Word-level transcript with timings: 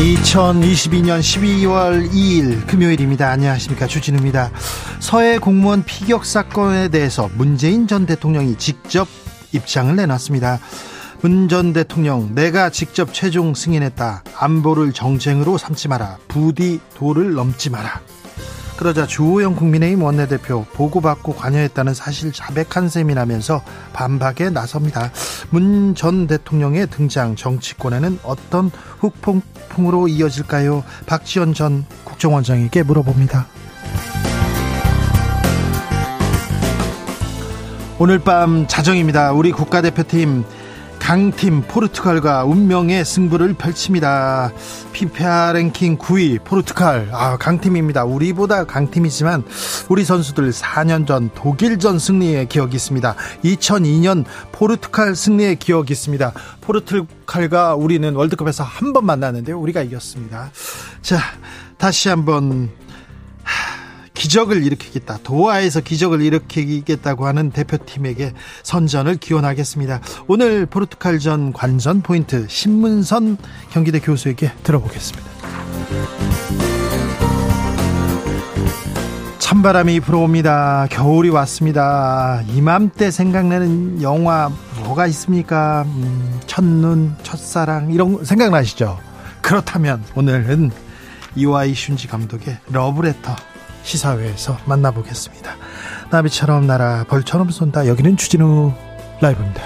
2022년 0.00 1.20
12월 1.20 2.10
2일 2.10 2.66
금요일입니다. 2.66 3.28
안녕하십니까. 3.28 3.86
주진우입니다. 3.86 4.50
서해 4.98 5.36
공무원 5.36 5.84
피격 5.84 6.24
사건에 6.24 6.88
대해서 6.88 7.28
문재인 7.34 7.86
전 7.86 8.06
대통령이 8.06 8.56
직접 8.56 9.06
입장을 9.52 9.94
내놨습니다. 9.94 10.58
문 11.20 11.48
전 11.48 11.74
대통령, 11.74 12.34
내가 12.34 12.70
직접 12.70 13.12
최종 13.12 13.52
승인했다. 13.54 14.24
안보를 14.38 14.94
정쟁으로 14.94 15.58
삼지 15.58 15.88
마라. 15.88 16.16
부디 16.28 16.80
도를 16.96 17.34
넘지 17.34 17.68
마라. 17.68 18.00
그러자 18.80 19.06
주호영 19.06 19.56
국민의힘 19.56 20.02
원내대표 20.02 20.64
보고받고 20.72 21.34
관여했다는 21.34 21.92
사실 21.92 22.32
자백한 22.32 22.88
셈이 22.88 23.12
나면서 23.12 23.62
반박에 23.92 24.48
나섭니다. 24.48 25.12
문 25.50 25.94
전 25.94 26.26
대통령의 26.26 26.86
등장 26.86 27.36
정치권에는 27.36 28.20
어떤 28.22 28.70
훅폭풍으로 29.00 30.08
이어질까요? 30.08 30.82
박지원 31.04 31.52
전 31.52 31.84
국정원장에게 32.04 32.82
물어봅니다. 32.84 33.48
오늘 37.98 38.18
밤 38.18 38.66
자정입니다. 38.66 39.32
우리 39.32 39.52
국가대표팀 39.52 40.42
강팀 41.10 41.62
포르투갈과 41.62 42.44
운명의 42.44 43.04
승부를 43.04 43.54
펼칩니다. 43.54 44.52
피파 44.92 45.52
랭킹 45.54 45.98
9위 45.98 46.44
포르투갈. 46.44 47.08
아, 47.10 47.36
강팀입니다. 47.36 48.04
우리보다 48.04 48.62
강팀이지만 48.62 49.42
우리 49.88 50.04
선수들 50.04 50.52
4년 50.52 51.08
전 51.08 51.28
독일전 51.34 51.98
승리의 51.98 52.48
기억이 52.48 52.76
있습니다. 52.76 53.16
2002년 53.42 54.24
포르투갈 54.52 55.16
승리의 55.16 55.56
기억이 55.56 55.92
있습니다. 55.92 56.32
포르투갈과 56.60 57.74
우리는 57.74 58.14
월드컵에서 58.14 58.62
한 58.62 58.92
번 58.92 59.04
만났는데요. 59.04 59.58
우리가 59.58 59.82
이겼습니다. 59.82 60.52
자, 61.02 61.18
다시 61.76 62.08
한번 62.08 62.70
기적을 64.20 64.62
일으키겠다. 64.66 65.20
도하에서 65.22 65.80
기적을 65.80 66.20
일으키겠다고 66.20 67.26
하는 67.26 67.50
대표팀에게 67.50 68.34
선전을 68.62 69.16
기원하겠습니다. 69.16 70.02
오늘 70.26 70.66
포르투갈전 70.66 71.54
관전 71.54 72.02
포인트 72.02 72.46
신문선 72.46 73.38
경기대 73.70 73.98
교수에게 74.00 74.52
들어보겠습니다. 74.62 75.26
찬바람이 79.38 80.00
불어옵니다. 80.00 80.88
겨울이 80.90 81.30
왔습니다. 81.30 82.42
이맘때 82.54 83.10
생각나는 83.10 84.02
영화 84.02 84.52
뭐가 84.84 85.06
있습니까? 85.06 85.84
음, 85.86 86.40
첫눈, 86.46 87.16
첫사랑 87.22 87.90
이런 87.90 88.22
생각나시죠? 88.22 88.98
그렇다면 89.40 90.04
오늘은 90.14 90.72
이와이 91.36 91.72
슌지 91.72 92.06
감독의 92.10 92.58
러브레터 92.70 93.49
시사회에서 93.82 94.58
만나보겠습니다. 94.64 95.56
나비처럼 96.10 96.66
날아 96.66 97.04
벌처럼 97.08 97.50
쏜다. 97.50 97.86
여기는 97.86 98.16
주진우 98.16 98.72
라이브입니다. 99.20 99.62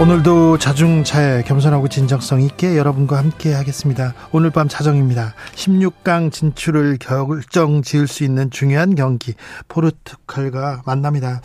오늘도 0.00 0.58
자중차에 0.58 1.42
겸손하고 1.42 1.88
진정성 1.88 2.40
있게 2.42 2.76
여러분과 2.78 3.18
함께 3.18 3.52
하겠습니다. 3.52 4.14
오늘 4.30 4.50
밤 4.50 4.68
자정입니다. 4.68 5.34
16강 5.56 6.30
진출을 6.30 6.98
결정 7.00 7.82
지을 7.82 8.06
수 8.06 8.22
있는 8.22 8.48
중요한 8.52 8.94
경기 8.94 9.34
포르투갈과 9.66 10.82
만납니다. 10.86 11.40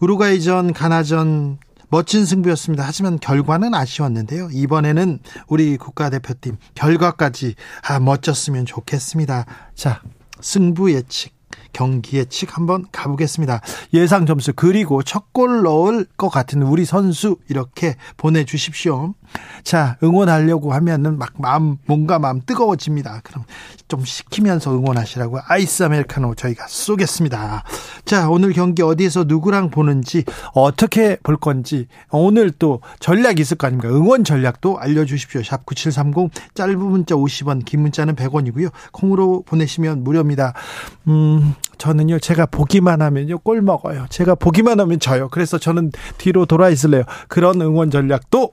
우루과이전, 0.00 0.72
가나전 0.72 1.58
멋진 1.94 2.26
승부였습니다. 2.26 2.82
하지만 2.84 3.20
결과는 3.20 3.72
아쉬웠는데요. 3.72 4.48
이번에는 4.52 5.20
우리 5.46 5.76
국가대표팀 5.76 6.56
결과까지 6.74 7.54
아, 7.88 8.00
멋졌으면 8.00 8.66
좋겠습니다. 8.66 9.46
자, 9.76 10.02
승부 10.40 10.92
예측. 10.92 11.32
경기 11.72 12.18
예측 12.18 12.56
한번 12.56 12.84
가보겠습니다. 12.90 13.60
예상 13.94 14.26
점수 14.26 14.52
그리고 14.54 15.04
첫 15.04 15.32
골 15.32 15.62
넣을 15.62 16.06
것 16.16 16.28
같은 16.30 16.62
우리 16.62 16.84
선수 16.84 17.36
이렇게 17.48 17.94
보내주십시오. 18.16 19.14
자 19.62 19.96
응원하려고 20.02 20.72
하면은 20.74 21.18
막 21.18 21.32
마음 21.38 21.76
뭔가 21.86 22.18
마음 22.18 22.40
뜨거워집니다. 22.44 23.20
그럼 23.24 23.44
좀 23.88 24.04
식히면서 24.04 24.72
응원하시라고 24.72 25.38
아이스 25.46 25.82
아메리카노 25.84 26.34
저희가 26.34 26.66
쏘겠습니다. 26.68 27.64
자 28.04 28.28
오늘 28.28 28.52
경기 28.52 28.82
어디에서 28.82 29.24
누구랑 29.24 29.70
보는지 29.70 30.24
어떻게 30.54 31.16
볼 31.22 31.36
건지 31.36 31.86
오늘 32.10 32.50
또 32.50 32.80
전략 33.00 33.40
있을 33.40 33.56
거 33.56 33.66
아닙니까? 33.66 33.88
응원 33.88 34.24
전략도 34.24 34.78
알려주십시오. 34.78 35.42
샵 35.42 35.64
9730 35.66 36.30
짧은 36.54 36.78
문자 36.78 37.14
50원 37.14 37.64
긴 37.64 37.82
문자는 37.82 38.16
100원이고요. 38.16 38.70
콩으로 38.92 39.42
보내시면 39.46 40.04
무료입니다. 40.04 40.54
음 41.08 41.54
저는요, 41.78 42.18
제가 42.18 42.46
보기만 42.46 43.02
하면요, 43.02 43.38
꼴 43.40 43.60
먹어요. 43.62 44.06
제가 44.08 44.34
보기만 44.34 44.80
하면 44.80 44.98
져요. 45.00 45.28
그래서 45.28 45.58
저는 45.58 45.92
뒤로 46.18 46.46
돌아 46.46 46.70
있을래요. 46.70 47.02
그런 47.28 47.60
응원 47.60 47.90
전략도 47.90 48.52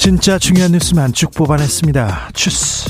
진짜 0.00 0.38
중요한 0.38 0.72
뉴스만 0.72 1.12
쭉 1.12 1.30
뽑아냈습니다. 1.34 2.30
추스 2.32 2.88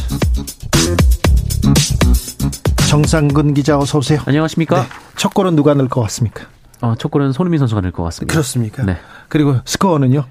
정상근 2.88 3.53
기자 3.53 3.76
어서 3.76 3.98
오세요. 3.98 4.21
안녕하십니까? 4.26 4.82
네. 4.82 4.88
첫 5.16 5.34
골은 5.34 5.56
누가 5.56 5.75
넣을 5.75 5.88
것 5.88 6.03
같습니까? 6.03 6.47
어, 6.81 6.94
첫 6.97 7.10
골은 7.10 7.32
손흥민 7.32 7.59
선수가 7.59 7.81
넣을 7.81 7.91
것 7.91 8.04
같습니다. 8.04 8.32
그렇습니까? 8.32 8.84
네. 8.84 8.97
그리고 9.28 9.56
스코어는요? 9.65 10.25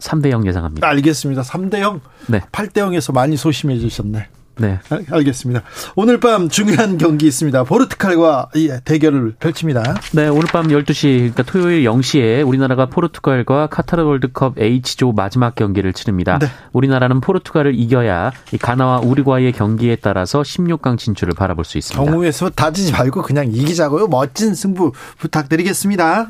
3대 0.00 0.32
0 0.32 0.44
예상합니다. 0.44 0.88
알겠습니다. 0.88 1.42
3대 1.42 1.78
0. 1.78 2.00
네. 2.26 2.40
8대 2.50 2.78
0에서 2.78 3.14
많이 3.14 3.36
소심해지셨네. 3.36 4.26
네. 4.56 4.78
알 5.10 5.24
겠습니다. 5.24 5.62
오늘 5.96 6.20
밤 6.20 6.48
중요한 6.48 6.98
경기 6.98 7.26
있습니다. 7.26 7.64
포르투갈과 7.64 8.50
대결을 8.84 9.34
펼칩니다. 9.38 9.94
네, 10.12 10.28
오늘 10.28 10.44
밤 10.52 10.68
12시, 10.68 11.18
그러니까 11.18 11.42
토요일 11.42 11.84
0시에 11.84 12.46
우리나라가 12.46 12.86
포르투갈과 12.86 13.66
카타르 13.66 14.04
월드컵 14.04 14.58
H조 14.58 15.12
마지막 15.12 15.54
경기를 15.54 15.92
치릅니다. 15.92 16.38
네. 16.38 16.48
우리나라는 16.72 17.20
포르투갈을 17.20 17.74
이겨야 17.74 18.32
가나와 18.60 19.00
우루과이의 19.00 19.52
경기에 19.52 19.96
따라서 19.96 20.42
16강 20.42 20.98
진출을 20.98 21.34
바라볼 21.34 21.64
수 21.64 21.78
있습니다. 21.78 22.10
경우에서 22.10 22.50
다지지 22.50 22.92
말고 22.92 23.22
그냥 23.22 23.46
이기자고요. 23.52 24.06
멋진 24.08 24.54
승부 24.54 24.92
부탁드리겠습니다. 25.18 26.28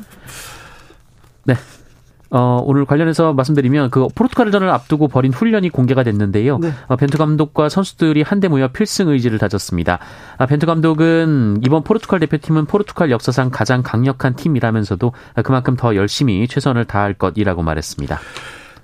네. 1.45 1.55
어, 2.37 2.61
오늘 2.65 2.83
관련해서 2.83 3.31
말씀드리면 3.31 3.91
그 3.91 4.09
포르투갈전을 4.13 4.69
앞두고 4.69 5.07
벌인 5.07 5.31
훈련이 5.31 5.69
공개가 5.69 6.03
됐는데요. 6.03 6.57
네. 6.57 6.73
어, 6.87 6.97
벤투 6.97 7.17
감독과 7.17 7.69
선수들이 7.69 8.23
한데 8.23 8.49
모여 8.49 8.67
필승 8.67 9.07
의지를 9.07 9.39
다졌습니다. 9.39 9.99
아, 10.37 10.45
벤투 10.45 10.65
감독은 10.65 11.61
이번 11.65 11.85
포르투갈 11.85 12.19
대표팀은 12.19 12.65
포르투갈 12.65 13.09
역사상 13.09 13.51
가장 13.51 13.83
강력한 13.83 14.35
팀이라면서도 14.35 15.13
그만큼 15.45 15.77
더 15.77 15.95
열심히 15.95 16.45
최선을 16.45 16.83
다할 16.83 17.13
것이라고 17.13 17.63
말했습니다. 17.63 18.19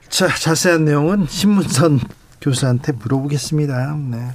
자, 0.08 0.28
자세한 0.30 0.86
내용은 0.86 1.26
신문선 1.28 2.00
교수한테 2.40 2.94
물어보겠습니다. 2.94 3.98
네. 4.12 4.30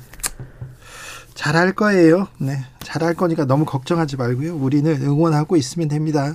잘할 1.37 1.73
거예요. 1.75 2.27
네. 2.39 2.59
잘할 2.81 3.15
거니까 3.15 3.45
너무 3.45 3.65
걱정하지 3.65 4.17
말고요. 4.17 4.57
우리는 4.57 4.91
응원하고 5.03 5.57
있으면 5.57 5.87
됩니다. 5.87 6.35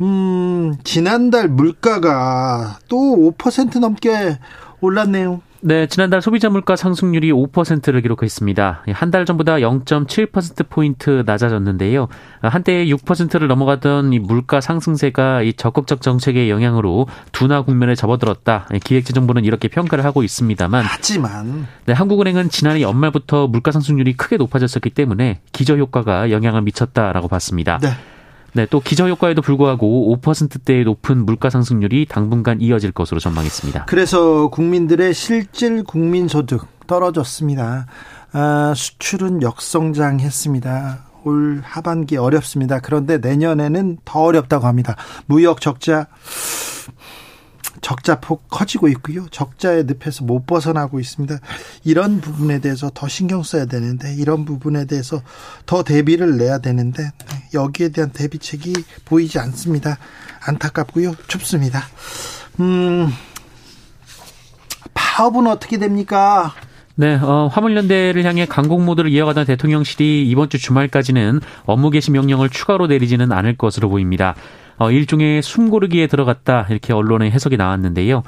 음, 0.00 0.76
지난달 0.84 1.48
물가가 1.48 2.78
또 2.86 3.32
5% 3.38 3.80
넘게 3.80 4.38
올랐네요. 4.80 5.40
네, 5.66 5.88
지난달 5.88 6.22
소비자 6.22 6.48
물가 6.48 6.76
상승률이 6.76 7.32
5%를 7.32 8.00
기록했습니다. 8.00 8.84
한 8.92 9.10
달 9.10 9.26
전보다 9.26 9.56
0.7%포인트 9.56 11.24
낮아졌는데요. 11.26 12.06
한때 12.40 12.86
6%를 12.86 13.48
넘어가던 13.48 14.12
이 14.12 14.20
물가 14.20 14.60
상승세가 14.60 15.42
이 15.42 15.54
적극적 15.54 16.02
정책의 16.02 16.50
영향으로 16.50 17.08
둔화 17.32 17.62
국면에 17.62 17.96
접어들었다. 17.96 18.68
기획재정부는 18.84 19.44
이렇게 19.44 19.66
평가를 19.66 20.04
하고 20.04 20.22
있습니다만. 20.22 20.84
하지만. 20.86 21.66
네, 21.86 21.94
한국은행은 21.94 22.48
지난해 22.48 22.80
연말부터 22.82 23.48
물가 23.48 23.72
상승률이 23.72 24.12
크게 24.12 24.36
높아졌었기 24.36 24.90
때문에 24.90 25.40
기저효과가 25.50 26.30
영향을 26.30 26.62
미쳤다라고 26.62 27.26
봤습니다. 27.26 27.78
네. 27.82 27.88
네, 28.52 28.66
또 28.70 28.80
기저효과에도 28.80 29.42
불구하고 29.42 30.16
5%대의 30.20 30.84
높은 30.84 31.24
물가 31.24 31.50
상승률이 31.50 32.06
당분간 32.06 32.60
이어질 32.60 32.92
것으로 32.92 33.20
전망했습니다. 33.20 33.84
그래서 33.86 34.48
국민들의 34.48 35.12
실질 35.14 35.84
국민소득 35.84 36.66
떨어졌습니다. 36.86 37.86
아, 38.32 38.72
수출은 38.74 39.42
역성장했습니다. 39.42 41.04
올 41.24 41.60
하반기 41.64 42.16
어렵습니다. 42.16 42.80
그런데 42.80 43.18
내년에는 43.18 43.98
더 44.04 44.20
어렵다고 44.20 44.66
합니다. 44.66 44.96
무역 45.26 45.60
적자 45.60 46.06
적자 47.80 48.20
폭 48.20 48.48
커지고 48.48 48.88
있고요. 48.88 49.26
적자의 49.30 49.84
늪에서 49.84 50.24
못 50.24 50.46
벗어나고 50.46 51.00
있습니다. 51.00 51.38
이런 51.84 52.20
부분에 52.20 52.60
대해서 52.60 52.90
더 52.94 53.08
신경 53.08 53.42
써야 53.42 53.66
되는데 53.66 54.14
이런 54.14 54.44
부분에 54.44 54.86
대해서 54.86 55.22
더 55.66 55.82
대비를 55.82 56.36
내야 56.36 56.58
되는데 56.58 57.10
여기에 57.54 57.90
대한 57.90 58.10
대비책이 58.10 58.72
보이지 59.04 59.38
않습니다. 59.38 59.98
안타깝고요. 60.46 61.14
춥습니다. 61.26 61.82
음. 62.60 63.10
파업은 64.94 65.46
어떻게 65.46 65.78
됩니까? 65.78 66.54
네, 66.98 67.14
어, 67.16 67.50
화물연대를 67.52 68.24
향해 68.24 68.46
강공 68.46 68.86
모드를 68.86 69.10
이어가던 69.10 69.44
대통령실이 69.44 70.26
이번 70.28 70.48
주 70.48 70.58
주말까지는 70.58 71.40
업무 71.66 71.90
개시 71.90 72.10
명령을 72.10 72.48
추가로 72.48 72.86
내리지는 72.86 73.32
않을 73.32 73.56
것으로 73.58 73.90
보입니다. 73.90 74.34
어, 74.78 74.90
일종의 74.90 75.42
숨고르기에 75.42 76.06
들어갔다 76.06 76.66
이렇게 76.70 76.92
언론의 76.92 77.30
해석이 77.30 77.56
나왔는데요. 77.56 78.22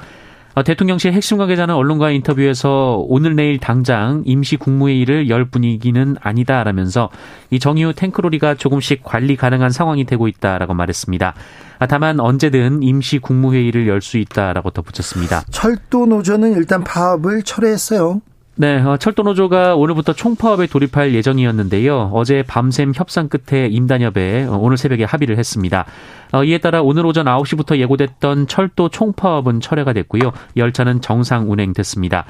어, 0.55 0.63
대통령실 0.63 1.13
핵심 1.13 1.37
관계자는 1.37 1.75
언론과의 1.75 2.15
인터뷰에서 2.17 3.03
오늘 3.07 3.35
내일 3.35 3.59
당장 3.59 4.23
임시 4.25 4.57
국무회의를 4.57 5.29
열 5.29 5.45
분위기는 5.45 6.15
아니다라면서 6.19 7.09
이 7.51 7.59
정의후 7.59 7.93
탱크로리가 7.93 8.55
조금씩 8.55 9.03
관리 9.03 9.35
가능한 9.35 9.69
상황이 9.69 10.05
되고 10.05 10.27
있다라고 10.27 10.73
말했습니다. 10.73 11.33
아, 11.77 11.85
다만 11.87 12.19
언제든 12.19 12.81
임시 12.83 13.19
국무회의를 13.19 13.87
열 13.87 14.01
수 14.01 14.17
있다라고 14.17 14.71
덧붙였습니다. 14.71 15.43
철도 15.51 16.05
노조는 16.07 16.53
일단 16.53 16.83
파업을 16.83 17.43
철회했어요. 17.43 18.21
네, 18.61 18.77
어, 18.81 18.97
철도노조가 18.97 19.75
오늘부터 19.75 20.11
총파업에 20.11 20.67
돌입할 20.67 21.13
예정이었는데요. 21.13 22.11
어제 22.13 22.43
밤샘 22.45 22.91
협상 22.93 23.29
끝에 23.29 23.67
임단협에 23.67 24.47
어, 24.49 24.57
오늘 24.57 24.75
새벽에 24.75 25.05
합의를 25.05 25.37
했습니다. 25.37 25.85
어, 26.33 26.43
이에 26.43 26.57
따라 26.57 26.81
오늘 26.81 27.05
오전 27.05 27.25
9시부터 27.25 27.77
예고됐던 27.77 28.47
철도 28.47 28.89
총파업은 28.89 29.61
철회가 29.61 29.93
됐고요. 29.93 30.33
열차는 30.57 30.99
정상 30.99 31.49
운행됐습니다. 31.49 32.25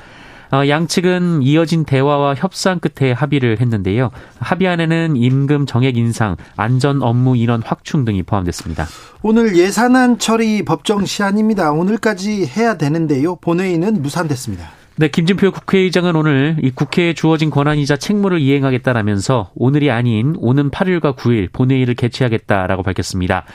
양측은 0.52 1.42
이어진 1.42 1.84
대화와 1.84 2.36
협상 2.36 2.80
끝에 2.80 3.12
합의를 3.12 3.60
했는데요. 3.60 4.12
합의안에는 4.40 5.16
임금 5.16 5.66
정액 5.66 5.98
인상, 5.98 6.38
안전 6.56 7.02
업무 7.02 7.38
인원 7.38 7.64
확충 7.64 8.06
등이 8.06 8.22
포함됐습니다. 8.24 8.86
오늘 9.24 9.58
예산안 9.58 10.20
처리 10.20 10.64
법정 10.64 11.06
시한입니다. 11.06 11.72
오늘까지 11.72 12.46
해야 12.46 12.78
되는데요. 12.78 13.36
본회의는 13.36 14.02
무산됐습니다. 14.02 14.79
네, 15.00 15.08
김진표 15.08 15.52
국회의장은 15.52 16.14
오늘 16.18 16.58
이 16.62 16.72
국회에 16.72 17.14
주어진 17.14 17.50
권한이자 17.50 17.96
책무를 17.96 18.42
이행하겠다라면서 18.42 19.52
오늘이 19.56 19.92
아닌 19.92 20.36
오는 20.40 20.70
8일과 20.70 21.16
9일 21.16 21.54
본회의를 21.54 21.96
개최하겠다라고 21.96 22.84
밝혔습니다. 22.84 23.46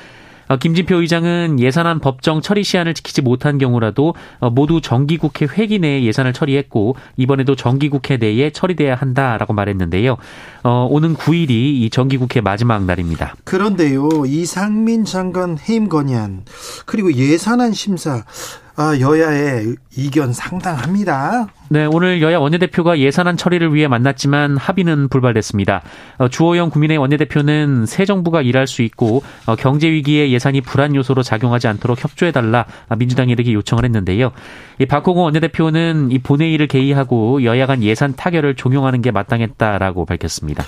어, 0.49 0.57
김진표 0.57 1.03
의장은 1.03 1.61
예산안 1.61 2.01
법정 2.01 2.41
처리 2.41 2.65
시한을 2.65 2.95
지키지 2.95 3.21
못한 3.21 3.59
경우라도 3.59 4.15
어, 4.39 4.49
모두 4.49 4.81
정기국회 4.81 5.47
회기 5.53 5.79
내에 5.81 6.03
예산을 6.05 6.33
처리했고 6.33 6.97
이번에도 7.19 7.55
정기국회 7.55 8.17
내에 8.17 8.49
처리돼야 8.49 8.95
한다라고 8.95 9.53
말했는데요. 9.53 10.17
어, 10.63 10.89
오는 10.91 11.15
9일이 11.15 11.51
이 11.51 11.91
정기국회 11.93 12.41
마지막 12.41 12.85
날입니다. 12.87 13.35
그런데요, 13.45 14.09
이상민 14.27 15.05
장관 15.05 15.59
해임 15.59 15.91
건의안 15.91 16.45
그리고 16.87 17.13
예산안 17.13 17.75
심사 17.75 18.15
아, 18.15 18.64
여야의 18.79 19.77
이견 19.97 20.33
상당합니다. 20.33 21.47
네, 21.69 21.87
오늘 21.87 22.21
여야 22.23 22.39
원내대표가 22.39 22.99
예산안 22.99 23.37
처리를 23.37 23.73
위해 23.73 23.89
만났지만 23.89 24.57
합의는 24.57 25.09
불발됐습니다. 25.09 25.83
어, 26.19 26.29
주호영 26.29 26.71
국민의 26.71 26.99
원내대표는 26.99 27.87
새 27.87 28.05
정부가 28.05 28.43
일할 28.43 28.67
수 28.67 28.83
있고 28.83 29.23
어, 29.47 29.57
경제 29.57 29.89
위기에 29.89 30.31
예산이 30.31 30.61
불안 30.61 30.95
요소로 30.95 31.23
작용하지 31.23 31.69
않도록 31.69 32.03
협조해달라 32.03 32.67
민주당에게 32.99 33.53
요청을 33.53 33.85
했는데요. 33.85 34.33
이 34.79 34.87
박홍호 34.87 35.23
원내대표는 35.23 36.11
이 36.11 36.19
본회의를 36.19 36.67
개의하고 36.67 37.45
여야 37.45 37.67
간 37.67 37.83
예산 37.83 38.15
타결을 38.15 38.57
종용하는 38.57 39.03
게 39.03 39.11
마땅했다라고 39.11 40.05
밝혔습니다. 40.05 40.65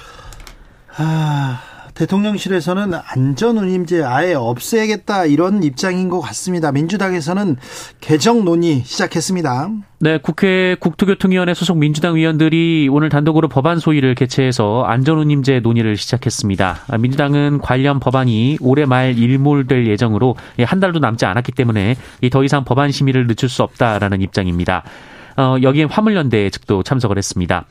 아. 0.97 1.76
대통령실에서는 1.97 2.93
안전운임제 2.95 4.05
아예 4.05 4.35
없애겠다 4.35 5.25
이런 5.25 5.63
입장인 5.63 6.09
것 6.09 6.21
같습니다. 6.21 6.71
민주당에서는 6.71 7.57
개정 8.01 8.45
논의 8.45 8.83
시작했습니다. 8.85 9.71
네, 9.99 10.19
국회 10.19 10.77
국토교통위원회 10.79 11.55
소속 11.55 11.79
민주당 11.79 12.17
의원들이 12.17 12.89
오늘 12.93 13.09
단독으로 13.09 13.49
법안 13.49 13.79
소위를 13.79 14.15
개최해서 14.15 14.85
안전운임제 14.85 15.61
논의를 15.61 15.97
시작했습니다. 15.97 16.99
민주당은 16.99 17.61
관련 17.61 17.99
법안이 17.99 18.59
올해 18.61 18.85
말 18.85 19.19
일몰될 19.19 19.87
예정으로 19.87 20.37
한 20.65 20.81
달도 20.81 20.99
남지 20.99 21.25
않았기 21.25 21.53
때문에 21.53 21.97
더 22.31 22.45
이상 22.45 22.65
법안 22.65 22.93
심의를 22.93 23.27
늦출 23.27 23.49
수 23.49 23.63
없다라는 23.63 24.21
입장입니다. 24.21 24.85
어, 25.39 25.57
여기에 25.63 25.85
화물연대 25.85 26.51
측도 26.51 26.83
참석을 26.83 27.19
했습니다. 27.19 27.67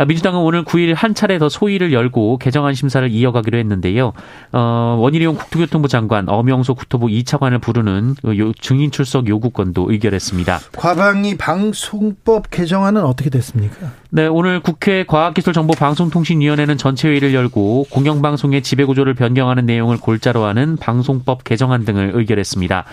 아, 0.00 0.04
민주당은 0.04 0.38
오늘 0.38 0.64
9일 0.64 0.94
한 0.94 1.12
차례 1.12 1.40
더 1.40 1.48
소위를 1.48 1.92
열고 1.92 2.38
개정안 2.38 2.72
심사를 2.74 3.10
이어가기로 3.10 3.58
했는데요. 3.58 4.12
어, 4.52 4.96
원희룡 5.00 5.34
국토교통부 5.34 5.88
장관, 5.88 6.28
엄영소 6.28 6.76
국토부 6.76 7.08
2차관을 7.08 7.60
부르는 7.60 8.14
그 8.22 8.52
증인 8.60 8.92
출석 8.92 9.26
요구권도 9.26 9.90
의결했습니다. 9.90 10.60
과방위 10.76 11.36
방송법 11.36 12.48
개정안은 12.48 13.04
어떻게 13.04 13.28
됐습니까? 13.28 13.90
네, 14.10 14.28
오늘 14.28 14.60
국회 14.60 15.04
과학기술정보방송통신위원회는 15.04 16.78
전체회의를 16.78 17.34
열고 17.34 17.86
공영방송의 17.90 18.62
지배구조를 18.62 19.14
변경하는 19.14 19.66
내용을 19.66 19.96
골자로 19.96 20.44
하는 20.44 20.76
방송법 20.76 21.42
개정안 21.42 21.84
등을 21.84 22.12
의결했습니다. 22.14 22.84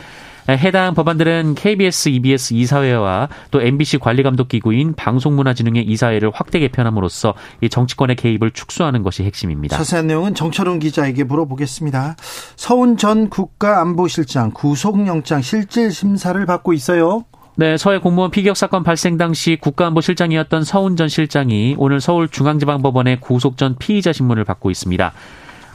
해당 0.50 0.94
법안들은 0.94 1.56
KBS, 1.56 2.10
EBS 2.10 2.54
이사회와 2.54 3.30
또 3.52 3.62
MBC 3.62 3.98
관리감독기구인 3.98 4.94
방송문화진흥회 4.94 5.82
이사회를 5.82 6.32
확대 6.34 6.60
개편함으로써 6.60 7.34
이 7.62 7.70
정치권의 7.70 8.16
개입을 8.16 8.52
축소하는 8.52 9.02
것이 9.02 9.24
핵심입니다. 9.24 9.78
자세한 9.78 10.08
내용은 10.08 10.36
정철훈 10.36 10.80
기자에게 10.80 11.24
물어보겠습니다. 11.24 12.16
서훈 12.56 12.98
전 12.98 13.30
국가안보실장 13.30 14.52
구속영장 14.52 15.42
실질 15.42 15.92
심사를 15.92 16.46
받고 16.46 16.74
있어요. 16.74 17.26
네, 17.58 17.78
서해 17.78 18.00
공무원 18.00 18.32
피격 18.32 18.58
사건 18.58 18.84
발생 18.84 19.18
당시 19.18 19.58
국가안보실장이었던 19.60 20.66
서훈 20.66 20.98
전 20.98 21.08
실장이 21.08 21.76
오늘 21.78 22.02
서울중앙지방법원의 22.02 23.22
구속 23.22 23.58
전 23.58 23.78
피의자 23.78 24.12
신문을 24.12 24.44
받고 24.44 24.70
있습니다. 24.72 25.14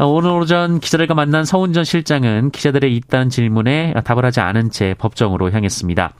어, 0.00 0.06
오늘 0.06 0.30
오전 0.30 0.80
기자들과 0.80 1.12
만난 1.12 1.44
서훈 1.44 1.74
전 1.74 1.84
실장은 1.84 2.50
기자들의 2.52 2.96
잇단 2.96 3.28
질문에 3.28 3.92
답을 4.02 4.24
하지 4.24 4.40
않은 4.40 4.70
채 4.70 4.94
법정으로 4.96 5.50
향했습니다. 5.50 6.14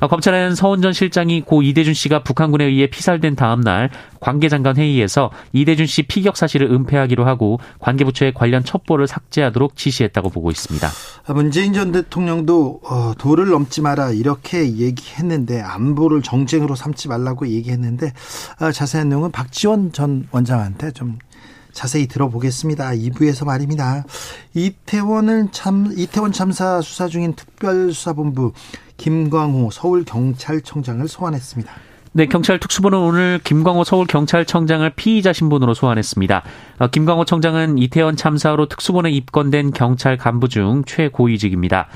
어, 0.00 0.08
검찰은 0.08 0.54
서훈 0.54 0.82
전 0.82 0.92
실장이 0.92 1.40
고 1.40 1.62
이대준 1.62 1.94
씨가 1.94 2.22
북한군에 2.24 2.66
의해 2.66 2.88
피살된 2.88 3.34
다음 3.34 3.62
날 3.62 3.88
관계장관 4.20 4.76
회의에서 4.76 5.30
이대준 5.54 5.86
씨 5.86 6.02
피격 6.02 6.36
사실을 6.36 6.70
은폐하기로 6.70 7.24
하고 7.24 7.58
관계부처에 7.78 8.32
관련 8.32 8.62
첩보를 8.62 9.06
삭제하도록 9.06 9.76
지시했다고 9.76 10.28
보고 10.28 10.50
있습니다. 10.50 10.86
아, 11.26 11.32
문재인 11.32 11.72
전 11.72 11.92
대통령도 11.92 12.80
어, 12.84 13.12
도를 13.16 13.48
넘지 13.48 13.80
마라 13.80 14.10
이렇게 14.10 14.76
얘기했는데 14.76 15.62
안보를 15.62 16.20
정쟁으로 16.20 16.74
삼지 16.74 17.08
말라고 17.08 17.48
얘기했는데 17.48 18.12
아, 18.58 18.70
자세한 18.70 19.08
내용은 19.08 19.30
박지원 19.30 19.92
전 19.92 20.28
원장한테 20.32 20.90
좀 20.90 21.16
자세히 21.76 22.06
들어보겠습니다. 22.08 22.90
2부에서 22.92 23.44
말입니다. 23.44 24.04
이태원을 24.54 25.48
참 25.52 25.92
이태원 25.94 26.32
참사 26.32 26.80
수사 26.80 27.06
중인 27.06 27.34
특별수사본부 27.34 28.52
김광호 28.96 29.70
서울경찰청장을 29.70 31.06
소환했습니다. 31.06 31.72
네, 32.12 32.24
경찰 32.24 32.58
특수부는 32.58 32.98
오늘 32.98 33.38
김광호 33.44 33.84
서울경찰청장을 33.84 34.88
피의자 34.96 35.34
신분으로 35.34 35.74
소환했습니다. 35.74 36.42
어, 36.78 36.86
김광호 36.86 37.26
청장은 37.26 37.76
이태원 37.76 38.16
참사로 38.16 38.68
특수본에 38.68 39.10
입건된 39.10 39.72
경찰 39.72 40.16
간부 40.16 40.48
중 40.48 40.82
최고위직입니다. 40.86 41.88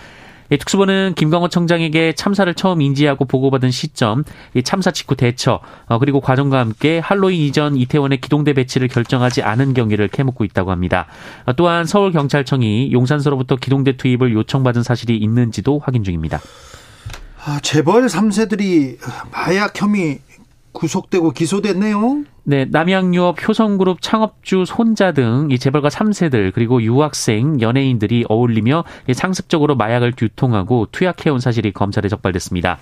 특수본은 0.58 1.14
김광호 1.16 1.48
청장에게 1.48 2.14
참사를 2.14 2.52
처음 2.54 2.82
인지하고 2.82 3.24
보고받은 3.24 3.70
시점, 3.70 4.24
참사 4.64 4.90
직후 4.90 5.14
대처, 5.14 5.60
어, 5.86 5.98
그리고 5.98 6.20
과정과 6.20 6.58
함께 6.58 6.98
할로윈 6.98 7.40
이전 7.40 7.76
이태원의 7.76 8.20
기동대 8.20 8.52
배치를 8.52 8.88
결정하지 8.88 9.42
않은 9.42 9.74
경위를 9.74 10.08
캐묻고 10.08 10.44
있다고 10.44 10.70
합니다. 10.70 11.06
어, 11.46 11.52
또한 11.52 11.84
서울경찰청이 11.86 12.92
용산서로부터 12.92 13.56
기동대 13.56 13.96
투입을 13.96 14.32
요청받은 14.32 14.82
사실이 14.82 15.16
있는지도 15.16 15.78
확인 15.78 16.04
중입니다. 16.04 16.40
아, 17.44 17.58
재벌 17.62 18.06
3세들이 18.06 18.98
마약 19.32 19.80
혐의 19.80 20.20
구속되고 20.72 21.30
기소됐네요. 21.32 22.24
네, 22.44 22.64
남양유업 22.64 23.46
효성그룹 23.46 24.00
창업주 24.00 24.64
손자 24.66 25.12
등 25.12 25.48
이 25.50 25.58
재벌가 25.58 25.88
3세들 25.88 26.52
그리고 26.54 26.82
유학생, 26.82 27.60
연예인들이 27.60 28.24
어울리며 28.28 28.84
상습적으로 29.12 29.74
마약을 29.76 30.14
유통하고 30.20 30.86
투약해온 30.92 31.40
사실이 31.40 31.72
검찰에 31.72 32.08
적발됐습니다. 32.08 32.78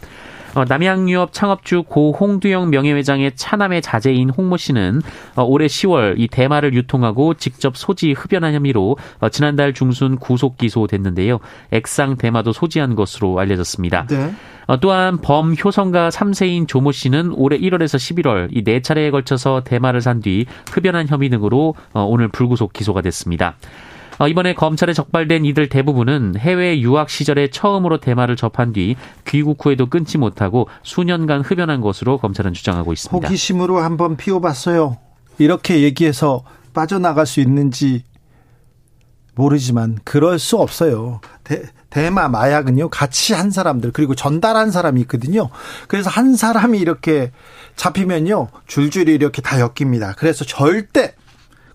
어, 0.55 0.65
남양유업 0.67 1.33
창업주 1.33 1.85
고 1.85 2.13
홍두영 2.19 2.71
명예회장의 2.71 3.33
차남의 3.37 3.83
자제인 3.83 4.31
홍모 4.31 4.57
씨는 4.57 5.03
어, 5.37 5.43
올해 5.45 5.67
10월 5.67 6.15
이 6.19 6.29
대마를 6.29 6.75
유통하고 6.75 7.35
직접 7.35 7.77
소지 7.77 8.13
흡연한 8.13 8.55
혐의로 8.55 8.97
어, 9.21 9.29
지난달 9.29 9.73
중순 9.73 10.17
구속 10.17 10.57
기소됐는데요. 10.57 11.39
액상 11.71 12.17
대마도 12.17 12.53
소지한 12.53 12.95
것으로 12.95 13.39
알려졌습니다. 13.39 14.07
네. 14.09 14.33
또한 14.83 15.17
범 15.23 15.55
효성가 15.55 16.11
3세인 16.11 16.69
조모 16.69 16.93
씨는 16.93 17.33
올해 17.35 17.57
1월에서 17.59 17.97
11월 17.97 18.49
이 18.53 18.63
네 18.63 18.83
차례에 18.83 19.11
걸쳐서 19.11 19.63
대마를 19.65 20.03
산 20.03 20.21
뒤 20.21 20.45
흡연한 20.71 21.07
혐의 21.09 21.31
등으로 21.31 21.75
오늘 21.95 22.29
불구속 22.29 22.75
기소가 22.75 23.01
됐습니다. 23.01 23.55
어, 24.19 24.27
이번에 24.27 24.55
검찰에 24.55 24.93
적발된 24.93 25.45
이들 25.45 25.69
대부분은 25.69 26.35
해외 26.39 26.81
유학 26.81 27.09
시절에 27.09 27.51
처음으로 27.51 28.01
대마를 28.01 28.37
접한 28.37 28.73
뒤 28.73 28.97
귀국 29.27 29.65
후에도 29.65 29.89
끊지 29.89 30.19
못하고 30.19 30.69
수년간 30.83 31.43
흡연한 31.43 31.81
것으로 31.81 32.19
검찰은 32.19 32.53
주장하고 32.53 32.93
있습니다. 32.93 33.27
호기심으로 33.29 33.79
한번 33.79 34.17
피워봤어요. 34.17 34.99
이렇게 35.39 35.83
얘기해서 35.83 36.43
빠져나갈 36.75 37.27
수 37.27 37.41
있는지 37.41 38.05
모르지만 39.35 39.99
그럴 40.03 40.41
수 40.41 40.57
없어요. 40.57 41.21
대, 41.45 41.63
대마 41.91 42.29
마약은요 42.29 42.89
같이 42.89 43.35
한 43.35 43.53
사람들 43.53 43.93
그리고 43.93 44.17
전달한 44.17 44.73
사람이 44.73 45.01
있거든요. 45.03 45.49
그래서 45.87 46.11
한 46.11 46.35
사람이 46.35 46.79
이렇게 46.79 47.31
잡히면요 47.77 48.49
줄줄이 48.67 49.15
이렇게 49.15 49.41
다 49.41 49.61
엮입니다. 49.61 50.15
그래서 50.19 50.45
절대 50.45 51.15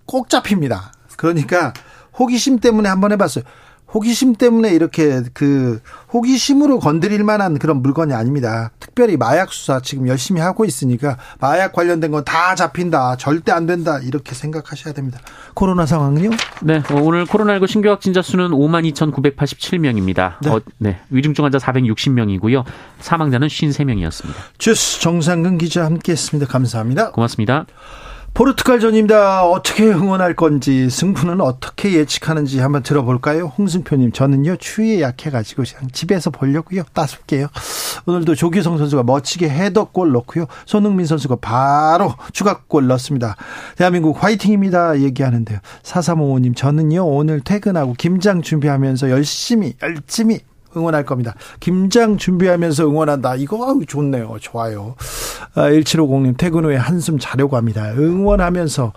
꼭 0.04 0.28
잡힙니다. 0.28 0.92
그러니까 1.16 1.72
호기심 2.18 2.60
때문에 2.60 2.88
한번 2.88 3.12
해봤어요. 3.12 3.44
호기심 3.92 4.34
때문에 4.34 4.70
이렇게 4.70 5.22
그 5.34 5.80
호기심으로 6.12 6.80
건드릴 6.80 7.22
만한 7.22 7.60
그런 7.60 7.80
물건이 7.80 8.12
아닙니다. 8.12 8.72
특별히 8.80 9.16
마약 9.16 9.52
수사 9.52 9.78
지금 9.80 10.08
열심히 10.08 10.40
하고 10.40 10.64
있으니까 10.64 11.16
마약 11.38 11.72
관련된 11.72 12.10
건 12.10 12.24
다 12.24 12.56
잡힌다. 12.56 13.16
절대 13.18 13.52
안 13.52 13.66
된다. 13.66 14.00
이렇게 14.02 14.34
생각하셔야 14.34 14.94
됩니다. 14.94 15.20
코로나 15.54 15.86
상황은요? 15.86 16.30
네, 16.62 16.78
어, 16.90 17.00
오늘 17.02 17.24
코로나19 17.24 17.68
신규 17.68 17.88
확진자 17.88 18.20
수는 18.20 18.50
52,987명입니다. 18.50 20.34
네. 20.42 20.50
어, 20.50 20.60
네. 20.78 20.98
위중증 21.10 21.44
환자 21.44 21.58
460명이고요. 21.58 22.64
사망자는 22.98 23.46
53명이었습니다. 23.46 24.34
주스 24.58 25.00
정상근 25.00 25.58
기자 25.58 25.84
함께 25.84 26.12
했습니다. 26.12 26.50
감사합니다. 26.50 27.12
고맙습니다. 27.12 27.66
포르투갈전입니다. 28.34 29.44
어떻게 29.46 29.84
응원할 29.84 30.34
건지 30.34 30.90
승부는 30.90 31.40
어떻게 31.40 31.92
예측하는지 31.92 32.58
한번 32.58 32.82
들어볼까요? 32.82 33.52
홍승표님 33.56 34.10
저는요 34.10 34.56
추위에 34.56 35.00
약해가지고 35.00 35.62
그냥 35.62 35.88
집에서 35.92 36.30
보려고요 36.30 36.82
따숩게요. 36.92 37.46
오늘도 38.06 38.34
조기성 38.34 38.76
선수가 38.76 39.04
멋지게 39.04 39.48
헤더골 39.48 40.10
넣고요. 40.10 40.46
손흥민 40.66 41.06
선수가 41.06 41.36
바로 41.36 42.12
추가골 42.32 42.88
넣습니다. 42.88 43.36
대한민국 43.76 44.22
화이팅입니다 44.22 44.98
얘기하는데요. 44.98 45.60
4355님 45.84 46.56
저는요 46.56 47.06
오늘 47.06 47.40
퇴근하고 47.40 47.94
김장 47.96 48.42
준비하면서 48.42 49.10
열심히 49.10 49.74
열심히 49.80 50.40
응원할 50.76 51.04
겁니다. 51.04 51.34
김장 51.60 52.16
준비하면서 52.16 52.86
응원한다. 52.86 53.36
이거 53.36 53.78
좋네요. 53.86 54.36
좋아요. 54.40 54.94
아, 55.54 55.68
1750님 55.70 56.36
퇴근 56.36 56.64
후에 56.64 56.76
한숨 56.76 57.18
자려고 57.18 57.56
합니다. 57.56 57.92
응원하면서 57.92 58.86
하, 58.86 58.92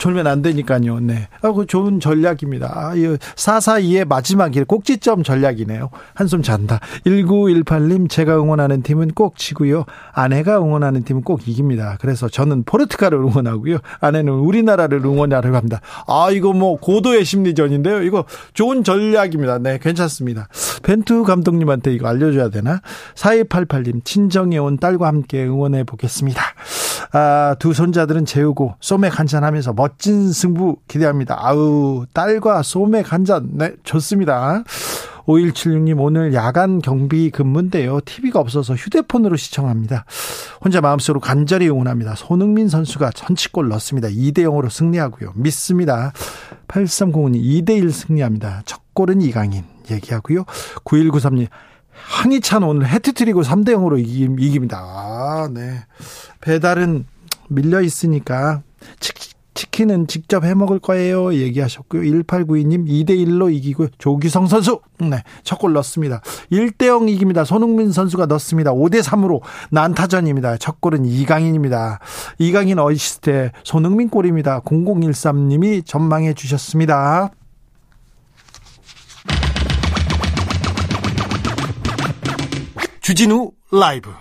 졸면 0.00 0.26
안 0.26 0.42
되니까요. 0.42 0.98
네. 1.00 1.28
아, 1.42 1.52
그 1.52 1.66
좋은 1.66 2.00
전략입니다. 2.00 2.72
아, 2.74 2.94
442의 2.94 4.08
마지막 4.08 4.56
일 4.56 4.64
꼭지점 4.64 5.22
전략이네요. 5.22 5.90
한숨 6.14 6.42
잔다. 6.42 6.80
1918님 7.06 8.08
제가 8.08 8.36
응원하는 8.36 8.82
팀은 8.82 9.12
꼭 9.12 9.36
지고요. 9.36 9.84
아내가 10.12 10.58
응원하는 10.58 11.04
팀은 11.04 11.22
꼭 11.22 11.46
이깁니다. 11.46 11.98
그래서 12.00 12.28
저는 12.28 12.64
포르투갈을 12.64 13.18
응원하고요. 13.18 13.78
아내는 14.00 14.32
우리나라를 14.32 15.04
응원하려고 15.04 15.56
합니다. 15.56 15.80
아, 16.08 16.30
이거 16.32 16.52
뭐 16.52 16.76
고도의 16.78 17.24
심리전인데요. 17.24 18.02
이거 18.02 18.24
좋은 18.54 18.82
전략입니다. 18.82 19.58
네, 19.58 19.78
괜찮습니다. 19.78 20.48
벤투 20.82 21.24
감독님한테 21.24 21.92
이거 21.92 22.08
알려줘야 22.08 22.48
되나? 22.48 22.80
4288님, 23.14 24.04
친정에 24.04 24.56
온 24.56 24.78
딸과 24.78 25.06
함께 25.06 25.44
응원해 25.44 25.84
보겠습니다. 25.84 26.42
아, 27.12 27.56
두 27.58 27.72
손자들은 27.72 28.24
재우고 28.24 28.74
소맥 28.80 29.18
한 29.18 29.26
잔 29.26 29.44
하면서 29.44 29.72
멋진 29.72 30.32
승부 30.32 30.76
기대합니다. 30.88 31.36
아우, 31.38 32.04
딸과 32.12 32.62
소맥 32.62 33.12
한 33.12 33.24
잔, 33.24 33.48
네, 33.52 33.72
좋습니다. 33.84 34.64
5176님 35.26 36.00
오늘 36.00 36.34
야간 36.34 36.80
경비 36.80 37.30
근무인데요. 37.30 38.00
TV가 38.00 38.40
없어서 38.40 38.74
휴대폰으로 38.74 39.36
시청합니다. 39.36 40.04
혼자 40.64 40.80
마음속으로 40.80 41.20
간절히 41.20 41.68
응원합니다. 41.68 42.16
손흥민 42.16 42.68
선수가 42.68 43.10
전치골 43.12 43.68
넣습니다. 43.68 44.08
2대 44.08 44.38
0으로 44.38 44.68
승리하고요. 44.68 45.32
믿습니다. 45.36 46.12
8305님 46.66 47.36
2대 47.40 47.76
1 47.76 47.92
승리합니다. 47.92 48.62
첫 48.64 48.80
골은 48.94 49.20
이강인. 49.20 49.64
얘기하고요. 49.90 50.44
9193님. 50.84 51.46
황희찬 52.08 52.62
오늘 52.62 52.88
해트트리고 52.88 53.42
3대 53.42 53.70
0으로 53.70 53.98
이깁니다. 53.98 54.78
아, 54.78 55.48
네. 55.52 55.84
배달은 56.40 57.06
밀려 57.48 57.80
있으니까 57.80 58.62
치킨은 59.54 60.06
직접 60.06 60.44
해 60.44 60.54
먹을 60.54 60.78
거예요. 60.78 61.34
얘기하셨고요. 61.34 62.02
1892님 62.02 62.86
2대 62.86 63.10
1로 63.10 63.52
이기고 63.52 63.88
조기성 63.98 64.46
선수 64.46 64.80
네, 64.98 65.22
첫 65.42 65.58
골 65.58 65.72
넣습니다. 65.74 66.22
1대 66.50 66.86
0 66.86 67.08
이깁니다. 67.08 67.44
손흥민 67.44 67.92
선수가 67.92 68.26
넣습니다. 68.26 68.72
5대 68.72 69.02
3으로 69.02 69.40
난타전입니다. 69.70 70.56
첫 70.58 70.80
골은 70.80 71.04
이강인입니다. 71.04 71.98
이강인 72.38 72.78
어시스트 72.78 73.50
손흥민 73.64 74.08
골입니다. 74.08 74.60
0013님이 74.60 75.84
전망해 75.84 76.32
주셨습니다. 76.32 77.30
주진우 83.10 83.50
라이브. 83.72 84.14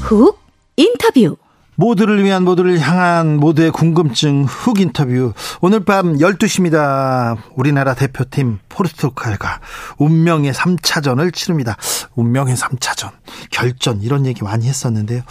훅 0.00 0.40
인터뷰 0.76 1.36
모두를 1.74 2.22
위한 2.22 2.44
모두를 2.44 2.78
향한 2.80 3.38
모두의 3.38 3.70
궁금증 3.70 4.44
훅 4.44 4.80
인터뷰. 4.80 5.32
오늘 5.60 5.80
밤 5.80 6.18
12시입니다. 6.18 7.38
우리나라 7.56 7.94
대표팀 7.94 8.58
포르투갈과 8.68 9.60
운명의 9.96 10.52
3차전을 10.52 11.32
치릅니다. 11.32 11.76
운명의 12.14 12.56
3차전. 12.56 13.10
결전 13.50 14.02
이런 14.02 14.26
얘기 14.26 14.44
많이 14.44 14.68
했었는데요. 14.68 15.22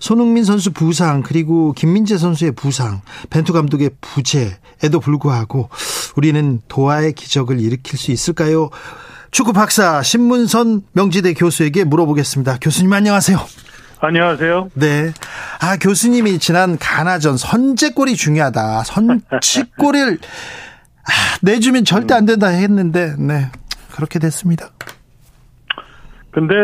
손흥민 0.00 0.44
선수 0.44 0.72
부상 0.72 1.22
그리고 1.22 1.72
김민재 1.72 2.16
선수의 2.16 2.52
부상, 2.52 3.02
벤투 3.28 3.52
감독의 3.52 3.90
부재에도 4.00 5.00
불구하고 5.00 5.68
우리는 6.16 6.62
도하의 6.68 7.12
기적을 7.12 7.60
일으킬 7.60 7.98
수 7.98 8.10
있을까요? 8.10 8.70
축구 9.30 9.52
박사 9.52 10.02
신문선 10.02 10.82
명지대 10.92 11.34
교수에게 11.34 11.84
물어보겠습니다. 11.84 12.58
교수님 12.60 12.90
안녕하세요. 12.92 13.38
안녕하세요. 14.02 14.70
네. 14.74 15.12
아, 15.60 15.76
교수님이 15.78 16.38
지난 16.38 16.78
가나전 16.78 17.36
선제골이 17.36 18.16
중요하다. 18.16 18.84
선취골을 18.84 20.18
아, 20.18 21.12
내주면 21.42 21.84
절대 21.84 22.14
안 22.14 22.24
된다 22.24 22.48
했는데, 22.48 23.14
네. 23.18 23.50
그렇게 23.94 24.18
됐습니다. 24.18 24.70
근데, 26.30 26.54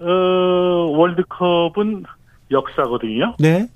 어, 0.00 0.90
월드컵은 0.96 2.04
역사거든요. 2.50 3.36
네. 3.38 3.66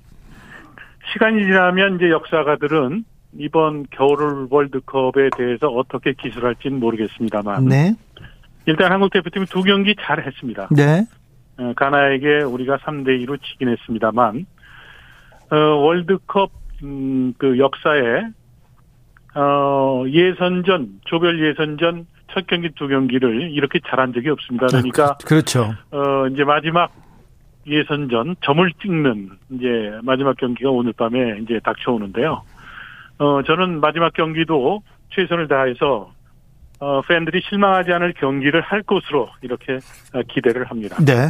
시간이 1.13 1.43
지나면 1.43 1.95
이제 1.95 2.09
역사가들은 2.09 3.05
이번 3.39 3.85
겨울 3.91 4.47
월드컵에 4.49 5.29
대해서 5.35 5.67
어떻게 5.67 6.13
기술할지는 6.13 6.79
모르겠습니다만 6.79 7.65
네. 7.65 7.95
일단 8.65 8.91
한국 8.91 9.11
대표팀이 9.11 9.45
두 9.47 9.63
경기 9.63 9.95
잘 9.99 10.25
했습니다. 10.25 10.67
네. 10.71 11.05
어, 11.57 11.73
가나에게 11.75 12.43
우리가 12.43 12.77
3대 12.77 13.25
2로 13.25 13.41
지긴 13.41 13.69
했습니다만 13.69 14.45
어, 15.51 15.55
월드컵 15.55 16.51
음, 16.83 17.33
그 17.37 17.59
역사에 17.59 18.23
어, 19.35 20.03
예선전 20.07 21.01
조별 21.05 21.39
예선전 21.43 22.07
첫 22.33 22.47
경기 22.47 22.69
두 22.75 22.87
경기를 22.87 23.51
이렇게 23.51 23.79
잘한 23.85 24.13
적이 24.13 24.29
없습니다. 24.29 24.67
그러니까 24.67 25.17
그렇죠. 25.25 25.73
어, 25.91 26.27
이제 26.27 26.43
마지막 26.43 26.91
예선전 27.67 28.37
점을 28.41 28.71
찍는 28.81 29.29
이제 29.51 29.99
마지막 30.03 30.35
경기가 30.37 30.69
오늘 30.69 30.93
밤에 30.93 31.39
이제 31.41 31.59
닥쳐오는데요. 31.63 32.41
어, 33.19 33.43
저는 33.43 33.81
마지막 33.81 34.13
경기도 34.13 34.81
최선을 35.11 35.47
다해서 35.47 36.11
어, 36.81 36.99
팬들이 37.07 37.41
실망하지 37.47 37.91
않을 37.93 38.15
경기를 38.19 38.61
할 38.61 38.81
것으로 38.81 39.29
이렇게 39.41 39.75
어, 40.13 40.21
기대를 40.27 40.65
합니다. 40.65 40.97
네. 40.99 41.27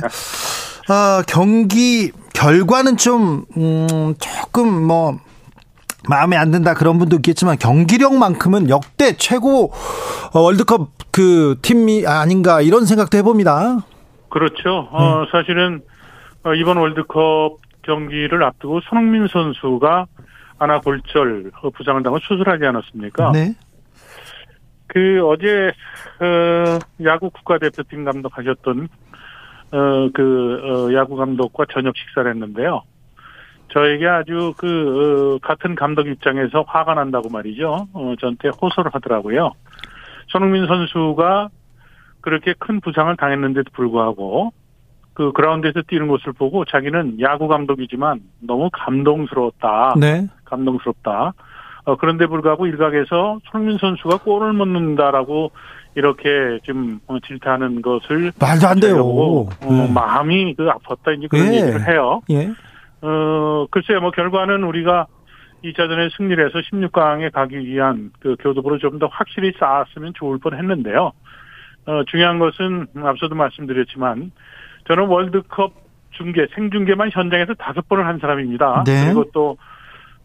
어, 0.89 1.21
경기 1.27 2.11
결과는 2.33 2.95
좀, 2.95 3.43
음, 3.57 4.15
조금 4.17 4.87
뭐, 4.87 5.19
마음에 6.09 6.37
안 6.37 6.51
든다 6.51 6.73
그런 6.73 6.97
분도 6.97 7.17
있겠지만 7.17 7.57
경기력만큼은 7.59 8.69
역대 8.69 9.15
최고 9.17 9.71
어, 10.33 10.39
월드컵 10.39 10.89
그 11.11 11.57
팀이 11.61 12.07
아닌가 12.07 12.61
이런 12.61 12.85
생각도 12.85 13.17
해봅니다. 13.17 13.79
그렇죠. 14.29 14.87
어, 14.91 15.25
사실은 15.31 15.81
어, 16.43 16.53
이번 16.55 16.77
월드컵 16.77 17.57
경기를 17.83 18.41
앞두고 18.41 18.79
손흥민 18.89 19.27
선수가 19.27 20.05
아나 20.57 20.79
골절 20.79 21.51
부상을 21.75 22.01
당하고 22.01 22.19
수술하지 22.25 22.65
않았습니까? 22.65 23.31
네. 23.33 23.53
그 24.93 25.25
어제 25.25 25.71
어, 26.19 26.79
야구 27.05 27.29
국가대표팀 27.29 28.03
감독하셨던 28.03 28.89
어, 29.71 30.09
그 30.13 30.61
어, 30.63 30.93
야구 30.93 31.15
감독과 31.15 31.65
저녁 31.71 31.95
식사를 31.95 32.29
했는데요. 32.29 32.81
저에게 33.69 34.05
아주 34.05 34.53
그 34.57 35.37
어, 35.39 35.47
같은 35.47 35.75
감독 35.75 36.07
입장에서 36.07 36.65
화가 36.67 36.95
난다고 36.95 37.29
말이죠. 37.29 37.87
어, 37.93 38.13
저한테 38.19 38.49
호소를 38.49 38.93
하더라고요. 38.93 39.53
손흥민 40.27 40.67
선수가 40.67 41.49
그렇게 42.19 42.53
큰 42.59 42.81
부상을 42.81 43.15
당했는데도 43.15 43.71
불구하고 43.73 44.51
그 45.13 45.31
그라운드에서 45.31 45.83
뛰는 45.87 46.09
것을 46.09 46.33
보고 46.33 46.65
자기는 46.65 47.21
야구 47.21 47.47
감독이지만 47.47 48.19
너무 48.41 48.69
감동스러웠다. 48.73 49.93
네. 49.99 50.27
감동스럽다. 50.43 51.33
어, 51.83 51.95
그런데 51.97 52.27
불구하고 52.27 52.67
일각에서 52.67 53.39
손흥민 53.51 53.77
선수가 53.79 54.17
골을 54.19 54.53
못 54.53 54.65
넣는다라고 54.67 55.51
이렇게 55.95 56.59
좀 56.63 56.99
어, 57.07 57.17
질타하는 57.19 57.81
것을 57.81 58.31
말도 58.39 58.67
안 58.67 58.79
돼요. 58.79 59.03
어, 59.03 59.49
네. 59.61 59.91
마음이 59.93 60.53
그 60.55 60.67
아팠다 60.67 61.17
이제 61.17 61.27
그런 61.27 61.53
예. 61.53 61.61
얘기를 61.61 61.87
해요. 61.87 62.21
예. 62.29 62.49
어, 63.01 63.65
글쎄요, 63.71 63.99
뭐 63.99 64.11
결과는 64.11 64.63
우리가 64.63 65.07
2차전에 65.63 66.15
승리를 66.15 66.43
해서 66.45 66.59
16강에 66.59 67.31
가기 67.31 67.57
위한 67.59 68.11
그 68.19 68.35
교도부를 68.39 68.79
좀 68.79 68.99
더 68.99 69.07
확실히 69.07 69.51
쌓았으면 69.59 70.13
좋을 70.15 70.37
뻔 70.39 70.55
했는데요. 70.55 71.11
어, 71.87 72.03
중요한 72.07 72.39
것은 72.39 72.87
앞서도 72.95 73.35
말씀드렸지만 73.35 74.31
저는 74.87 75.07
월드컵 75.07 75.73
중계, 76.11 76.45
생중계만 76.53 77.09
현장에서 77.11 77.53
다섯 77.55 77.87
번을 77.87 78.05
한 78.05 78.19
사람입니다. 78.19 78.83
네. 78.85 79.05
그리고 79.05 79.25
또 79.33 79.57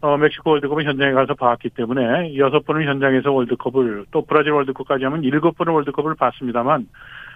어, 0.01 0.17
멕시코 0.17 0.51
월드컵은 0.51 0.85
현장에 0.85 1.11
가서 1.13 1.33
봤기 1.33 1.69
때문에 1.69 2.37
여섯 2.37 2.65
번을 2.65 2.87
현장에서 2.87 3.31
월드컵을 3.31 4.05
또 4.11 4.23
브라질 4.25 4.51
월드컵까지 4.51 5.03
하면 5.05 5.23
일곱 5.23 5.57
번의 5.57 5.73
월드컵을 5.73 6.15
봤습니다만 6.15 6.87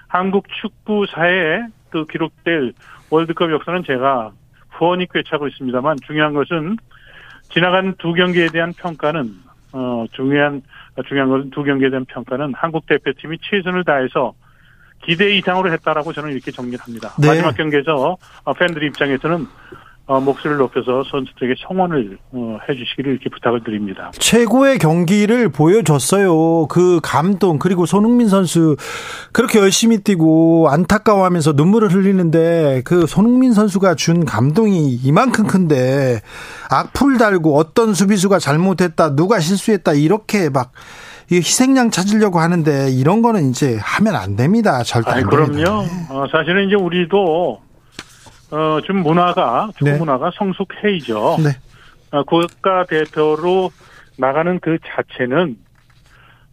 한국 0.08 0.46
축구사에 0.62 1.64
그 1.90 2.06
기록될 2.06 2.74
월드컵 3.10 3.52
역사는 3.52 3.84
제가 3.86 4.32
후원이 4.72 5.08
꿰차고 5.08 5.48
있습니다만 5.48 5.98
중요한 6.06 6.34
것은 6.34 6.78
지나간 7.50 7.96
두 7.98 8.14
경기에 8.14 8.48
대한 8.48 8.74
평가는 8.74 9.30
어 9.74 10.06
중요한 10.12 10.62
중요한 11.08 11.30
것은 11.30 11.50
두 11.50 11.64
경기에 11.64 11.90
대한 11.90 12.06
평가는 12.06 12.54
한국 12.56 12.86
대표팀이 12.86 13.38
최선을 13.42 13.84
다해서 13.84 14.34
기대 15.04 15.36
이상으로 15.36 15.72
했다라고 15.72 16.14
저는 16.14 16.32
이렇게 16.32 16.52
정리합니다. 16.52 17.10
네. 17.20 17.28
마지막 17.28 17.56
경기에서 17.56 18.18
어, 18.44 18.54
팬들 18.54 18.84
입장에서는 18.84 19.36
어, 19.44 19.48
목소리를 20.08 20.58
높여서 20.58 21.04
선수들에게 21.10 21.56
성원을 21.68 22.18
어, 22.32 22.58
해주시기를 22.68 23.14
이렇게 23.14 23.30
부탁을 23.30 23.64
드립니다. 23.64 24.12
최고의 24.14 24.78
경기를 24.78 25.50
보여줬어요. 25.50 26.68
그 26.68 27.00
감동 27.02 27.60
그리고 27.60 27.86
손흥민 27.86 28.28
선수 28.28 28.76
그렇게 29.32 29.60
열심히 29.60 30.00
뛰고 30.00 30.68
안타까워하면서 30.70 31.54
눈물을 31.54 31.94
흘리는데 31.94 32.82
그 32.84 33.06
손흥민 33.08 33.54
선수가 33.54 33.96
준 33.96 34.26
감동이 34.26 34.94
이만큼 34.96 35.48
큰데 35.48 36.22
악플 36.70 37.18
달고 37.18 37.58
어떤 37.58 37.94
수비수가 37.94 38.40
잘못했다 38.40 39.16
누가 39.16 39.40
실수했다 39.40 39.94
이렇게 39.94 40.50
막이 40.50 40.68
희생양 41.32 41.92
찾으려고 41.92 42.40
하는데 42.40 42.90
이런 42.92 43.22
거는 43.22 43.50
이제 43.50 43.78
하면 43.82 44.16
안 44.16 44.36
됩니다. 44.36 44.84
절대 44.84 45.12
안 45.12 45.30
됩니다. 45.30 45.64
그럼요. 45.64 45.86
어, 46.10 46.26
사실은 46.32 46.68
이제 46.68 46.76
우리도 46.76 47.62
어, 48.52 48.82
좀 48.82 48.98
문화가 48.98 49.70
축구 49.78 49.92
네. 49.92 49.98
문화가 49.98 50.32
성숙해이죠. 50.36 51.38
네. 51.44 51.50
어, 52.12 52.24
국가 52.24 52.86
대표로 52.86 53.72
나가는 54.18 54.60
그 54.60 54.78
자체는 54.84 55.58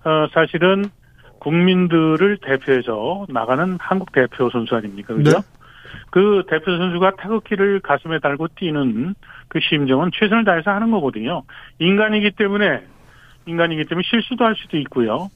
어, 0.04 0.28
사실은 0.32 0.90
국민들을 1.40 2.38
대표해서 2.38 3.26
나가는 3.28 3.76
한국 3.80 4.12
대표 4.12 4.48
선수 4.50 4.74
아닙니까? 4.76 5.14
그죠? 5.14 5.38
네. 5.38 5.42
그 6.11 6.42
대표 6.48 6.76
선수가 6.76 7.16
타격기를 7.16 7.80
가슴에 7.80 8.18
달고 8.20 8.48
뛰는 8.56 9.14
그 9.48 9.58
심정은 9.61 10.11
최선을 10.14 10.44
다해서 10.44 10.70
하는 10.70 10.90
거거든요. 10.90 11.42
인간이기 11.78 12.32
때문에 12.32 12.82
인간이기 13.46 13.84
때문에 13.84 14.06
실수도 14.08 14.44
할 14.44 14.54
수도 14.56 14.76
있고요. 14.78 15.28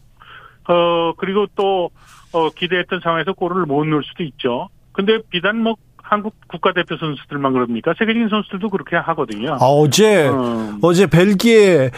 어 0.68 1.12
그리고 1.16 1.46
또 1.56 1.90
어, 2.32 2.50
기대했던 2.50 3.00
상황에서 3.00 3.32
골을 3.32 3.66
못 3.66 3.84
넣을 3.84 4.02
수도 4.04 4.22
있죠. 4.22 4.68
근데 4.92 5.18
비단 5.30 5.58
뭐 5.58 5.74
한국 6.12 6.34
국가대표 6.46 6.96
선수들만 6.98 7.52
그럽니까? 7.54 7.94
세계적인 7.98 8.28
선수들도 8.28 8.68
그렇게 8.68 8.96
하거든요. 8.96 9.54
아, 9.54 9.64
어제 9.64 10.28
어, 10.28 10.78
어제 10.82 11.06
벨기에 11.06 11.90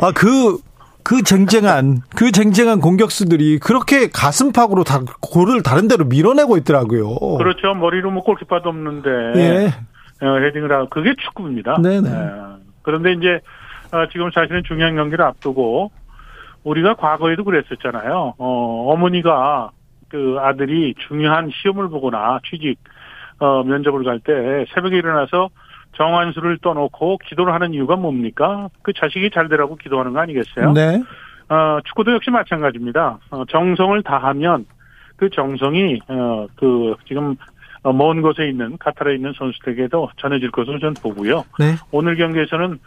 아 0.00 0.12
그 0.12 0.58
그 1.06 1.22
쟁쟁한 1.22 2.00
그 2.16 2.32
쟁쟁한 2.32 2.80
공격수들이 2.80 3.60
그렇게 3.60 4.08
가슴팍으로 4.12 4.82
다 4.82 4.98
골을 5.20 5.62
다른 5.62 5.86
데로 5.86 6.04
밀어내고 6.04 6.56
있더라고요. 6.56 7.36
그렇죠. 7.38 7.74
머리로 7.74 8.10
뭐 8.10 8.24
골키퍼도 8.24 8.68
없는데 8.68 9.10
예. 9.36 9.66
어, 10.26 10.38
헤딩을 10.40 10.72
하고 10.72 10.88
그게 10.88 11.14
축구입니다. 11.16 11.80
네네. 11.80 12.10
예. 12.10 12.30
그런데 12.82 13.12
이제 13.12 13.38
어, 13.92 14.08
지금 14.10 14.32
사실은 14.32 14.64
중요한 14.66 14.96
경기를 14.96 15.24
앞두고 15.24 15.92
우리가 16.64 16.94
과거에도 16.94 17.44
그랬었잖아요. 17.44 18.34
어, 18.36 18.92
어머니가 18.92 19.70
그 20.08 20.36
아들이 20.40 20.94
중요한 21.08 21.50
시험을 21.52 21.88
보거나 21.88 22.40
취직 22.48 22.78
어, 23.38 23.62
면접을 23.64 24.04
갈 24.04 24.20
때 24.20 24.64
새벽에 24.74 24.96
일어나서 24.96 25.50
정한수를 25.96 26.58
떠놓고 26.58 27.18
기도를 27.26 27.52
하는 27.52 27.72
이유가 27.74 27.96
뭡니까? 27.96 28.68
그 28.82 28.92
자식이 28.92 29.30
잘 29.30 29.48
되라고 29.48 29.76
기도하는 29.76 30.12
거 30.12 30.20
아니겠어요? 30.20 30.72
네. 30.72 31.02
어, 31.48 31.78
축구도 31.84 32.12
역시 32.12 32.30
마찬가지입니다. 32.30 33.18
어, 33.30 33.44
정성을 33.46 34.02
다하면 34.02 34.66
그 35.16 35.30
정성이 35.30 36.00
어, 36.08 36.46
그 36.56 36.94
지금 37.06 37.36
어, 37.82 37.92
먼 37.92 38.20
곳에 38.20 38.48
있는 38.48 38.76
카타르에 38.78 39.14
있는 39.14 39.32
선수들에게도 39.38 40.10
전해질 40.16 40.50
것으로 40.50 40.78
저는 40.78 40.94
보고요. 40.94 41.44
네. 41.58 41.76
오늘 41.92 42.16
경기에서는 42.16 42.78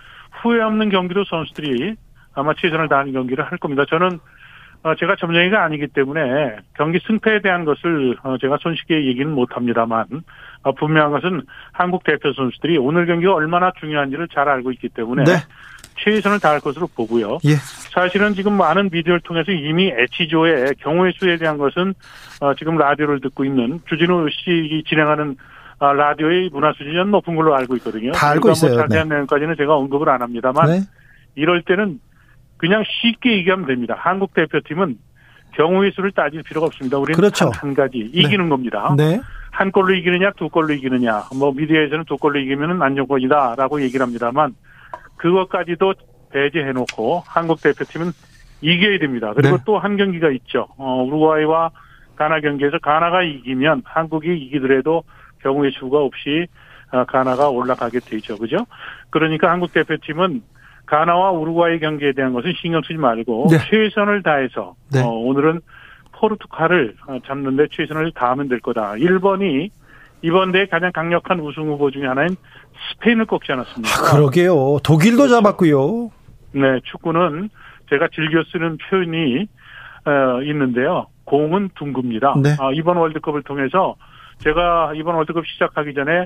후회 0.41 0.61
없는 0.61 0.89
경기로 0.89 1.23
선수들이 1.25 1.95
아마 2.33 2.53
최선을 2.53 2.89
다하는 2.89 3.13
경기를 3.13 3.43
할 3.43 3.57
겁니다. 3.57 3.85
저는 3.89 4.07
어, 4.15 4.19
제가 4.97 5.15
점령이가 5.19 5.63
아니기 5.63 5.87
때문에 5.87 6.57
경기 6.75 6.99
승패에 7.05 7.41
대한 7.41 7.65
것을 7.65 8.15
어, 8.23 8.37
제가 8.37 8.57
손쉽게 8.61 9.05
얘기는 9.07 9.29
못합니다만 9.29 10.05
어, 10.63 10.71
분명한 10.73 11.11
것은 11.11 11.41
한국 11.73 12.03
대표 12.03 12.31
선수들이 12.33 12.77
오늘 12.77 13.05
경기가 13.05 13.33
얼마나 13.33 13.71
중요한지를 13.79 14.29
잘 14.33 14.47
알고 14.47 14.71
있기 14.71 14.89
때문에 14.89 15.25
네. 15.25 15.33
최선을 15.97 16.39
다할 16.39 16.61
것으로 16.61 16.87
보고요. 16.87 17.39
예. 17.45 17.55
사실은 17.93 18.33
지금 18.33 18.53
많은 18.53 18.89
비디오를 18.89 19.19
통해서 19.21 19.51
이미 19.51 19.91
H조의 19.91 20.75
경우의 20.79 21.13
수에 21.17 21.37
대한 21.37 21.57
것은 21.57 21.93
어, 22.39 22.53
지금 22.55 22.77
라디오를 22.77 23.19
듣고 23.19 23.43
있는 23.43 23.81
주진우 23.89 24.29
씨 24.29 24.83
진행하는 24.87 25.35
아, 25.79 25.93
라디오의 25.93 26.49
문화 26.51 26.73
수준이 26.73 26.93
좀 26.93 27.11
높은 27.11 27.35
걸로 27.35 27.55
알고 27.55 27.75
있거든요. 27.77 28.11
다 28.11 28.29
알고 28.29 28.41
그러니까 28.41 28.51
있어요. 28.51 28.71
뭐 28.77 28.81
자세한 28.81 29.09
내용까지는 29.09 29.55
제가 29.57 29.75
언급을 29.75 30.09
안 30.09 30.21
합니다만 30.21 30.67
네. 30.67 30.79
이럴 31.35 31.61
때는 31.61 31.99
그냥 32.59 32.83
쉽게 32.85 33.37
얘기하면 33.37 33.65
됩니다. 33.65 33.95
한국 33.97 34.33
대표팀은 34.33 34.97
경우의 35.55 35.91
수를 35.95 36.11
따질 36.11 36.43
필요가 36.43 36.67
없습니다. 36.67 36.97
우리는 36.97 37.15
그렇죠. 37.15 37.49
단한 37.49 37.73
가지 37.73 37.97
이기는 37.97 38.49
겁니다. 38.49 38.93
네. 38.95 39.19
한 39.51 39.71
골로 39.71 39.95
이기느냐, 39.95 40.31
두 40.37 40.49
골로 40.49 40.73
이기느냐. 40.73 41.23
뭐 41.37 41.51
미디어에서는 41.51 42.05
두 42.05 42.17
골로 42.17 42.39
이기면은 42.39 42.81
안정권이다라고 42.81 43.81
얘기를 43.81 44.05
합니다만 44.05 44.55
그것까지도 45.17 45.93
배제해 46.31 46.71
놓고 46.73 47.23
한국 47.25 47.61
대표팀은 47.61 48.11
이겨야 48.61 48.99
됩니다. 48.99 49.33
그리고 49.35 49.57
네. 49.57 49.63
또한 49.65 49.97
경기가 49.97 50.29
있죠. 50.31 50.67
어, 50.77 51.01
우루과이와 51.03 51.71
가나 52.15 52.41
경기에서 52.41 52.77
가나가 52.79 53.23
이기면 53.23 53.83
한국이 53.85 54.37
이기더라도 54.37 55.03
경우의 55.41 55.71
수가 55.79 55.99
없이 55.99 56.47
어, 56.91 57.05
가나가 57.05 57.49
올라가게 57.49 57.99
되죠. 57.99 58.37
그죠? 58.37 58.57
그러니까 59.09 59.49
한국 59.49 59.71
대표팀은 59.71 60.41
가나와 60.89 61.29
우루과이 61.31 61.79
경기에 61.79 62.13
대한 62.13 62.33
것은 62.33 62.53
신경 62.59 62.81
쓰지 62.81 62.95
말고 62.95 63.47
네. 63.51 63.57
최선을 63.69 64.23
다해서 64.23 64.75
네. 64.91 65.01
어, 65.03 65.07
오늘은 65.07 65.61
포르투갈을 66.13 66.95
어, 67.07 67.19
잡는데 67.27 67.67
최선을 67.71 68.11
다하면 68.13 68.49
될 68.49 68.59
거다. 68.59 68.97
일본이 68.97 69.69
이번 70.23 70.51
대회 70.51 70.65
가장 70.65 70.91
강력한 70.91 71.39
우승 71.39 71.67
후보 71.67 71.91
중에 71.91 72.07
하나인 72.07 72.35
스페인을 72.91 73.27
꺾지 73.27 73.51
않았습니까? 73.51 73.93
아, 73.93 74.11
그러게요. 74.11 74.79
독일도 74.83 75.17
그렇죠. 75.17 75.35
잡았고요. 75.35 76.09
네, 76.53 76.79
축구는 76.85 77.49
제가 77.91 78.07
즐겨 78.13 78.43
쓰는 78.51 78.77
표현이 78.89 79.47
어, 80.05 80.41
있는데요. 80.41 81.05
공은 81.25 81.69
둥굽니다. 81.75 82.33
네. 82.41 82.55
아, 82.59 82.71
이번 82.73 82.97
월드컵을 82.97 83.43
통해서 83.43 83.95
제가 84.39 84.93
이번 84.95 85.15
월드컵 85.15 85.45
시작하기 85.45 85.93
전에 85.93 86.25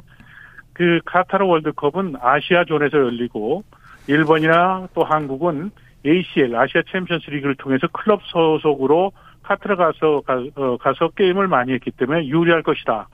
그 0.71 1.01
카타르 1.05 1.45
월드컵은 1.45 2.15
아시아 2.21 2.63
존에서 2.63 2.97
열리고 2.97 3.63
일본이나 4.07 4.87
또 4.93 5.03
한국은 5.03 5.71
ACL 6.05 6.55
아시아 6.55 6.81
챔피언스 6.91 7.29
리그를 7.29 7.55
통해서 7.55 7.87
클럽 7.87 8.21
소속으로 8.23 9.11
카타르 9.43 9.75
가서 9.75 10.21
가, 10.21 10.41
어, 10.55 10.77
가서 10.77 11.09
게임을 11.09 11.47
많이 11.47 11.73
했기 11.73 11.91
때문에 11.91 12.27
유리할 12.27 12.63
것이다. 12.63 13.07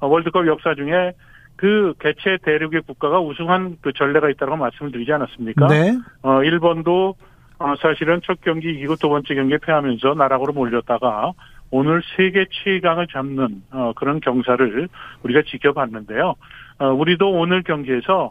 어, 0.00 0.06
월드컵 0.06 0.46
역사 0.46 0.74
중에 0.74 1.12
그 1.56 1.94
개최 1.98 2.38
대륙의 2.42 2.82
국가가 2.86 3.20
우승한 3.20 3.78
그 3.80 3.92
전례가 3.92 4.30
있다고 4.30 4.56
말씀을 4.56 4.92
드리지 4.92 5.12
않았습니까? 5.12 5.66
네. 5.66 5.98
어, 6.22 6.42
일본도 6.44 7.16
어, 7.58 7.74
사실은 7.80 8.20
첫 8.24 8.40
경기 8.40 8.70
이기고 8.70 8.96
두 8.96 9.08
번째 9.08 9.34
경기에 9.34 9.58
패하면서 9.58 10.14
나락으로 10.14 10.52
몰렸다가 10.52 11.32
오늘 11.70 12.02
세계 12.16 12.46
최강을 12.50 13.08
잡는 13.08 13.62
어, 13.72 13.92
그런 13.96 14.20
경사를 14.20 14.88
우리가 15.22 15.42
지켜봤는데요. 15.46 16.34
어, 16.78 16.86
우리도 16.86 17.30
오늘 17.30 17.62
경기에서 17.64 18.30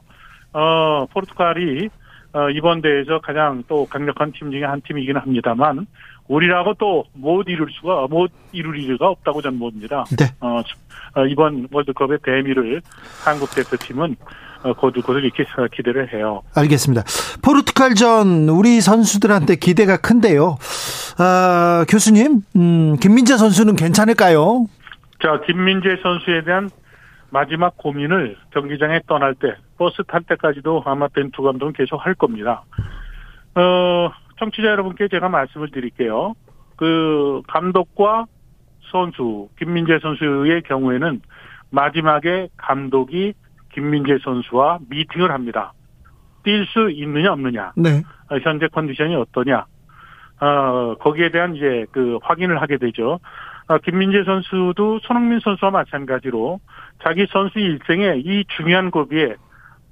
어, 0.54 1.06
포르투갈이 1.14 1.90
어, 2.34 2.50
이번 2.50 2.82
대회에서 2.82 3.20
가장 3.20 3.64
또 3.68 3.86
강력한 3.86 4.32
팀 4.32 4.52
중에 4.52 4.64
한 4.64 4.82
팀이긴 4.82 5.18
합니다만 5.18 5.88
우리라고 6.28 6.74
또 6.76 7.04
못 7.14 7.48
이룰 7.48 7.70
수가 7.72 8.08
못 8.10 8.32
이룰 8.52 8.78
일가 8.80 9.08
없다고 9.08 9.42
저는 9.42 9.60
봅니다. 9.60 10.04
네. 10.18 10.26
어, 10.42 10.60
어, 11.16 11.26
이번 11.26 11.68
월드컵의 11.72 12.20
대미를 12.24 12.82
한국 13.24 13.50
대표팀은 13.56 14.16
어, 14.64 14.74
거두고들 14.74 15.24
이렇게 15.24 15.46
기대를 15.74 16.14
해요. 16.14 16.42
알겠습니다. 16.56 17.04
포르투갈전 17.44 18.50
우리 18.50 18.82
선수들한테 18.82 19.56
기대가 19.56 19.98
큰데요. 19.98 20.58
아, 21.20 21.86
교수님, 21.88 22.42
음, 22.56 22.96
김민재 22.98 23.38
선수는 23.38 23.76
괜찮을까요? 23.76 24.66
자, 25.22 25.40
김민재 25.46 25.98
선수에 26.04 26.44
대한 26.44 26.70
마지막 27.30 27.78
고민을 27.78 28.36
경기장에 28.54 29.00
떠날 29.08 29.34
때, 29.36 29.56
버스 29.78 30.04
탈 30.08 30.22
때까지도 30.24 30.84
아마 30.86 31.08
벤투 31.08 31.42
감독은 31.42 31.74
계속 31.74 31.98
할 31.98 32.14
겁니다. 32.14 32.64
어, 33.56 34.12
청취자 34.40 34.68
여러분께 34.68 35.08
제가 35.08 35.30
말씀을 35.30 35.72
드릴게요. 35.72 36.34
그, 36.76 37.42
감독과 37.48 38.26
선수, 38.92 39.50
김민재 39.58 40.00
선수의 40.00 40.62
경우에는 40.64 41.22
마지막에 41.70 42.50
감독이 42.58 43.34
김민재 43.74 44.20
선수와 44.24 44.80
미팅을 44.90 45.32
합니다. 45.32 45.74
뛸 46.44 46.66
수 46.68 46.90
있느냐, 46.92 47.34
없느냐. 47.34 47.74
네. 47.76 48.04
어, 48.30 48.38
현재 48.42 48.68
컨디션이 48.68 49.16
어떠냐. 49.16 49.66
어, 50.40 50.96
거기에 51.00 51.30
대한 51.30 51.56
이제 51.56 51.86
그 51.92 52.20
확인을 52.22 52.62
하게 52.62 52.78
되죠. 52.78 53.20
어, 53.68 53.78
김민재 53.80 54.24
선수도 54.24 55.00
손흥민 55.02 55.40
선수와 55.40 55.72
마찬가지로 55.72 56.60
자기 57.04 57.28
선수 57.30 57.60
일생에 57.60 58.22
이 58.24 58.46
중요한 58.56 58.92
고비에 58.92 59.36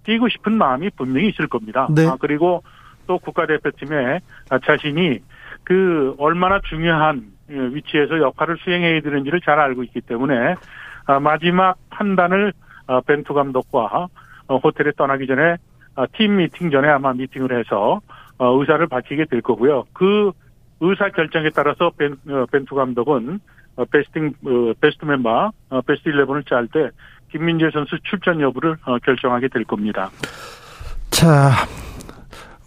뛰고 0.06 0.30
싶은 0.30 0.58
마음이 0.58 0.90
분명히 0.96 1.30
있을 1.30 1.48
겁니다. 1.48 1.88
네. 1.90 2.08
아, 2.08 2.16
그리고 2.20 2.64
또 3.08 3.20
국가대표팀에 3.20 4.20
자신이 4.66 5.20
그 5.64 6.16
얼마나 6.18 6.60
중요한 6.62 7.34
예, 7.52 7.56
위치에서 7.56 8.20
역할을 8.20 8.58
수행해야 8.64 9.02
되는지를 9.02 9.42
잘 9.42 9.60
알고 9.60 9.84
있기 9.84 10.02
때문에 10.02 10.56
아, 11.06 11.20
마지막 11.20 11.76
판단을 11.90 12.54
어, 12.88 13.02
벤투 13.02 13.34
감독과 13.34 14.08
어, 14.48 14.58
호텔에 14.58 14.92
떠나기 14.98 15.28
전에 15.28 15.58
어, 15.96 16.06
팀 16.14 16.38
미팅 16.38 16.72
전에 16.72 16.88
아마 16.88 17.14
미팅을 17.14 17.58
해서 17.58 18.02
어, 18.38 18.60
의사를 18.60 18.86
밝히게 18.88 19.26
될 19.26 19.42
거고요. 19.42 19.86
그 19.94 20.32
의사 20.82 21.10
결정에 21.10 21.50
따라서 21.56 21.92
벤, 21.98 22.14
어, 22.30 22.46
벤투 22.52 22.76
감독은 22.76 23.40
어, 23.78 23.86
베스팅 23.86 24.34
어, 24.46 24.74
베스트 24.80 25.06
멤버 25.06 25.52
어, 25.70 25.82
베스트 25.82 26.10
11을 26.10 26.48
짤 26.48 26.68
때 26.68 26.90
김민재 27.36 27.70
선수 27.74 27.98
출전 28.04 28.40
여부를 28.40 28.78
어, 28.86 28.98
결정하게 29.00 29.50
될 29.50 29.66
겁니다. 29.66 30.10
자, 31.10 31.52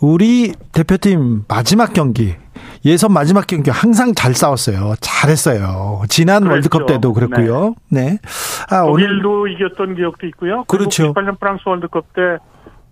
우리 0.00 0.52
대표팀 0.74 1.44
마지막 1.48 1.94
경기, 1.94 2.34
예선 2.84 3.12
마지막 3.14 3.46
경기 3.46 3.70
항상 3.70 4.12
잘 4.14 4.34
싸웠어요. 4.34 4.94
잘했어요. 5.00 6.02
지난 6.10 6.42
그랬죠. 6.42 6.52
월드컵 6.52 6.86
때도 6.86 7.14
그랬고요. 7.14 7.74
네. 7.90 8.18
아, 8.70 8.82
오늘 8.82 9.08
독일도 9.22 9.46
이겼던 9.48 9.94
기억도 9.96 10.26
있고요. 10.26 10.64
그렇죠. 10.64 11.14
98년 11.14 11.40
프랑스 11.40 11.62
월드컵 11.66 12.12
때 12.12 12.20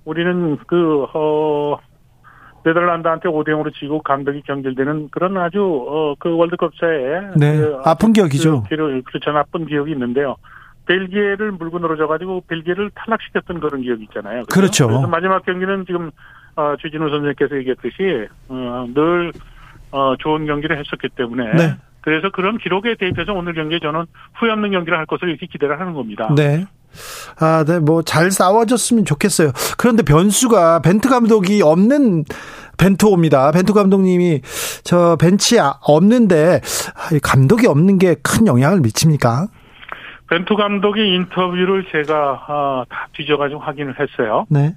우리는 0.06 0.56
그, 0.66 1.04
어, 1.14 1.76
네덜란드한테 2.64 3.28
5대 3.28 3.50
0으로 3.50 3.72
지고 3.74 4.00
감독이 4.02 4.40
경질되는 4.46 5.10
그런 5.12 5.36
아주, 5.36 5.60
어, 5.88 6.14
그 6.18 6.34
월드컵사에. 6.34 7.32
네, 7.36 7.58
그 7.58 7.76
아픈 7.84 8.12
기억이죠. 8.14 8.62
그, 8.62 8.68
기록- 8.70 9.04
그렇죠. 9.04 9.30
나쁜 9.32 9.66
기억이 9.66 9.92
있는데요. 9.92 10.36
벨기에를 10.86 11.52
물고 11.52 11.78
늘어져가지고 11.78 12.44
벨기에를 12.48 12.90
탈락시켰던 12.94 13.60
그런 13.60 13.82
기억이 13.82 14.04
있잖아요. 14.04 14.42
그죠? 14.44 14.60
그렇죠. 14.60 14.86
그래서 14.88 15.06
마지막 15.06 15.44
경기는 15.44 15.84
지금, 15.86 16.10
어, 16.56 16.74
주진우 16.80 17.08
선생님께서 17.10 17.56
얘기했듯이, 17.58 18.28
어, 18.48 18.86
늘, 18.94 19.32
어, 19.90 20.14
좋은 20.18 20.46
경기를 20.46 20.78
했었기 20.78 21.08
때문에. 21.16 21.52
네. 21.54 21.76
그래서 22.00 22.30
그런 22.30 22.56
기록에 22.58 22.94
대입해서 22.98 23.32
오늘 23.32 23.54
경기에 23.54 23.80
저는 23.80 24.04
후회 24.38 24.50
없는 24.52 24.70
경기를 24.70 24.96
할 24.96 25.06
것을 25.06 25.28
이렇게 25.28 25.46
기대를 25.46 25.80
하는 25.80 25.92
겁니다. 25.92 26.32
네. 26.36 26.64
아, 27.40 27.64
네, 27.66 27.78
뭐, 27.80 28.02
잘 28.02 28.30
싸워줬으면 28.30 29.04
좋겠어요. 29.04 29.50
그런데 29.76 30.02
변수가 30.02 30.80
벤트 30.82 31.08
감독이 31.10 31.60
없는 31.62 32.24
벤투호입니다. 32.78 33.50
벤투 33.52 33.74
감독님이 33.74 34.40
저 34.84 35.16
벤치 35.20 35.58
아- 35.60 35.74
없는데, 35.82 36.60
아, 36.94 37.14
이 37.14 37.18
감독이 37.18 37.66
없는 37.66 37.98
게 37.98 38.14
큰 38.22 38.46
영향을 38.46 38.80
미칩니까? 38.80 39.48
벤투 40.28 40.56
감독의 40.56 41.14
인터뷰를 41.14 41.86
제가 41.90 42.44
아, 42.48 42.84
다 42.88 43.08
뒤져가지고 43.12 43.60
확인을 43.60 43.94
했어요. 43.98 44.46
네. 44.48 44.74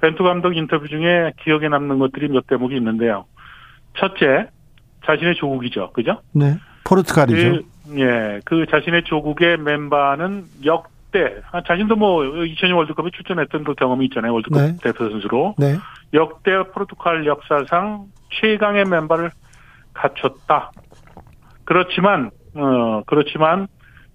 벤투 0.00 0.22
감독 0.22 0.56
인터뷰 0.56 0.88
중에 0.88 1.32
기억에 1.42 1.68
남는 1.68 1.98
것들이 1.98 2.28
몇 2.28 2.46
대목이 2.46 2.76
있는데요. 2.76 3.26
첫째, 3.98 4.48
자신의 5.06 5.36
조국이죠. 5.36 5.90
그죠? 5.92 6.20
네. 6.32 6.56
포르투갈이죠. 6.84 7.62
그, 7.86 8.00
예, 8.00 8.40
그 8.44 8.66
자신의 8.70 9.04
조국의 9.04 9.58
멤버는 9.58 10.44
역대, 10.64 11.36
아, 11.50 11.62
자신도 11.62 11.96
뭐 11.96 12.22
2002년 12.22 12.76
월드컵에 12.76 13.10
출전했던 13.14 13.64
그 13.64 13.74
경험이 13.74 14.06
있잖아요. 14.06 14.32
월드컵 14.32 14.58
네. 14.58 14.76
대표 14.82 15.10
선수로. 15.10 15.54
네. 15.58 15.76
역대 16.14 16.52
포르투갈 16.72 17.26
역사상 17.26 18.06
최강의 18.40 18.84
멤버를 18.86 19.30
갖췄다. 19.92 20.70
그렇지만 21.64 22.30
어 22.54 23.02
그렇지만 23.06 23.68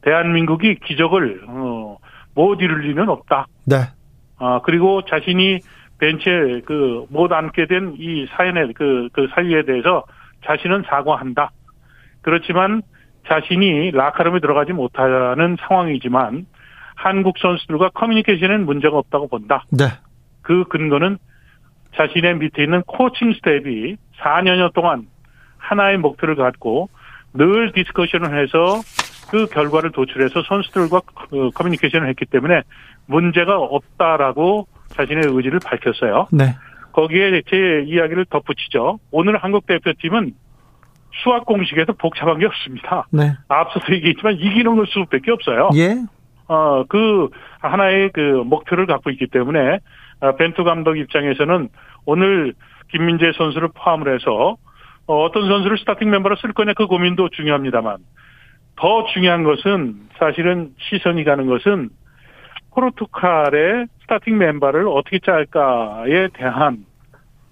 대한민국이 0.04 0.76
기적을 0.86 1.44
어, 1.48 1.98
못 2.36 2.62
이룰 2.62 2.82
리는 2.82 3.08
없다. 3.10 3.48
네. 3.66 3.76
아 4.38 4.62
그리고 4.64 5.04
자신이 5.06 5.60
벤치에 6.00 6.62
그 6.66 7.06
못 7.10 7.32
앉게 7.32 7.68
된 7.68 7.96
이 7.98 8.26
사연의 8.36 8.74
그, 8.74 9.10
그 9.14 9.28
사유에 9.36 9.64
대해서 9.64 10.04
자신은 10.46 10.84
사과한다. 10.88 11.52
그렇지만 12.22 12.82
자신이 13.28 13.92
라카룸에 13.92 14.40
들어가지 14.40 14.74
못하는 14.74 15.56
상황이지만 15.68 16.46
한국 16.96 17.38
선수들과 17.38 17.90
커뮤니케이션은 17.90 18.66
문제가 18.66 18.98
없다고 18.98 19.28
본다. 19.28 19.64
네. 19.72 19.86
그 20.42 20.66
근거는 20.66 21.18
자신의 21.96 22.38
밑에 22.40 22.64
있는 22.64 22.82
코칭 22.84 23.34
스태프가 23.34 23.96
4년여 24.20 24.74
동안 24.74 25.08
하나의 25.58 25.98
목표를 26.00 26.36
갖고 26.36 26.90
늘 27.34 27.72
discussion을 27.74 28.42
해서 28.42 28.82
그 29.30 29.48
결과를 29.48 29.92
도출해서 29.92 30.44
선수들과 30.44 31.02
그 31.30 31.50
커뮤니케이션을 31.52 32.08
했기 32.10 32.26
때문에 32.26 32.62
문제가 33.08 33.58
없다라고 33.58 34.68
자신의 34.90 35.24
의지를 35.28 35.60
밝혔어요. 35.66 36.28
네. 36.32 36.56
거기에 36.92 37.42
제 37.50 37.84
이야기를 37.88 38.26
덧붙이죠. 38.26 39.00
오늘 39.12 39.38
한국 39.38 39.66
대표팀은 39.66 40.34
수학 41.24 41.46
공식에서 41.46 41.94
복잡한 41.94 42.40
게 42.40 42.46
없습니다. 42.46 43.08
네. 43.12 43.34
앞서서 43.48 43.94
얘기했지만 43.94 44.36
이기는 44.36 44.76
걸 44.76 44.86
수밖에 44.88 45.32
없어요. 45.32 45.70
예. 45.76 45.96
어, 46.48 46.84
그 46.88 47.30
하나의 47.60 48.12
그 48.14 48.44
목표를 48.46 48.86
갖고 48.86 49.10
있기 49.10 49.28
때문에 49.28 49.80
어, 50.20 50.36
벤투 50.36 50.64
감독 50.64 50.98
입장에서는 50.98 51.70
오늘 52.06 52.54
김민재 52.92 53.32
선수를 53.38 53.70
포함을 53.74 54.14
해서 54.14 54.32
어, 54.52 54.56
어떤 55.06 55.48
선수를 55.48 55.78
스타팅 55.78 56.10
멤버로 56.10 56.36
쓸 56.38 56.54
거냐 56.54 56.74
그 56.74 56.88
고민도 56.88 57.30
중요합니다만 57.30 57.98
더 58.76 59.06
중요한 59.14 59.44
것은 59.44 59.96
사실은 60.18 60.72
시선이 60.80 61.24
가는 61.24 61.46
것은 61.48 61.90
포르투갈의 62.72 63.88
스타팅 64.02 64.38
멤버를 64.38 64.88
어떻게 64.88 65.20
짤까에 65.20 66.30
대한 66.34 66.86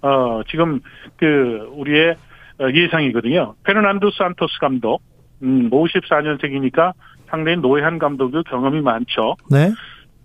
어 0.00 0.42
지금 0.48 0.80
그 1.16 1.70
우리의 1.74 2.16
예상이거든요. 2.60 3.54
페르난도 3.64 4.10
산토스 4.10 4.58
감독 4.60 5.02
음 5.42 5.70
54년생이니까 5.70 6.92
상당히 7.28 7.58
노회한 7.58 7.98
감독도 7.98 8.42
경험이 8.44 8.80
많죠. 8.80 9.36
네. 9.50 9.72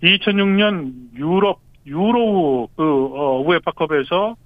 2006년 0.02 0.92
유럽 1.16 1.60
유로 1.86 2.68
그 2.76 2.82
어, 2.82 3.40
우에파컵에서 3.40 4.36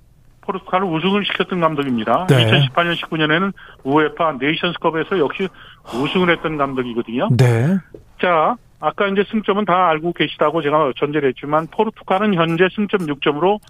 포르투갈을 0.43 0.87
우승을 0.87 1.25
시켰던 1.25 1.61
감독입니다. 1.61 2.27
네. 2.29 2.69
2018년 2.69 2.97
19년에는 2.97 3.53
우에파 3.85 4.37
네이션스컵에서 4.41 5.19
역시 5.19 5.49
우승을 5.95 6.31
했던 6.31 6.57
감독이거든요. 6.57 7.29
네. 7.37 7.79
자, 8.21 8.57
아까 8.81 9.07
이제 9.09 9.25
승점은 9.31 9.65
다 9.65 9.89
알고 9.89 10.13
계시다고 10.13 10.63
제가 10.63 10.93
전제를 10.99 11.29
했지만 11.31 11.69
포르투갈은 11.69 12.35
현재 12.35 12.69
승점 12.75 13.07
6점으로 13.07 13.61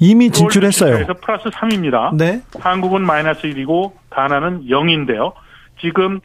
이미 0.00 0.30
진출했어요. 0.30 0.94
그래서 0.94 1.14
플러스 1.14 1.48
3입니다. 1.50 2.16
네. 2.16 2.40
한국은 2.58 3.02
마이너스 3.02 3.42
1이고 3.42 3.92
가나는 4.10 4.64
0인데요. 4.66 5.32
지금 5.80 6.20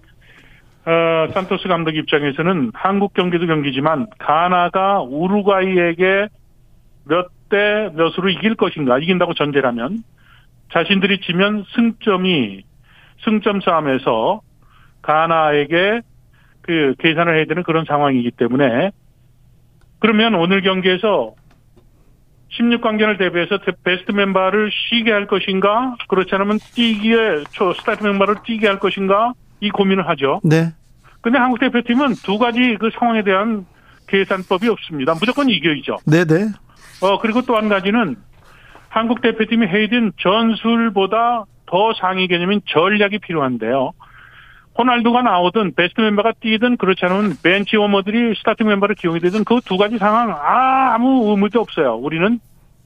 어, 0.86 1.32
산토스 1.34 1.68
감독 1.68 1.96
입장에서는 1.96 2.72
한국 2.74 3.14
경기도 3.14 3.48
경기지만 3.48 4.08
가나가 4.20 5.02
우루과이에게 5.02 6.28
몇 7.06 7.28
대 7.54 7.92
몇으로 7.94 8.30
이길 8.30 8.56
것인가 8.56 8.98
이긴다고 8.98 9.36
전제라면 9.36 10.04
자신들이 10.72 11.22
지면 11.22 11.64
승점이 11.76 12.64
승점 13.24 13.62
싸움에서 13.62 14.42
가나에게 15.04 16.02
그 16.62 16.96
계산을 16.98 17.38
해야 17.38 17.46
되는 17.46 17.62
그런 17.62 17.86
상황이기 17.86 18.32
때문에 18.32 18.90
그러면 20.00 20.34
오늘 20.34 20.62
경기에서 20.64 21.36
16강전을 22.58 23.20
대비해서 23.20 23.60
베스트 23.84 24.12
멤버를 24.12 24.72
쉬게 24.72 25.12
할 25.12 25.28
것인가 25.28 25.96
그렇지 26.08 26.34
않으면 26.34 26.58
뛰기에 26.58 27.44
초 27.52 27.74
스타트 27.74 28.04
멤버를 28.04 28.38
뛰게 28.44 28.68
할 28.68 28.80
것인가 28.80 29.34
이 29.60 29.70
고민을 29.70 30.08
하죠. 30.10 30.42
네. 30.44 30.74
근데 31.22 31.38
한국 31.38 31.60
대표팀은 31.60 32.16
두 32.24 32.38
가지 32.38 32.78
그 32.80 32.90
상황에 32.98 33.24
대한 33.24 33.66
계산법이 34.08 34.68
없습니다. 34.70 35.14
무조건 35.14 35.50
이겨이죠. 35.50 35.98
네네. 36.06 36.50
어 37.04 37.20
그리고 37.20 37.42
또 37.42 37.56
한 37.58 37.70
가지는 37.70 38.16
한국 38.90 39.22
대표팀이 39.22 39.68
된 39.90 40.12
전술보다 40.22 41.46
더 41.66 41.94
상위 42.00 42.28
개념인 42.28 42.62
전략이 42.68 43.20
필요한데요. 43.20 43.92
호날두가 44.78 45.22
나오든 45.22 45.74
베스트 45.76 46.02
멤버가 46.02 46.32
뛰든 46.40 46.78
그렇지 46.78 47.06
않으면 47.06 47.34
벤치 47.44 47.78
워머들이 47.78 48.34
스타팅 48.38 48.68
멤버를 48.68 48.96
기용이 48.96 49.20
되든 49.20 49.44
그 49.44 49.60
두 49.66 49.78
가지 49.78 49.98
상황 49.98 50.32
아, 50.32 50.94
아무 50.96 51.30
의무도 51.30 51.60
없어요. 51.60 51.96
우리는 51.96 52.40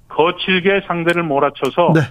거칠게 0.10 0.82
상대를 0.88 1.23
몰아쳐서 1.23 1.91
네. 1.93 2.01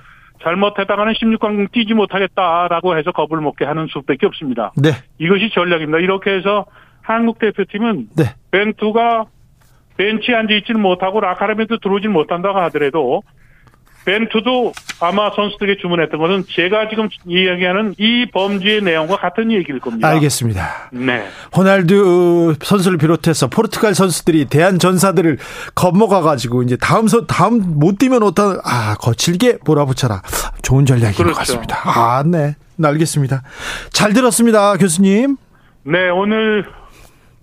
잘못했다가는 0.42 1.12
16강 1.14 1.72
뛰지 1.72 1.94
못하겠다라고 1.94 2.96
해서 2.98 3.10
겁을 3.12 3.40
먹게 3.42 3.64
하는 3.64 3.86
수밖에 3.88 4.26
없습니다. 4.26 4.72
네. 4.76 4.90
이것이 5.18 5.50
전략입니다. 5.52 5.98
이렇게 5.98 6.30
해서 6.30 6.66
한국 7.02 7.38
대표팀은 7.38 8.08
네. 8.16 8.24
벤투가 8.50 9.24
벤치에 9.96 10.35
앉아있지는 10.35 10.80
못하고 10.80 11.20
라카르멘트 11.20 11.78
들어오질 11.80 12.11
못한다고 12.11 12.59
하더라도 12.61 13.22
벤투도 14.06 14.72
아마 15.00 15.30
선수들에게 15.35 15.80
주문했던 15.80 16.18
것은 16.20 16.44
제가 16.48 16.88
지금 16.88 17.09
이야기하는 17.26 17.96
이 17.98 18.26
범죄의 18.32 18.82
내용과 18.82 19.16
같은 19.16 19.50
얘기일 19.50 19.80
겁니다. 19.80 20.09
알겠습니다. 20.09 20.90
네. 20.92 21.26
호날두 21.56 22.54
선수를 22.62 22.98
비롯해서 22.98 23.48
포르투갈 23.48 23.94
선수들이 23.94 24.44
대한 24.44 24.78
전사들을 24.78 25.38
겁먹어 25.74 26.22
가지고 26.22 26.62
이제 26.62 26.76
다음 26.76 27.09
선 27.09 27.26
다음 27.26 27.80
못 27.80 27.98
뛰면 27.98 28.22
어떤 28.22 28.61
아 28.64 28.94
거칠게 28.94 29.59
몰아붙여라. 29.64 30.22
좋은 30.62 30.87
전략인 30.87 31.16
그렇죠. 31.16 31.32
것 31.32 31.38
같습니다. 31.40 31.76
아, 31.85 32.22
네. 32.24 32.54
네. 32.76 32.88
알겠습니다. 32.88 33.42
잘 33.90 34.12
들었습니다, 34.12 34.76
교수님. 34.76 35.37
네, 35.82 36.11
오늘 36.11 36.64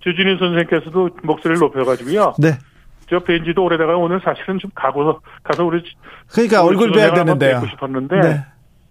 주진희 0.04 0.38
선생님께서도 0.38 1.10
목소리를 1.22 1.58
높여가지고요. 1.60 2.34
네. 2.38 2.58
저 3.08 3.18
뵌지도 3.18 3.58
오래돼가 3.64 3.96
오늘 3.96 4.20
사실은 4.24 4.58
좀 4.58 4.70
가고 4.74 5.20
가서 5.42 5.64
우리 5.64 5.82
그러니까 6.32 6.64
얼굴 6.64 6.92
뵈야 6.92 7.12
되는데요. 7.12 7.60
뵙고 7.60 7.66
싶었는데 7.68 8.20
네. 8.20 8.28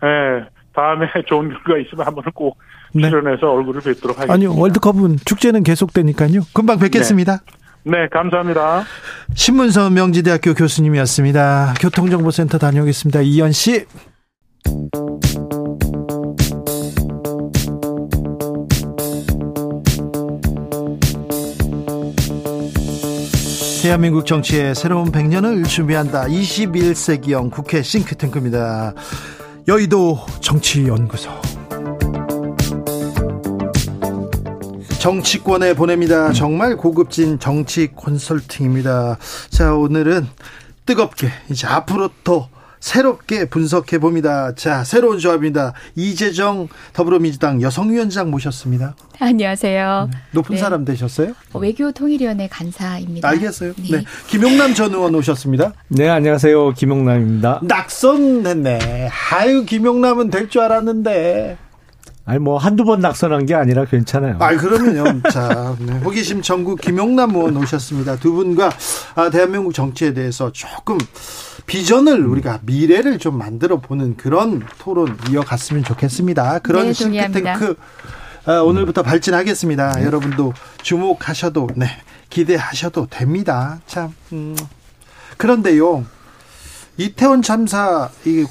네. 0.02 0.46
다음에 0.74 1.08
좋은 1.28 1.50
결과 1.50 1.80
있으면 1.80 2.06
한번 2.06 2.24
꼭 2.34 2.58
네. 2.94 3.10
출연해서 3.10 3.52
얼굴을 3.52 3.82
뵙도록 3.82 4.18
하겠습니다. 4.18 4.34
아니요 4.34 4.60
월드컵은 4.60 5.18
축제는 5.26 5.64
계속되니까요. 5.64 6.42
금방 6.54 6.80
뵙겠습니다. 6.80 7.38
네. 7.38 7.64
네, 7.86 8.08
감사합니다. 8.08 8.84
신문서 9.34 9.90
명지대학교 9.90 10.54
교수님이었습니다. 10.54 11.74
교통정보센터 11.82 12.58
다녀오겠습니다. 12.58 13.22
이현 13.22 13.52
씨. 13.52 13.86
대한민국 23.84 24.26
정치의 24.26 24.76
새로운 24.76 25.12
100년을 25.12 25.68
준비한다. 25.68 26.24
21세기형 26.28 27.52
국회 27.52 27.84
싱크탱크입니다. 27.84 28.94
여의도 29.68 30.26
정치연구소. 30.40 31.30
정치권에 35.02 35.74
보냅니다. 35.74 36.32
정말 36.32 36.78
고급진 36.78 37.40
정치 37.40 37.90
컨설팅입니다. 37.94 39.18
자, 39.50 39.74
오늘은 39.74 40.30
뜨겁게 40.86 41.28
이제 41.52 41.68
앞으로 41.68 42.10
더 42.24 42.48
새롭게 42.84 43.46
분석해 43.46 43.98
봅니다. 43.98 44.54
자, 44.56 44.84
새로운 44.84 45.18
조합입니다. 45.18 45.72
이재정 45.96 46.68
더불어민주당 46.92 47.62
여성위원장 47.62 48.30
모셨습니다. 48.30 48.94
안녕하세요. 49.20 50.10
네. 50.12 50.18
높은 50.32 50.56
네. 50.56 50.62
사람 50.62 50.84
되셨어요? 50.84 51.32
어, 51.54 51.60
외교통일위원회 51.60 52.50
간사입니다. 52.50 53.30
알겠어요. 53.30 53.72
네. 53.90 54.00
네. 54.00 54.04
김용남 54.28 54.74
전 54.74 54.94
의원 54.94 55.16
오셨습니다. 55.16 55.72
네, 55.88 56.10
안녕하세요. 56.10 56.74
김용남입니다. 56.74 57.62
낙선했네. 57.64 59.10
아유, 59.32 59.64
김용남은 59.64 60.30
될 60.30 60.50
줄 60.50 60.62
알았는데. 60.64 61.58
아니 62.26 62.40
뭐 62.40 62.58
한두 62.58 62.86
번 62.86 63.02
낙선한 63.02 63.46
게 63.46 63.54
아니라 63.54 63.86
괜찮아요. 63.86 64.38
아 64.40 64.56
그러면요. 64.56 65.22
자 65.30 65.76
네. 65.80 65.94
호기심 66.00 66.42
전국 66.42 66.80
김용남 66.80 67.36
의원 67.36 67.58
오셨습니다. 67.58 68.16
두 68.18 68.32
분과 68.34 68.72
아, 69.16 69.30
대한민국 69.30 69.74
정치에 69.74 70.14
대해서 70.14 70.52
조금 70.54 70.98
비전을 71.66 72.26
우리가 72.26 72.62
미래를 72.64 73.20
좀 73.20 73.38
만들어 73.38 73.82
보는 73.82 74.16
그런 74.16 74.66
토론 74.80 75.18
이어갔으면 75.30 75.84
좋겠습니다. 75.84 76.60
그런 76.60 76.88
네, 76.88 76.94
싱크탱크 76.94 77.76
아, 78.46 78.60
오늘부터 78.60 79.04
발진하겠습니다. 79.04 79.92
네. 80.00 80.06
여러분도 80.06 80.54
주목하셔도 80.82 81.68
네 81.76 81.88
기대하셔도 82.30 83.08
됩니다. 83.08 83.82
참 83.86 84.14
음. 84.32 84.56
그런데요 85.36 86.06
이태원 86.96 87.42
참사 87.42 88.10
이게 88.24 88.46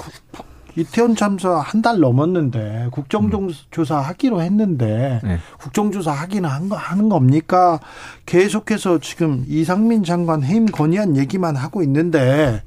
이태원 0.75 1.15
참사 1.15 1.57
한 1.59 1.81
달 1.83 1.99
넘었는데 1.99 2.87
국정조사 2.91 3.99
하기로 3.99 4.41
했는데 4.41 5.19
네. 5.23 5.37
국정조사 5.59 6.11
하기는 6.11 6.49
한 6.49 6.69
거, 6.69 6.75
하는 6.75 7.09
겁니까? 7.09 7.79
계속해서 8.25 8.99
지금 8.99 9.43
이상민 9.47 10.03
장관 10.03 10.43
해임 10.43 10.65
건의안 10.65 11.17
얘기만 11.17 11.55
하고 11.55 11.83
있는데 11.83 12.63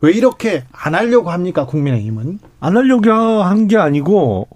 왜 0.00 0.12
이렇게 0.12 0.64
안 0.72 0.94
하려고 0.94 1.30
합니까 1.30 1.66
국민의힘은? 1.66 2.38
안 2.60 2.76
하려고 2.76 3.10
한 3.10 3.68
게 3.68 3.76
아니고 3.76 4.48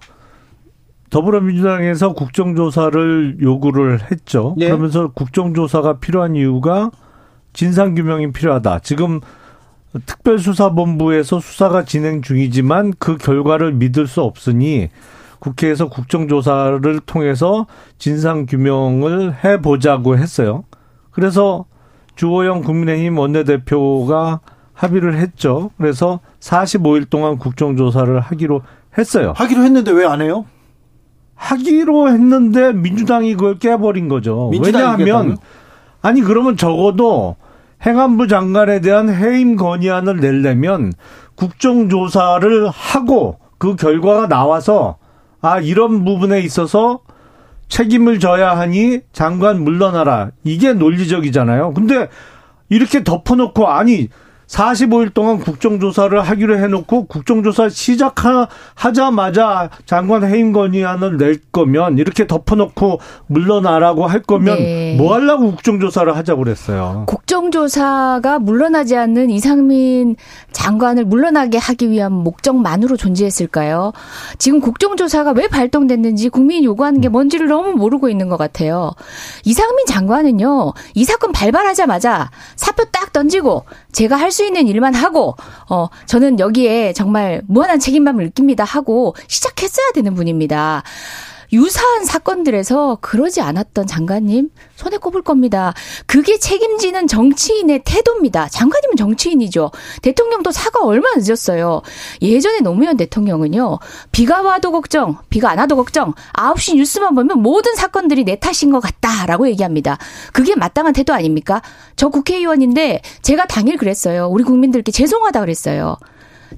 더불어민주당에서 1.10 2.12
국정조사를 2.14 3.38
요구를 3.42 4.10
했죠. 4.10 4.54
네. 4.56 4.66
그러면서 4.66 5.08
국정조사가 5.08 5.98
필요한 5.98 6.36
이유가 6.36 6.90
진상규명이 7.52 8.32
필요하다. 8.32 8.78
지금 8.80 9.20
특별수사본부에서 10.06 11.40
수사가 11.40 11.84
진행 11.84 12.22
중이지만 12.22 12.94
그 12.98 13.16
결과를 13.16 13.72
믿을 13.72 14.06
수 14.06 14.22
없으니 14.22 14.88
국회에서 15.40 15.88
국정조사를 15.88 17.00
통해서 17.06 17.66
진상규명을 17.98 19.42
해보자고 19.42 20.18
했어요. 20.18 20.64
그래서 21.10 21.64
주호영 22.14 22.62
국민의힘 22.62 23.18
원내대표가 23.18 24.40
합의를 24.74 25.16
했죠. 25.16 25.70
그래서 25.78 26.20
45일 26.40 27.08
동안 27.10 27.38
국정조사를 27.38 28.20
하기로 28.20 28.62
했어요. 28.96 29.32
하기로 29.36 29.62
했는데 29.64 29.90
왜 29.92 30.04
안 30.06 30.20
해요? 30.20 30.44
하기로 31.34 32.10
했는데 32.10 32.72
민주당이 32.72 33.34
그걸 33.34 33.58
깨버린 33.58 34.08
거죠. 34.08 34.50
왜냐하면 34.62 35.38
아니 36.02 36.20
그러면 36.20 36.56
적어도 36.58 37.36
행안부 37.84 38.28
장관에 38.28 38.80
대한 38.80 39.08
해임 39.08 39.56
건의안을 39.56 40.16
내려면 40.18 40.92
국정조사를 41.34 42.68
하고 42.68 43.38
그 43.58 43.76
결과가 43.76 44.28
나와서 44.28 44.98
아 45.40 45.58
이런 45.60 46.04
부분에 46.04 46.40
있어서 46.40 47.00
책임을 47.68 48.18
져야 48.18 48.58
하니 48.58 49.00
장관 49.12 49.62
물러나라 49.62 50.30
이게 50.44 50.72
논리적이잖아요. 50.72 51.72
근데 51.72 52.08
이렇게 52.68 53.02
덮어놓고 53.04 53.68
아니 53.68 54.08
45일 54.50 55.14
동안 55.14 55.38
국정조사를 55.38 56.20
하기로 56.20 56.58
해놓고 56.58 57.06
국정조사 57.06 57.68
시작하자마자 57.68 58.50
장관 59.86 60.24
해임 60.24 60.52
건의안을 60.52 61.18
낼 61.18 61.38
거면 61.52 61.98
이렇게 61.98 62.26
덮어놓고 62.26 62.98
물러나라고 63.28 64.06
할 64.06 64.22
거면 64.22 64.58
네. 64.58 64.96
뭐 64.96 65.14
하려고 65.14 65.52
국정조사를 65.52 66.16
하자고 66.16 66.42
그랬어요. 66.42 67.04
국정조사가 67.06 68.40
물러나지 68.40 68.96
않는 68.96 69.30
이상민 69.30 70.16
장관을 70.50 71.04
물러나게 71.04 71.58
하기 71.58 71.90
위한 71.90 72.12
목적만으로 72.12 72.96
존재했을까요? 72.96 73.92
지금 74.38 74.60
국정조사가 74.60 75.30
왜 75.32 75.46
발동됐는지 75.46 76.28
국민이 76.28 76.64
요구하는 76.64 77.00
게 77.00 77.08
뭔지를 77.08 77.46
너무 77.46 77.72
모르고 77.74 78.08
있는 78.08 78.28
것 78.28 78.36
같아요. 78.36 78.90
이상민 79.44 79.86
장관은요, 79.86 80.72
이 80.94 81.04
사건 81.04 81.30
발발하자마자 81.30 82.30
사표 82.56 82.84
딱 82.90 83.12
던지고 83.12 83.64
제가 83.92 84.16
할 84.16 84.30
수 84.30 84.44
있는 84.44 84.68
일만 84.68 84.94
하고 84.94 85.34
어 85.68 85.88
저는 86.06 86.38
여기에 86.38 86.92
정말 86.92 87.42
무한한 87.48 87.80
책임감을 87.80 88.24
느낍니다 88.26 88.62
하고 88.62 89.16
시작했어야 89.26 89.90
되는 89.92 90.14
분입니다. 90.14 90.84
유사한 91.52 92.04
사건들에서 92.04 92.98
그러지 93.00 93.40
않았던 93.40 93.86
장관님 93.86 94.50
손에 94.76 94.96
꼽을 94.96 95.22
겁니다. 95.22 95.74
그게 96.06 96.38
책임지는 96.38 97.06
정치인의 97.06 97.82
태도입니다. 97.84 98.48
장관님은 98.48 98.96
정치인이죠. 98.96 99.70
대통령도 100.02 100.52
사과 100.52 100.84
얼마나 100.84 101.16
늦었어요. 101.16 101.82
예전에 102.22 102.60
노무현 102.60 102.96
대통령은요. 102.96 103.78
비가 104.12 104.42
와도 104.42 104.72
걱정, 104.72 105.18
비가 105.28 105.50
안 105.50 105.58
와도 105.58 105.76
걱정. 105.76 106.14
9시 106.34 106.76
뉴스만 106.76 107.14
보면 107.14 107.40
모든 107.42 107.74
사건들이 107.74 108.24
내 108.24 108.36
탓인 108.36 108.70
것 108.70 108.80
같다라고 108.80 109.48
얘기합니다. 109.48 109.98
그게 110.32 110.54
마땅한 110.54 110.92
태도 110.92 111.12
아닙니까? 111.12 111.62
저 111.96 112.08
국회의원인데 112.08 113.02
제가 113.22 113.46
당일 113.46 113.76
그랬어요. 113.76 114.28
우리 114.28 114.44
국민들께 114.44 114.92
죄송하다 114.92 115.40
그랬어요. 115.40 115.96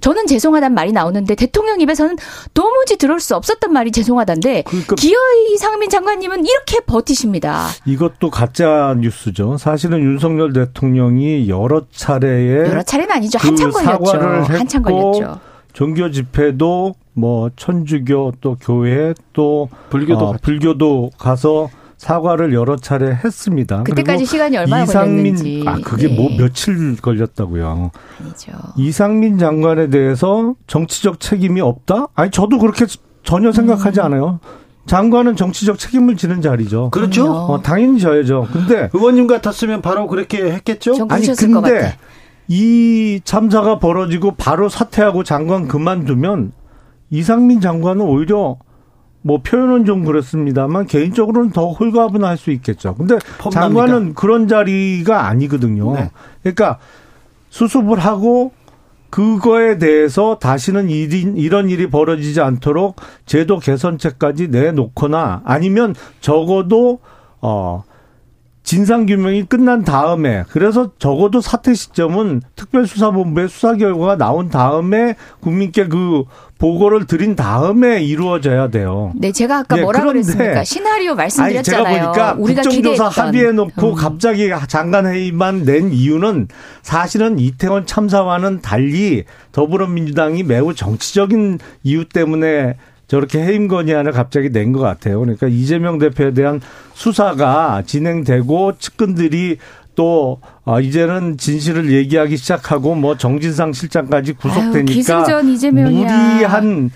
저는 0.01 0.27
죄송하단 0.27 0.75
말이 0.75 0.93
나오는데 0.93 1.35
대통령 1.35 1.81
입에서는 1.81 2.17
도무지 2.55 2.97
들을 2.97 3.19
수 3.21 3.37
없었던 3.37 3.73
말이 3.73 3.91
죄송하단데 3.93 4.63
그러니까 4.67 4.97
기어이 4.97 5.57
상민 5.59 5.91
장관님은 5.91 6.45
이렇게 6.47 6.81
버티십니다. 6.81 7.69
이것도 7.87 8.31
가짜 8.31 8.97
뉴스죠. 8.99 9.59
사실은 9.59 10.01
윤석열 10.01 10.53
대통령이 10.53 11.49
여러 11.49 11.83
차례에 11.91 12.69
여러 12.69 12.83
차례는 12.83 13.13
아니죠. 13.13 13.39
그 13.39 13.49
한참 13.49 13.71
걸렸죠. 13.71 14.19
한참 14.53 14.83
걸렸죠. 14.83 15.41
종교 15.73 16.11
집회도 16.11 16.95
뭐 17.15 17.51
천주교 17.57 18.35
또 18.41 18.57
교회 18.61 19.15
또 19.33 19.69
불교도 19.91 20.25
어, 20.25 20.37
불교도 20.41 21.11
가서 21.19 21.69
사과를 22.03 22.53
여러 22.53 22.75
차례 22.75 23.15
했습니다. 23.15 23.85
그때까지 23.85 24.25
시간이 24.25 24.57
얼마나 24.57 24.83
이상민, 24.83 25.37
걸렸는지. 25.37 25.65
아, 25.65 25.79
그게 25.85 26.09
뭐 26.09 26.31
네. 26.31 26.37
뭐 26.37 26.37
며칠 26.37 26.97
걸렸다고요. 26.97 27.93
아니죠. 28.21 28.53
이상민 28.77 29.39
장관에 29.39 29.89
대해서 29.89 30.57
정치적 30.67 31.21
책임이 31.21 31.61
없다? 31.61 32.09
아니, 32.17 32.33
저도 32.33 32.59
그렇게 32.59 32.87
전혀 33.23 33.53
생각하지 33.53 34.01
음. 34.01 34.05
않아요. 34.07 34.41
장관은 34.87 35.37
정치적 35.37 35.79
책임을 35.79 36.17
지는 36.17 36.43
자리죠. 36.43 36.91
그렇죠. 36.91 37.31
어, 37.31 37.63
당연히 37.63 38.01
져야죠. 38.01 38.49
근데 38.53 38.91
의원님 38.93 39.29
같았으면 39.29 39.81
바로 39.81 40.09
그렇게 40.09 40.43
했겠죠. 40.43 41.07
아니 41.09 41.25
근데 41.29 41.97
이 42.49 43.21
참사가 43.23 43.79
벌어지고 43.79 44.33
바로 44.33 44.69
사퇴하고 44.69 45.23
장관 45.23 45.69
그만두면 45.69 46.51
이상민 47.11 47.61
장관은 47.61 48.05
오히려 48.05 48.57
뭐 49.23 49.41
표현은 49.43 49.85
좀 49.85 50.05
그렇습니다만 50.05 50.87
개인적으로는 50.87 51.51
더 51.51 51.71
홀가분할 51.71 52.37
수 52.37 52.51
있겠죠. 52.51 52.95
근데 52.95 53.17
폼납니까? 53.39 53.51
장관은 53.51 54.15
그런 54.15 54.49
자리가 54.49 55.27
아니거든요. 55.27 55.95
네. 55.95 56.11
그러니까 56.43 56.79
수습을 57.51 57.99
하고 57.99 58.53
그거에 59.11 59.77
대해서 59.79 60.39
다시는 60.39 60.89
일이, 60.89 61.21
이런 61.37 61.69
일이 61.69 61.91
벌어지지 61.91 62.41
않도록 62.41 62.97
제도 63.27 63.59
개선책까지 63.59 64.49
내놓거나 64.49 65.43
아니면 65.45 65.95
적어도 66.21 66.99
어 67.43 67.85
진상 68.63 69.07
규명이 69.07 69.45
끝난 69.47 69.83
다음에 69.83 70.45
그래서 70.49 70.93
적어도 70.99 71.41
사퇴 71.41 71.75
시점은 71.75 72.43
특별수사본부의 72.57 73.49
수사 73.49 73.75
결과가 73.75 74.17
나온 74.17 74.49
다음에 74.49 75.17
국민께 75.41 75.89
그 75.89 76.25
보고를 76.59 77.07
드린 77.07 77.35
다음에 77.35 78.05
이루어져야 78.05 78.69
돼요. 78.69 79.13
네, 79.17 79.33
제가 79.33 79.59
아까 79.59 79.75
네, 79.75 79.83
뭐라 79.83 80.05
그랬습니까? 80.05 80.63
시나리오 80.63 81.17
말씀드렸잖아요. 81.17 81.87
아니, 81.87 81.97
제가 81.97 82.05
보니까 82.05 82.35
우리가 82.39 82.63
국정조사 82.63 83.09
합의해 83.09 83.51
놓고 83.51 83.91
음. 83.91 83.95
갑자기 83.97 84.49
장관 84.69 85.07
회의만 85.07 85.65
낸 85.65 85.93
이유는 85.93 86.47
사실은 86.83 87.41
이태원 87.41 87.87
참사와는 87.87 88.61
달리 88.63 89.25
더불어민주당이 89.51 90.45
매우 90.45 90.73
정치적인 90.73 91.59
이유 91.83 92.09
때문에 92.09 92.77
저렇게 93.13 93.43
해임 93.43 93.69
건의안을 93.69 94.13
갑자기 94.13 94.49
낸 94.49 94.73
것 94.73 94.81
같아요. 94.81 95.21
그러니까 95.21 95.47
이재명 95.47 95.99
대표에 95.99 96.33
대한 96.33 96.63
수사가 96.95 97.83
진행되고 97.85 98.79
측근들이 98.79 99.59
또 99.95 100.41
아, 100.65 100.81
이제는 100.81 101.37
진실을 101.37 101.93
얘기하기 101.93 102.39
시작하고 102.39 102.95
뭐 102.95 103.19
정진상 103.19 103.75
실장까지 103.75 104.33
구속되니까 104.33 104.93
아유, 105.85 105.93
무리한 106.37 106.91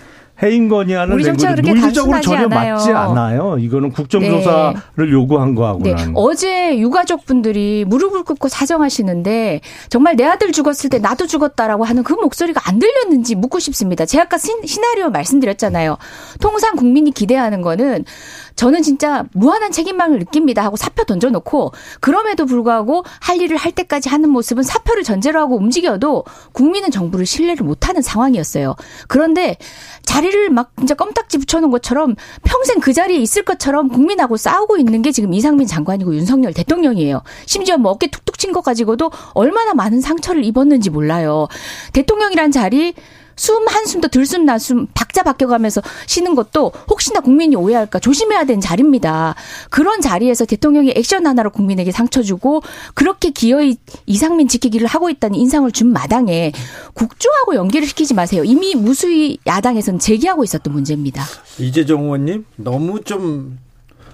건의안을 0.69 1.17
낸 1.17 1.35
거죠. 1.35 1.47
논리적으로 1.61 2.21
전혀 2.21 2.45
않아요. 2.45 2.75
맞지 2.75 2.91
않아요. 2.91 3.57
이거는 3.59 3.91
국정조사를 3.91 4.81
네. 4.97 5.11
요구한 5.11 5.55
거하고는. 5.55 5.95
네. 5.95 6.11
어제 6.13 6.77
유가족 6.77 7.25
분들이 7.25 7.85
무릎을 7.87 8.23
꿇고 8.23 8.47
사정하시는데 8.47 9.61
정말 9.89 10.15
내 10.15 10.25
아들 10.25 10.51
죽었을 10.51 10.89
때 10.91 10.99
나도 10.99 11.25
죽었다라고 11.25 11.83
하는 11.83 12.03
그 12.03 12.13
목소리가 12.13 12.61
안 12.65 12.77
들렸는지 12.77 13.35
묻고 13.35 13.59
싶습니다. 13.59 14.05
제가 14.05 14.27
아까 14.27 14.37
시나리오 14.37 15.09
말씀드렸잖아요. 15.09 15.97
통상 16.41 16.75
국민이 16.75 17.11
기대하는 17.11 17.61
거는 17.61 18.03
저는 18.57 18.81
진짜 18.81 19.23
무한한 19.33 19.71
책임감을 19.71 20.19
느낍니다 20.19 20.63
하고 20.63 20.75
사표 20.75 21.05
던져놓고 21.05 21.71
그럼에도 22.01 22.45
불구하고 22.45 23.03
할 23.21 23.39
일을 23.39 23.55
할 23.55 23.71
때까지 23.71 24.09
하는 24.09 24.29
모습은 24.31 24.63
사표를 24.63 25.03
전제로 25.03 25.39
하고 25.39 25.55
움직여도 25.55 26.25
국민은 26.51 26.91
정부를 26.91 27.25
신뢰를 27.25 27.65
못하는 27.65 28.01
상황이었어요. 28.01 28.75
그런데 29.07 29.57
자리를 30.03 30.49
막 30.49 30.71
진짜 30.77 30.95
껌딱지 30.95 31.37
붙여놓은 31.37 31.69
것처럼 31.71 32.15
평생 32.43 32.79
그 32.79 32.93
자리에 32.93 33.17
있을 33.19 33.43
것처럼 33.43 33.89
국민하고 33.89 34.37
싸우고 34.37 34.77
있는 34.77 35.03
게 35.03 35.11
지금 35.11 35.33
이상민 35.33 35.67
장관이고 35.67 36.15
윤석열 36.15 36.51
대통령이에요. 36.53 37.21
심지어 37.45 37.77
뭐 37.77 37.91
어깨 37.91 38.07
툭툭 38.07 38.39
친것 38.39 38.63
가지고도 38.63 39.11
얼마나 39.33 39.75
많은 39.75 40.01
상처를 40.01 40.43
입었는지 40.43 40.89
몰라요. 40.89 41.47
대통령이란 41.93 42.51
자리 42.51 42.95
숨 43.37 43.67
한숨도 43.67 44.09
들숨 44.09 44.45
날숨 44.45 44.87
박자 44.93 45.23
바뀌어가면서 45.23 45.81
쉬는 46.07 46.35
것도 46.35 46.73
혹시나 46.89 47.21
국민이 47.21 47.55
오해할까 47.55 47.99
조심해야 47.99 48.43
되는 48.43 48.59
자리입니다. 48.59 49.35
그런 49.69 50.01
자리에서 50.01 50.45
대통령이 50.45 50.91
액션 50.95 51.25
하나로 51.25 51.51
국민에게 51.51 51.91
상처 51.91 52.21
주고 52.21 52.61
그렇게 52.93 53.29
기어이 53.29 53.77
이상민 54.05 54.47
지키기를 54.47 54.87
하고 54.87 55.09
있다는 55.09 55.39
인상을 55.39 55.71
준 55.71 55.93
마당에 55.93 56.51
국조하고 56.93 57.55
연계를 57.55 57.87
시키지 57.87 58.13
마세요. 58.13 58.43
이미 58.43 58.75
무수히 58.75 59.37
야당에서는 59.45 59.99
제기하고 59.99 60.43
있었던 60.43 60.73
문제입니다. 60.73 61.23
이재정 61.59 62.03
의원님 62.03 62.45
너무 62.57 63.01
좀 63.03 63.59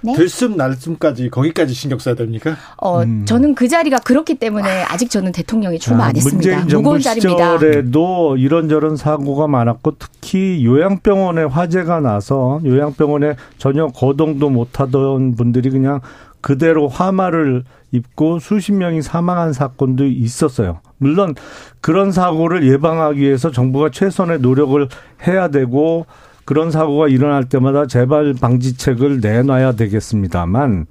네? 0.04 0.12
들숨 0.14 0.56
날숨까지 0.56 1.30
거기까지 1.30 1.72
신경 1.72 1.98
써야 1.98 2.14
됩니까? 2.14 2.56
어, 2.76 3.02
음. 3.02 3.24
저는 3.24 3.54
그 3.54 3.68
자리가 3.68 3.98
그렇기 4.00 4.34
때문에 4.34 4.82
아직 4.84 5.10
저는 5.10 5.32
대통령에 5.32 5.78
출마 5.78 6.04
아, 6.04 6.06
안 6.08 6.16
했습니다. 6.16 6.36
문재인 6.36 6.68
정부 6.68 6.98
시절에도 6.98 8.36
이런저런 8.36 8.96
사고가 8.96 9.46
많았고 9.46 9.96
특히 9.98 10.64
요양병원에 10.64 11.44
화재가 11.44 12.00
나서 12.00 12.60
요양병원에 12.64 13.36
전혀 13.58 13.86
거동도 13.86 14.50
못하던 14.50 15.34
분들이 15.34 15.70
그냥 15.70 16.00
그대로 16.40 16.88
화마를 16.88 17.64
입고 17.92 18.38
수십 18.38 18.72
명이 18.72 19.00
사망한 19.00 19.54
사건도 19.54 20.04
있었어요. 20.04 20.80
물론 20.98 21.34
그런 21.80 22.12
사고를 22.12 22.70
예방하기 22.70 23.20
위해서 23.20 23.50
정부가 23.50 23.90
최선의 23.90 24.40
노력을 24.40 24.86
해야 25.26 25.48
되고 25.48 26.04
그런 26.44 26.70
사고가 26.70 27.08
일어날 27.08 27.48
때마다 27.48 27.86
재발 27.86 28.34
방지책을 28.34 29.20
내놔야 29.20 29.72
되겠습니다만 29.72 30.86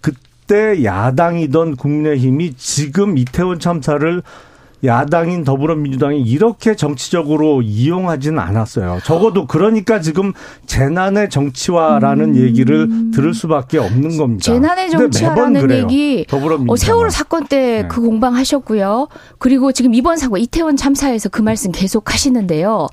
그때 0.00 0.84
야당이던 0.84 1.76
국민의힘이 1.76 2.54
지금 2.54 3.18
이태원 3.18 3.58
참사를 3.58 4.22
야당인 4.84 5.44
더불어민주당이 5.44 6.22
이렇게 6.22 6.74
정치적으로 6.74 7.62
이용하지는 7.62 8.38
않았어요. 8.38 8.98
적어도 9.04 9.46
그러니까 9.46 10.00
지금 10.00 10.32
재난의 10.66 11.30
정치화라는 11.30 12.30
음. 12.30 12.36
얘기를 12.36 12.88
들을 13.12 13.32
수밖에 13.32 13.78
없는 13.78 14.16
겁니다. 14.16 14.42
재난의 14.42 14.90
정치화라는 14.90 15.70
얘기 15.70 16.26
어, 16.68 16.76
세월호 16.76 17.10
사건 17.10 17.46
때그 17.46 18.00
네. 18.00 18.06
공방하셨고요. 18.06 19.06
그리고 19.38 19.70
지금 19.70 19.94
이번 19.94 20.16
사고 20.16 20.36
이태원 20.36 20.76
참사에서 20.76 21.28
그 21.28 21.42
말씀 21.42 21.70
계속 21.70 22.12
하시는데요. 22.12 22.88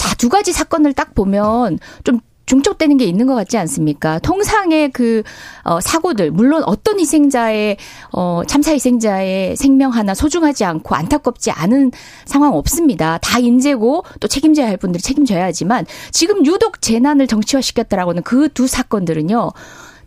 자, 0.00 0.14
두 0.14 0.30
가지 0.30 0.50
사건을 0.50 0.94
딱 0.94 1.14
보면 1.14 1.78
좀 2.04 2.20
중첩되는 2.46 2.96
게 2.96 3.04
있는 3.04 3.26
것 3.26 3.34
같지 3.34 3.58
않습니까? 3.58 4.18
통상의 4.20 4.90
그 4.92 5.22
어, 5.62 5.78
사고들 5.78 6.30
물론 6.30 6.62
어떤 6.64 6.98
희생자의 6.98 7.76
어, 8.14 8.40
참사 8.46 8.72
희생자의 8.72 9.56
생명 9.56 9.90
하나 9.92 10.14
소중하지 10.14 10.64
않고 10.64 10.94
안타깝지 10.94 11.50
않은 11.50 11.92
상황 12.24 12.54
없습니다. 12.54 13.18
다 13.18 13.38
인재고 13.38 14.04
또 14.20 14.26
책임져야 14.26 14.68
할 14.68 14.78
분들이 14.78 15.02
책임져야 15.02 15.44
하지만 15.44 15.84
지금 16.12 16.46
유독 16.46 16.80
재난을 16.80 17.26
정치화시켰다라고는 17.26 18.22
그 18.22 18.48
두 18.54 18.66
사건들은요. 18.66 19.50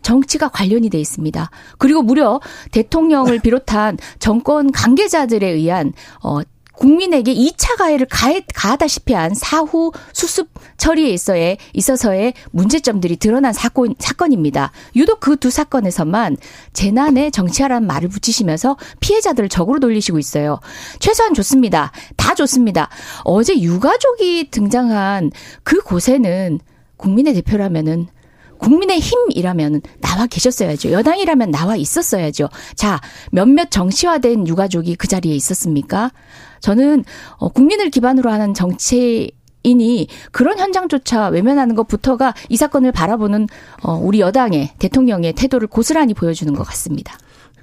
정치가 0.02 0.48
관련이 0.48 0.90
돼 0.90 0.98
있습니다. 0.98 1.50
그리고 1.78 2.02
무려 2.02 2.40
대통령을 2.72 3.38
비롯한 3.38 3.96
정권 4.18 4.70
관계자들에 4.70 5.48
의한 5.48 5.92
어 6.22 6.40
국민에게 6.76 7.32
2차 7.34 7.76
가해를 7.76 8.06
가해, 8.10 8.42
가하다시피 8.54 9.12
한 9.12 9.34
사후 9.34 9.92
수습 10.12 10.48
처리에 10.76 11.10
있어에 11.10 11.56
있어서의 11.72 12.34
문제점들이 12.50 13.16
드러난 13.16 13.52
사건 13.52 13.94
사건입니다. 13.98 14.72
유독 14.96 15.20
그 15.20 15.34
두 15.44 15.50
사건에서만 15.50 16.38
재난에 16.72 17.30
정치하라는 17.30 17.86
말을 17.86 18.08
붙이시면서 18.08 18.78
피해자들을 19.00 19.50
적으로 19.50 19.78
돌리시고 19.78 20.18
있어요. 20.18 20.58
최소한 21.00 21.34
좋습니다. 21.34 21.92
다 22.16 22.34
좋습니다. 22.34 22.88
어제 23.24 23.60
유가족이 23.60 24.50
등장한 24.50 25.32
그 25.64 25.82
곳에는 25.82 26.60
국민의 26.96 27.34
대표라면은 27.34 28.06
국민의 28.56 29.00
힘이라면 29.00 29.82
나와 30.00 30.26
계셨어야죠. 30.26 30.92
여당이라면 30.92 31.50
나와 31.50 31.76
있었어야죠. 31.76 32.48
자, 32.74 33.00
몇몇 33.30 33.70
정치화된 33.70 34.48
유가족이 34.48 34.94
그 34.96 35.06
자리에 35.06 35.34
있었습니까? 35.34 36.10
저는 36.64 37.04
어, 37.36 37.50
국민을 37.50 37.90
기반으로 37.90 38.30
하는 38.30 38.54
정치 38.54 39.32
이니 39.64 40.08
그런 40.30 40.58
현장조차 40.58 41.28
외면하는 41.28 41.74
것부터가 41.74 42.34
이 42.48 42.56
사건을 42.56 42.92
바라보는 42.92 43.48
어 43.82 43.94
우리 43.94 44.20
여당의 44.20 44.70
대통령의 44.78 45.32
태도를 45.34 45.68
고스란히 45.68 46.12
보여주는 46.12 46.52
것 46.54 46.64
같습니다. 46.64 47.16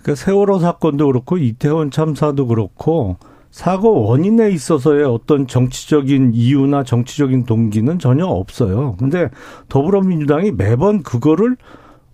그 0.03 0.15
세월호 0.15 0.59
사건도 0.59 1.07
그렇고 1.07 1.37
이태원 1.37 1.91
참사도 1.91 2.47
그렇고 2.47 3.17
사고 3.51 4.03
원인에 4.03 4.49
있어서의 4.49 5.03
어떤 5.03 5.45
정치적인 5.45 6.31
이유나 6.33 6.83
정치적인 6.83 7.45
동기는 7.45 7.99
전혀 7.99 8.25
없어요. 8.25 8.95
근데 8.97 9.29
더불어민주당이 9.69 10.51
매번 10.51 11.03
그거를 11.03 11.55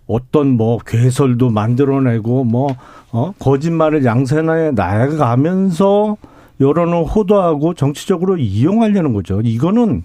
어떤 0.06 0.48
뭐 0.56 0.78
괴설도 0.86 1.50
만들어내고 1.50 2.44
뭐 2.44 2.76
어, 3.12 3.32
거짓말을 3.38 4.04
양산해 4.04 4.70
나가면서 4.72 6.16
여론을 6.60 7.04
호도하고 7.04 7.74
정치적으로 7.74 8.36
이용하려는 8.36 9.12
거죠. 9.12 9.40
이거는 9.42 10.04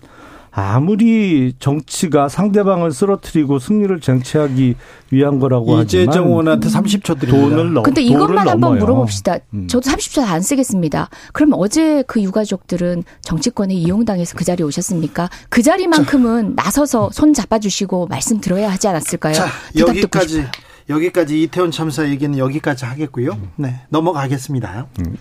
아무리 0.55 1.53
정치가 1.57 2.29
상대방을 2.29 2.91
쓰러뜨리고 2.91 3.57
승리를 3.57 3.99
쟁취하기 3.99 4.75
위한 5.09 5.39
거라고 5.39 5.77
하지만 5.77 6.03
이재정 6.03 6.27
의원한테 6.27 6.69
30초 6.69 7.19
드립니다. 7.19 7.55
돈을 7.55 7.73
넘 7.73 7.83
근데 7.83 8.03
이것만 8.03 8.47
한번 8.47 8.77
물어봅시다. 8.77 9.37
음. 9.55 9.67
저도 9.67 9.89
30초 9.89 10.21
안 10.23 10.41
쓰겠습니다. 10.43 11.09
그럼 11.33 11.53
어제 11.55 12.03
그 12.05 12.21
유가족들은 12.21 13.03
정치권에 13.21 13.73
이용당해서 13.73 14.37
그 14.37 14.43
자리에 14.43 14.63
오셨습니까? 14.63 15.27
그 15.49 15.63
자리만큼은 15.63 16.55
자. 16.55 16.63
나서서 16.65 17.09
손 17.11 17.33
잡아주시고 17.33 18.05
말씀 18.05 18.39
들어야 18.39 18.71
하지 18.71 18.87
않았을까요? 18.87 19.33
자, 19.33 19.47
여기까지 19.75 20.45
여기까지 20.87 21.41
이태원 21.41 21.71
참사 21.71 22.07
얘기는 22.07 22.37
여기까지 22.37 22.85
하겠고요. 22.85 23.39
네 23.55 23.81
넘어가겠습니다. 23.89 24.85
음. 24.99 25.17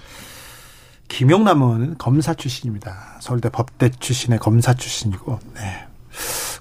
김용남 1.13 1.61
의원은 1.61 1.97
검사 1.99 2.33
출신입니다. 2.33 3.19
서울대 3.21 3.51
법대 3.51 3.91
출신의 3.91 4.39
검사 4.39 4.73
출신이고, 4.73 5.39
네. 5.55 5.61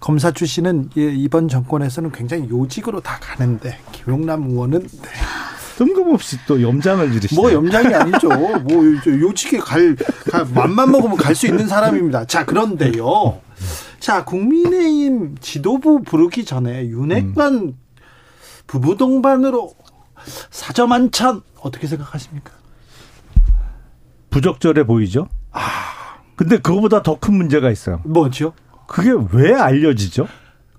검사 0.02 0.32
출신은 0.32 0.90
이번 0.96 1.48
정권에서는 1.48 2.12
굉장히 2.12 2.50
요직으로 2.50 3.00
다 3.00 3.18
가는데 3.22 3.80
김용남 3.94 4.50
의원은 4.50 4.82
네. 4.82 5.10
뜬금없이 5.78 6.38
또 6.48 6.62
염장을 6.62 7.12
지르시네. 7.14 7.42
뭐 7.42 7.54
염장이 7.54 7.94
아니죠. 7.96 8.28
뭐 8.28 8.84
요직에 9.08 9.58
갈, 9.60 9.96
갈 10.30 10.46
맘만 10.46 10.92
먹으면 10.92 11.16
갈 11.16 11.34
수 11.34 11.48
있는 11.48 11.68
사람입니다. 11.68 12.26
자 12.26 12.46
그런데요. 12.46 13.40
자 14.00 14.26
국민의힘 14.26 15.38
지도부 15.40 16.04
부르기 16.04 16.44
전에 16.44 16.88
윤핵관 16.88 17.54
음. 17.54 17.78
부부 18.68 18.98
동반으로 18.98 19.74
사저만찬 20.50 21.42
어떻게 21.62 21.88
생각하십니까? 21.88 22.61
부적절해 24.32 24.86
보이죠? 24.86 25.28
아. 25.52 25.60
근데 26.36 26.58
그거보다 26.58 27.04
더 27.04 27.18
큰 27.20 27.36
문제가 27.36 27.70
있어요. 27.70 28.02
뭐죠? 28.04 28.54
그게 28.88 29.12
왜 29.34 29.54
알려지죠? 29.54 30.28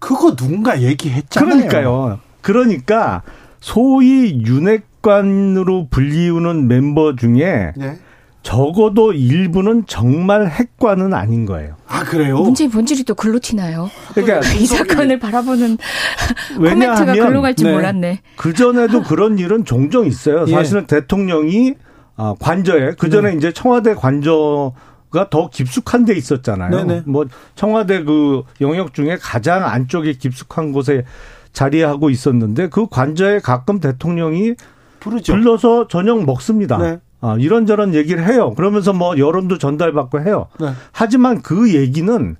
그거 0.00 0.34
누군가 0.34 0.82
얘기했잖아요. 0.82 1.54
그러니까요. 1.68 2.18
그러니까 2.40 3.22
소위 3.60 4.42
윤핵관으로 4.44 5.86
불리우는 5.88 6.66
멤버 6.66 7.14
중에 7.14 7.72
네. 7.76 7.98
적어도 8.42 9.12
일부는 9.12 9.84
정말 9.86 10.48
핵관은 10.48 11.14
아닌 11.14 11.46
거예요. 11.46 11.76
아 11.86 12.02
그래요? 12.02 12.40
문제의 12.40 12.70
본질이 12.70 13.04
또 13.04 13.14
글로 13.14 13.38
튀나요. 13.38 13.88
그러니까 14.14 14.40
이 14.58 14.66
사건을 14.66 15.20
바라보는 15.20 15.78
코멘트가 16.58 17.12
글로 17.12 17.40
갈지 17.40 17.62
네. 17.62 17.72
몰랐네. 17.72 18.20
그 18.34 18.52
전에도 18.52 19.02
그런 19.04 19.38
일은 19.38 19.64
종종 19.64 20.06
있어요. 20.06 20.44
예. 20.48 20.52
사실은 20.52 20.86
대통령이 20.88 21.74
아, 22.16 22.34
관저에 22.38 22.92
그 22.98 23.08
전에 23.10 23.30
네. 23.30 23.36
이제 23.36 23.52
청와대 23.52 23.94
관저 23.94 24.72
가 25.10 25.28
더 25.28 25.50
깊숙한 25.50 26.06
데 26.06 26.14
있었잖아요. 26.14 26.70
네네. 26.70 27.02
뭐 27.06 27.26
청와대 27.54 28.02
그 28.02 28.44
영역 28.62 28.94
중에 28.94 29.18
가장 29.20 29.64
안쪽에 29.64 30.14
깊숙한 30.14 30.72
곳에 30.72 31.04
자리하고 31.52 32.08
있었는데 32.08 32.70
그 32.70 32.86
관저에 32.88 33.40
가끔 33.40 33.78
대통령이 33.78 34.54
부르죠. 35.00 35.34
불러서 35.34 35.86
저녁 35.88 36.24
먹습니다. 36.24 36.78
네. 36.78 36.98
아, 37.20 37.36
이런저런 37.38 37.94
얘기를 37.94 38.26
해요. 38.26 38.54
그러면서 38.54 38.92
뭐 38.94 39.18
여론도 39.18 39.58
전달받고 39.58 40.22
해요. 40.22 40.48
네. 40.58 40.72
하지만 40.92 41.42
그 41.42 41.74
얘기는 41.74 42.36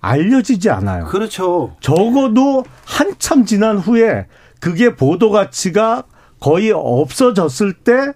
알려지지 0.00 0.70
않아요. 0.70 1.04
그렇죠. 1.06 1.76
적어도 1.80 2.64
한참 2.84 3.44
지난 3.44 3.78
후에 3.78 4.26
그게 4.60 4.96
보도 4.96 5.30
가치가 5.30 6.02
거의 6.40 6.72
없어졌을 6.74 7.72
때 7.72 8.12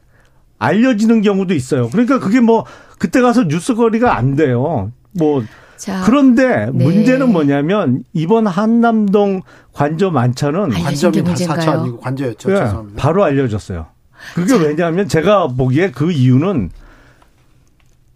알려지는 0.62 1.22
경우도 1.22 1.54
있어요. 1.54 1.90
그러니까 1.90 2.20
그게 2.20 2.40
뭐 2.40 2.64
그때 2.98 3.20
가서 3.20 3.44
뉴스거리가 3.44 4.16
안 4.16 4.36
돼요. 4.36 4.92
뭐 5.10 5.42
자, 5.76 6.02
그런데 6.06 6.66
네. 6.66 6.84
문제는 6.84 7.32
뭐냐면 7.32 8.04
이번 8.12 8.46
한남동 8.46 9.42
관저 9.72 10.10
만찬은 10.10 10.70
관점이 10.70 11.36
사차 11.36 11.72
아니고 11.72 11.98
관저였죠. 11.98 12.48
네, 12.48 12.56
죄송합니다. 12.56 13.02
바로 13.02 13.24
알려졌어요. 13.24 13.86
그게 14.34 14.46
자. 14.46 14.56
왜냐하면 14.56 15.08
제가 15.08 15.48
보기에 15.48 15.90
그 15.90 16.12
이유는 16.12 16.70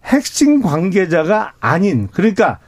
핵심 0.04 0.62
관계자가 0.62 1.54
아닌 1.58 2.08
그러니까 2.12 2.60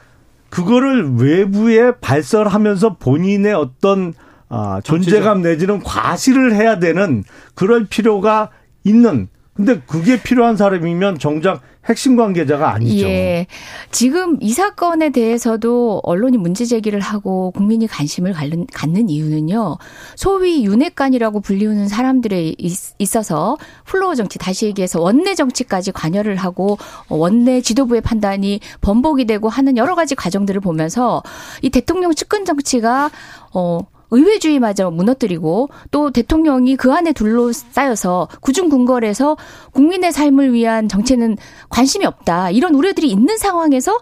그거를 0.51 1.15
외부에 1.19 1.93
발설하면서 2.01 2.97
본인의 2.97 3.55
어떤 3.55 4.13
아, 4.49 4.81
존재감 4.83 5.43
내지는 5.43 5.81
과시를 5.85 6.55
해야 6.57 6.81
되는 6.81 7.23
그럴 7.55 7.85
필요가 7.85 8.49
있는 8.83 9.29
근데 9.59 9.81
그게 9.89 10.23
필요한 10.23 10.57
사람이면 10.57 11.19
정작 11.19 11.63
핵심 11.85 12.15
관계자가 12.15 12.75
아니죠. 12.75 13.09
예. 13.09 13.49
지금 13.91 14.37
이 14.41 14.53
사건에 14.53 15.11
대해서도 15.11 16.01
언론이 16.05 16.39
문제 16.39 16.65
제기를 16.65 17.01
하고 17.01 17.51
국민이 17.51 17.89
관심을 17.89 18.35
갖는 18.73 19.09
이유는요. 19.09 19.79
소위 20.15 20.65
윤핵관이라고 20.65 21.41
불리우는 21.41 21.89
사람들에 21.89 22.55
있어서 23.01 23.57
플로어 23.85 24.15
정치 24.15 24.39
다시 24.39 24.67
얘기해서 24.67 25.01
원내 25.01 25.35
정치까지 25.35 25.91
관여를 25.91 26.37
하고 26.37 26.79
원내 27.09 27.61
지도부의 27.61 28.01
판단이 28.01 28.61
번복이 28.81 29.25
되고 29.25 29.49
하는 29.49 29.77
여러 29.77 29.97
가지 29.97 30.15
과정들을 30.15 30.61
보면서 30.61 31.25
이 31.63 31.71
대통령 31.71 32.15
측근 32.15 32.45
정치가 32.45 33.11
어 33.53 33.81
의회주의마저 34.11 34.91
무너뜨리고 34.91 35.69
또 35.91 36.11
대통령이 36.11 36.77
그 36.77 36.93
안에 36.93 37.13
둘러싸여서 37.13 38.29
구중궁궐에서 38.41 39.37
국민의 39.73 40.13
삶을 40.13 40.53
위한 40.53 40.89
정체는 40.89 41.37
관심이 41.69 42.05
없다. 42.05 42.51
이런 42.51 42.75
우려들이 42.75 43.11
있는 43.11 43.37
상황에서 43.37 43.99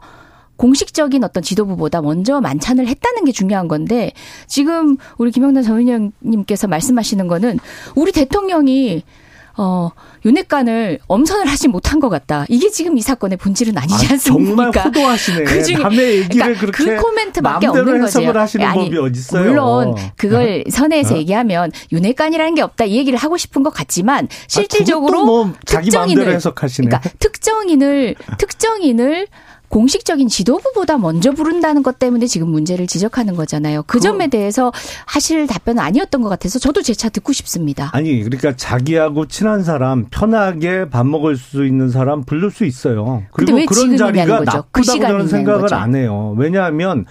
공식적인 0.56 1.22
어떤 1.22 1.42
지도부보다 1.42 2.00
먼저 2.00 2.40
만찬을 2.40 2.86
했다는 2.86 3.24
게 3.24 3.32
중요한 3.32 3.68
건데 3.68 4.12
지금 4.46 4.96
우리 5.18 5.30
김영란 5.30 5.62
전 5.62 5.78
의원님께서 5.78 6.66
말씀하시는 6.66 7.26
거는 7.28 7.58
우리 7.94 8.12
대통령이 8.12 9.02
어, 9.58 9.90
윤핵관을 10.24 10.98
엄선을 11.06 11.46
하지 11.46 11.68
못한 11.68 11.98
것 11.98 12.08
같다. 12.08 12.44
이게 12.48 12.70
지금 12.70 12.98
이 12.98 13.00
사건의 13.00 13.38
본질은 13.38 13.76
아니지 13.78 14.06
않습니까? 14.12 14.72
정말 14.72 14.86
호도하시네. 14.86 15.44
그 15.44 15.62
중에 15.62 15.78
남의 15.78 16.18
얘기를 16.18 16.28
그러니까 16.28 16.60
그렇게 16.60 16.84
그 16.84 17.02
코멘트밖에 17.02 17.66
없는 17.68 18.00
거죠. 18.00 18.32
하시는 18.38 18.66
아니, 18.66 18.84
법이 18.84 18.98
어딨어요? 18.98 19.44
물론 19.44 19.94
그걸 20.16 20.64
선에서 20.70 21.14
어? 21.14 21.18
얘기하면 21.18 21.72
윤핵관이라는 21.92 22.54
게 22.54 22.62
없다 22.62 22.84
이 22.84 22.96
얘기를 22.96 23.18
하고 23.18 23.36
싶은 23.36 23.62
것 23.62 23.70
같지만 23.70 24.28
실질적으로 24.46 25.20
아, 25.20 25.24
뭐 25.24 25.52
특정인을 25.64 26.32
해석하시네. 26.34 26.88
그러니까 26.88 27.10
특정인을 27.18 28.14
특정인을 28.38 29.26
공식적인 29.68 30.28
지도부보다 30.28 30.98
먼저 30.98 31.32
부른다는 31.32 31.82
것 31.82 31.98
때문에 31.98 32.26
지금 32.26 32.48
문제를 32.48 32.86
지적하는 32.86 33.34
거잖아요. 33.36 33.82
그 33.86 34.00
점에 34.00 34.28
대해서 34.28 34.72
하실 35.06 35.46
답변은 35.46 35.82
아니었던 35.82 36.22
것 36.22 36.28
같아서 36.28 36.58
저도 36.58 36.82
제 36.82 36.94
차 36.96 37.08
듣고 37.10 37.32
싶습니다. 37.34 37.90
아니, 37.92 38.22
그러니까 38.22 38.56
자기하고 38.56 39.26
친한 39.26 39.62
사람, 39.62 40.06
편하게 40.10 40.88
밥 40.88 41.06
먹을 41.06 41.36
수 41.36 41.66
있는 41.66 41.90
사람 41.90 42.24
부를 42.24 42.50
수 42.50 42.64
있어요. 42.64 43.22
그리고 43.32 43.58
그런 43.66 43.96
자리가 43.98 44.24
그 44.24 44.30
나쁘다고 44.32 44.66
그 44.72 44.82
저는 44.82 45.28
생각을 45.28 45.60
거죠. 45.62 45.74
안 45.76 45.94
해요. 45.94 46.34
왜냐하면 46.38 47.04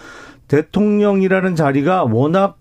대통령이라는 0.48 1.56
자리가 1.56 2.04
워낙 2.06 2.58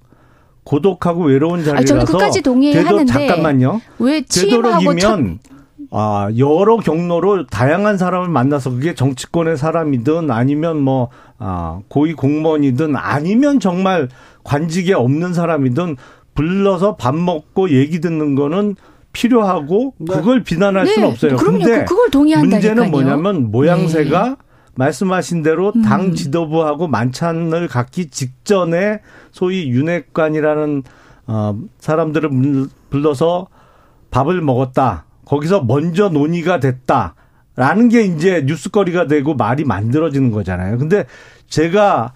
고독하고 0.64 1.24
외로운 1.24 1.64
자리라서 1.64 1.82
아, 1.82 1.84
저는 1.84 2.04
끝까지 2.04 2.42
동의하는데 2.42 3.04
잠깐만요. 3.12 3.80
왜 3.98 4.22
되도록이면 4.22 5.38
아, 5.90 6.28
여러 6.38 6.76
경로로 6.76 7.46
다양한 7.46 7.98
사람을 7.98 8.28
만나서 8.28 8.70
그게 8.70 8.94
정치권의 8.94 9.56
사람이든 9.56 10.30
아니면 10.30 10.80
뭐, 10.80 11.10
아, 11.38 11.80
고위 11.88 12.14
공무원이든 12.14 12.96
아니면 12.96 13.60
정말 13.60 14.08
관직에 14.44 14.92
없는 14.92 15.34
사람이든 15.34 15.96
불러서 16.34 16.96
밥 16.96 17.14
먹고 17.14 17.70
얘기 17.70 18.00
듣는 18.00 18.34
거는 18.34 18.76
필요하고 19.12 19.94
네. 19.98 20.16
그걸 20.16 20.42
비난할 20.42 20.84
네. 20.84 20.92
수는 20.92 21.08
없어요. 21.08 21.36
그럼요. 21.36 21.58
근데 21.60 21.84
그걸 21.84 22.10
동의한다니까요. 22.10 22.74
문제는 22.74 22.90
뭐냐면 22.90 23.50
모양새가 23.50 24.24
네. 24.24 24.36
말씀하신 24.74 25.42
대로 25.42 25.72
음. 25.74 25.82
당 25.82 26.14
지도부하고 26.14 26.88
만찬을 26.88 27.68
갖기 27.68 28.10
직전에 28.10 29.00
소위 29.30 29.68
윤핵관이라는 29.70 30.82
어 31.28 31.58
사람들을 31.78 32.28
불러서 32.90 33.46
밥을 34.10 34.40
먹었다. 34.42 35.04
거기서 35.24 35.62
먼저 35.62 36.08
논의가 36.08 36.60
됐다 36.60 37.14
라는 37.56 37.88
게 37.88 38.02
이제 38.02 38.42
뉴스거리가 38.46 39.06
되고 39.06 39.34
말이 39.34 39.64
만들어지는 39.64 40.30
거잖아요. 40.30 40.78
근데 40.78 41.04
제가 41.48 42.12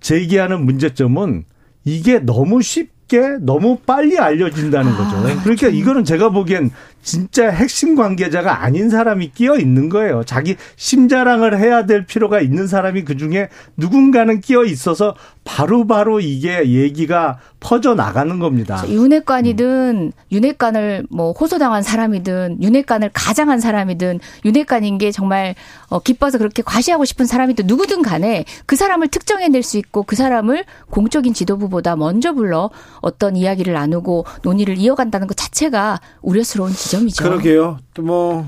제기하는 0.00 0.64
문제점은 0.64 1.44
이게 1.84 2.18
너무 2.18 2.62
쉽게 2.62 3.38
너무 3.40 3.78
빨리 3.84 4.18
알려진다는 4.18 4.92
아, 4.92 4.96
거죠. 4.96 5.40
그러니까 5.42 5.68
이거는 5.68 6.04
제가 6.04 6.30
보기엔 6.30 6.70
진짜 7.06 7.48
핵심 7.48 7.94
관계자가 7.94 8.64
아닌 8.64 8.90
사람이 8.90 9.30
끼어 9.30 9.56
있는 9.58 9.88
거예요. 9.88 10.24
자기 10.24 10.56
심자랑을 10.74 11.56
해야 11.56 11.86
될 11.86 12.04
필요가 12.04 12.40
있는 12.40 12.66
사람이 12.66 13.04
그 13.04 13.16
중에 13.16 13.48
누군가는 13.76 14.40
끼어 14.40 14.64
있어서 14.64 15.14
바로바로 15.44 15.86
바로 15.86 16.20
이게 16.20 16.68
얘기가 16.68 17.38
퍼져 17.60 17.94
나가는 17.94 18.38
겁니다. 18.38 18.84
윤핵관이든 18.88 20.12
윤핵관을 20.32 21.06
뭐 21.08 21.32
호소당한 21.32 21.82
사람이든 21.82 22.62
윤핵관을 22.62 23.10
가장한 23.12 23.60
사람이든 23.60 24.20
윤핵관인 24.44 24.98
게 24.98 25.12
정말 25.12 25.54
어 25.88 26.00
기뻐서 26.00 26.38
그렇게 26.38 26.62
과시하고 26.62 27.04
싶은 27.04 27.26
사람이든 27.26 27.66
누구든 27.66 28.02
간에 28.02 28.44
그 28.66 28.74
사람을 28.74 29.08
특정해낼 29.08 29.62
수 29.62 29.78
있고 29.78 30.02
그 30.02 30.16
사람을 30.16 30.64
공적인 30.90 31.32
지도부보다 31.32 31.94
먼저 31.94 32.32
불러 32.32 32.70
어떤 33.00 33.36
이야기를 33.36 33.72
나누고 33.72 34.26
논의를 34.42 34.76
이어간다는 34.78 35.28
것 35.28 35.36
자체가 35.36 36.00
우려스러운 36.22 36.72
지 36.72 36.95
점. 36.96 37.08
점이죠. 37.08 37.24
그러게요. 37.24 37.78
또 37.94 38.02
뭐 38.02 38.44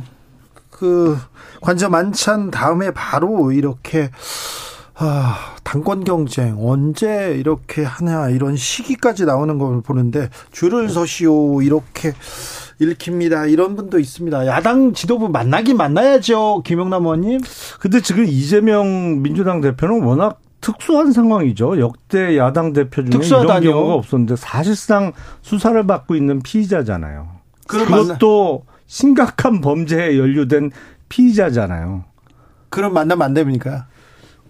그 0.79 1.19
관저 1.61 1.89
만찬 1.89 2.53
다음에 2.53 2.93
바로 2.93 3.51
이렇게 3.51 4.11
아, 4.95 5.57
당권 5.65 6.05
경쟁 6.05 6.57
언제 6.61 7.35
이렇게 7.37 7.83
하냐 7.83 8.29
이런 8.31 8.57
시기까지 8.57 9.25
나오는 9.25 9.59
걸 9.59 9.81
보는데 9.83 10.29
줄을 10.53 10.89
서시오 10.89 11.63
이렇게 11.63 12.15
읽힙니다. 12.81 13.47
이런 13.47 13.75
분도 13.75 13.99
있습니다. 13.99 14.47
야당 14.47 14.93
지도부 14.93 15.29
만나긴 15.29 15.77
만나야죠. 15.77 16.63
김영남 16.65 17.03
의원님. 17.05 17.41
근데 17.81 18.01
지금 18.01 18.25
이재명 18.25 19.21
민주당 19.21 19.61
대표는 19.61 20.05
워낙 20.05 20.41
특수한 20.61 21.11
상황이죠. 21.13 21.81
역대 21.81 22.37
야당 22.37 22.73
대표 22.73 23.03
중에 23.03 23.11
특수하다뇨. 23.11 23.61
이런 23.63 23.75
경우가 23.75 23.95
없었는데 23.95 24.37
사실상 24.37 25.13
수사를 25.43 25.85
받고 25.89 26.15
있는 26.15 26.41
피의자잖아요. 26.41 27.38
그것도 27.69 28.65
심각한 28.87 29.61
범죄에 29.61 30.19
연루된 30.19 30.73
피의자잖아요. 31.09 32.05
그럼 32.71 32.95
만나면 32.95 33.25
안 33.25 33.35
됩니까? 33.35 33.87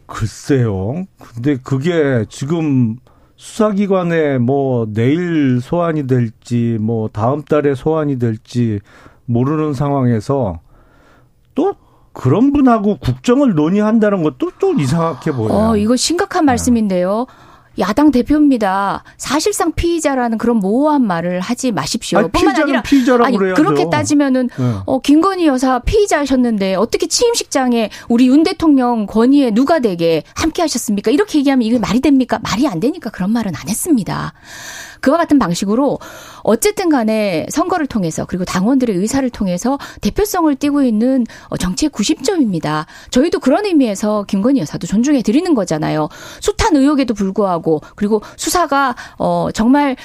글쎄요. 0.06 1.06
근데 1.34 1.58
그게 1.62 2.24
지금 2.28 2.96
수사기관에 3.36 4.38
뭐 4.38 4.86
내일 4.92 5.60
소환이 5.60 6.06
될지 6.06 6.78
뭐 6.80 7.08
다음 7.08 7.42
달에 7.42 7.74
소환이 7.74 8.18
될지 8.18 8.80
모르는 9.26 9.74
상황에서 9.74 10.60
또 11.54 11.74
그런 12.12 12.52
분하고 12.52 12.98
국정을 12.98 13.54
논의한다는 13.54 14.24
것도 14.24 14.52
좀 14.58 14.80
이상하게 14.80 15.32
보여요. 15.32 15.52
어, 15.52 15.76
이거 15.76 15.94
심각한 15.94 16.44
말씀인데요. 16.46 17.26
야당 17.78 18.10
대표입니다. 18.10 19.04
사실상 19.16 19.72
피의자라는 19.72 20.38
그런 20.38 20.56
모호한 20.56 21.06
말을 21.06 21.40
하지 21.40 21.72
마십시오. 21.72 22.18
아니, 22.18 22.30
뿐만 22.30 22.56
아니라 22.60 22.82
피의자라고 22.82 23.24
아니, 23.24 23.36
그래야죠. 23.36 23.62
그렇게 23.62 23.88
따지면은 23.90 24.48
네. 24.56 24.74
어, 24.86 25.00
김건희 25.00 25.46
여사 25.46 25.78
피의자셨는데 25.80 26.74
어떻게 26.74 27.06
취임식장에 27.06 27.90
우리 28.08 28.28
윤 28.28 28.42
대통령 28.42 29.06
권위에 29.06 29.52
누가 29.52 29.78
되게 29.78 30.22
함께 30.34 30.62
하셨습니까? 30.62 31.10
이렇게 31.10 31.38
얘기하면 31.38 31.66
이게 31.66 31.78
말이 31.78 32.00
됩니까? 32.00 32.38
말이 32.42 32.66
안 32.66 32.80
되니까 32.80 33.10
그런 33.10 33.30
말은 33.30 33.54
안 33.54 33.68
했습니다. 33.68 34.32
그와 35.00 35.16
같은 35.16 35.38
방식으로 35.38 35.98
어쨌든 36.42 36.88
간에 36.88 37.46
선거를 37.50 37.86
통해서 37.86 38.24
그리고 38.24 38.44
당원들의 38.44 38.96
의사를 38.96 39.28
통해서 39.30 39.78
대표성을 40.00 40.54
띠고 40.56 40.82
있는 40.82 41.26
어, 41.48 41.56
정치의 41.56 41.90
구심점입니다. 41.90 42.86
저희도 43.10 43.40
그런 43.40 43.64
의미에서 43.64 44.24
김건희 44.24 44.60
여사도 44.60 44.86
존중해 44.86 45.22
드리는 45.22 45.54
거잖아요. 45.54 46.08
숱한 46.40 46.76
의혹에도 46.76 47.14
불구하고 47.14 47.80
그리고 47.96 48.22
수사가 48.36 48.94
어 49.18 49.48
정말 49.52 49.96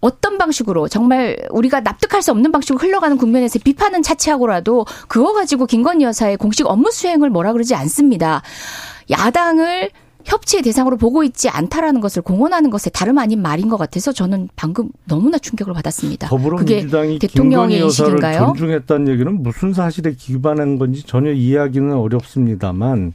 어떤 0.00 0.38
방식으로 0.38 0.88
정말 0.88 1.36
우리가 1.50 1.80
납득할 1.80 2.22
수 2.22 2.30
없는 2.30 2.52
방식으로 2.52 2.78
흘러가는 2.78 3.16
국면에서 3.16 3.58
비판은 3.58 4.02
차치하고라도 4.02 4.86
그거 5.08 5.32
가지고 5.32 5.66
김건희 5.66 6.04
여사의 6.04 6.36
공식 6.36 6.66
업무 6.66 6.90
수행을 6.90 7.30
뭐라 7.30 7.52
그러지 7.52 7.74
않습니다. 7.74 8.42
야당을 9.10 9.90
협치의 10.26 10.62
대상으로 10.62 10.96
보고 10.96 11.22
있지 11.24 11.48
않다라는 11.48 12.00
것을 12.00 12.22
공언하는 12.22 12.70
것에 12.70 12.90
다름 12.90 13.18
아닌 13.18 13.40
말인 13.40 13.68
것 13.68 13.76
같아서 13.76 14.12
저는 14.12 14.48
방금 14.56 14.90
너무나 15.06 15.38
충격을 15.38 15.72
받았습니다. 15.72 16.28
더불어민주당이 16.28 17.18
대통령의 17.20 17.80
인식인가요? 17.80 18.38
존중했다는 18.46 19.08
얘기는 19.08 19.42
무슨 19.42 19.72
사실에 19.72 20.12
기반한 20.12 20.78
건지 20.78 21.04
전혀 21.06 21.32
이해하기는 21.32 21.92
어렵습니다만 21.92 23.14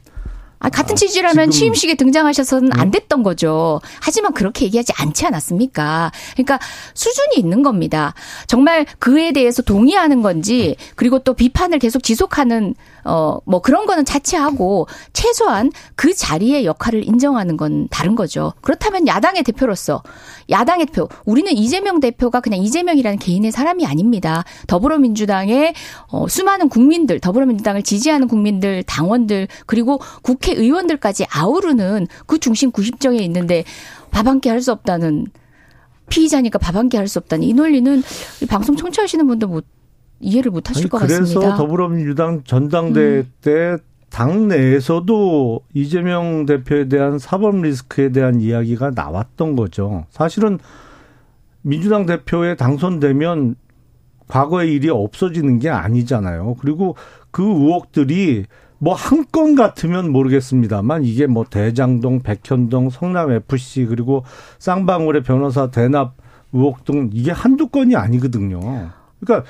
아, 0.62 0.68
같은 0.68 0.94
취지라면 0.94 1.50
취임식에 1.50 1.96
등장하셔서는 1.96 2.70
안 2.74 2.88
음. 2.88 2.90
됐던 2.92 3.24
거죠. 3.24 3.80
하지만 4.00 4.32
그렇게 4.32 4.64
얘기하지 4.66 4.92
않지 4.96 5.26
않았습니까? 5.26 6.12
그러니까 6.34 6.60
수준이 6.94 7.36
있는 7.36 7.64
겁니다. 7.64 8.14
정말 8.46 8.86
그에 9.00 9.32
대해서 9.32 9.60
동의하는 9.62 10.22
건지 10.22 10.76
그리고 10.94 11.18
또 11.18 11.34
비판을 11.34 11.80
계속 11.80 12.04
지속하는 12.04 12.76
어, 13.04 13.38
뭐 13.44 13.60
그런 13.60 13.86
거는 13.86 14.04
차치하고 14.04 14.86
최소한 15.12 15.70
그 15.96 16.14
자리의 16.14 16.64
역할을 16.66 17.06
인정하는 17.06 17.56
건 17.56 17.88
다른 17.90 18.14
거죠. 18.14 18.52
그렇다면 18.60 19.06
야당의 19.06 19.42
대표로서 19.42 20.02
야당의 20.50 20.86
대표, 20.86 21.08
우리는 21.24 21.50
이재명 21.52 22.00
대표가 22.00 22.40
그냥 22.40 22.60
이재명이라는 22.60 23.18
개인의 23.18 23.52
사람이 23.52 23.86
아닙니다. 23.86 24.44
더불어민주당의 24.66 25.74
어, 26.08 26.28
수많은 26.28 26.68
국민들, 26.68 27.20
더불어민주당을 27.20 27.82
지지하는 27.82 28.28
국민들, 28.28 28.82
당원들, 28.84 29.48
그리고 29.66 30.00
국회의원들까지 30.22 31.26
아우르는 31.30 32.06
그 32.26 32.38
중심 32.38 32.70
구심정에 32.70 33.18
있는데 33.18 33.64
밥 34.10 34.26
한 34.26 34.40
끼 34.40 34.48
할 34.50 34.60
수 34.60 34.72
없다는 34.72 35.26
피의자니까 36.10 36.58
밥 36.58 36.76
한 36.76 36.88
끼 36.88 36.96
할 36.98 37.08
수 37.08 37.18
없다는 37.18 37.44
이 37.44 37.52
논리는 37.54 38.02
방송 38.48 38.76
청취하시는 38.76 39.26
분도 39.26 39.46
못 39.48 39.64
이해를 40.22 40.50
못 40.50 40.70
하실 40.70 40.84
아니, 40.84 40.90
것 40.90 40.98
그래서 40.98 41.18
같습니다. 41.20 41.40
그래서 41.40 41.56
더불어민주당 41.56 42.42
전당대회 42.44 43.18
음. 43.18 43.32
때 43.42 43.76
당내에서도 44.10 45.60
이재명 45.74 46.46
대표에 46.46 46.88
대한 46.88 47.18
사법 47.18 47.56
리스크에 47.62 48.10
대한 48.10 48.40
이야기가 48.40 48.90
나왔던 48.94 49.56
거죠. 49.56 50.06
사실은 50.10 50.58
민주당 51.62 52.06
대표에 52.06 52.56
당선되면 52.56 53.56
과거의 54.28 54.72
일이 54.74 54.88
없어지는 54.90 55.58
게 55.58 55.68
아니잖아요. 55.70 56.56
그리고 56.60 56.96
그 57.30 57.42
의혹들이 57.42 58.46
뭐 58.78 58.94
한 58.94 59.24
건 59.30 59.54
같으면 59.54 60.10
모르겠습니다만 60.10 61.04
이게 61.04 61.26
뭐 61.26 61.44
대장동, 61.48 62.20
백현동, 62.20 62.90
성남 62.90 63.30
FC 63.30 63.86
그리고 63.86 64.24
쌍방울의 64.58 65.22
변호사 65.22 65.70
대납 65.70 66.16
의혹 66.52 66.84
등 66.84 67.08
이게 67.12 67.30
한두 67.30 67.68
건이 67.68 67.96
아니거든요. 67.96 68.60
그러니까 69.20 69.48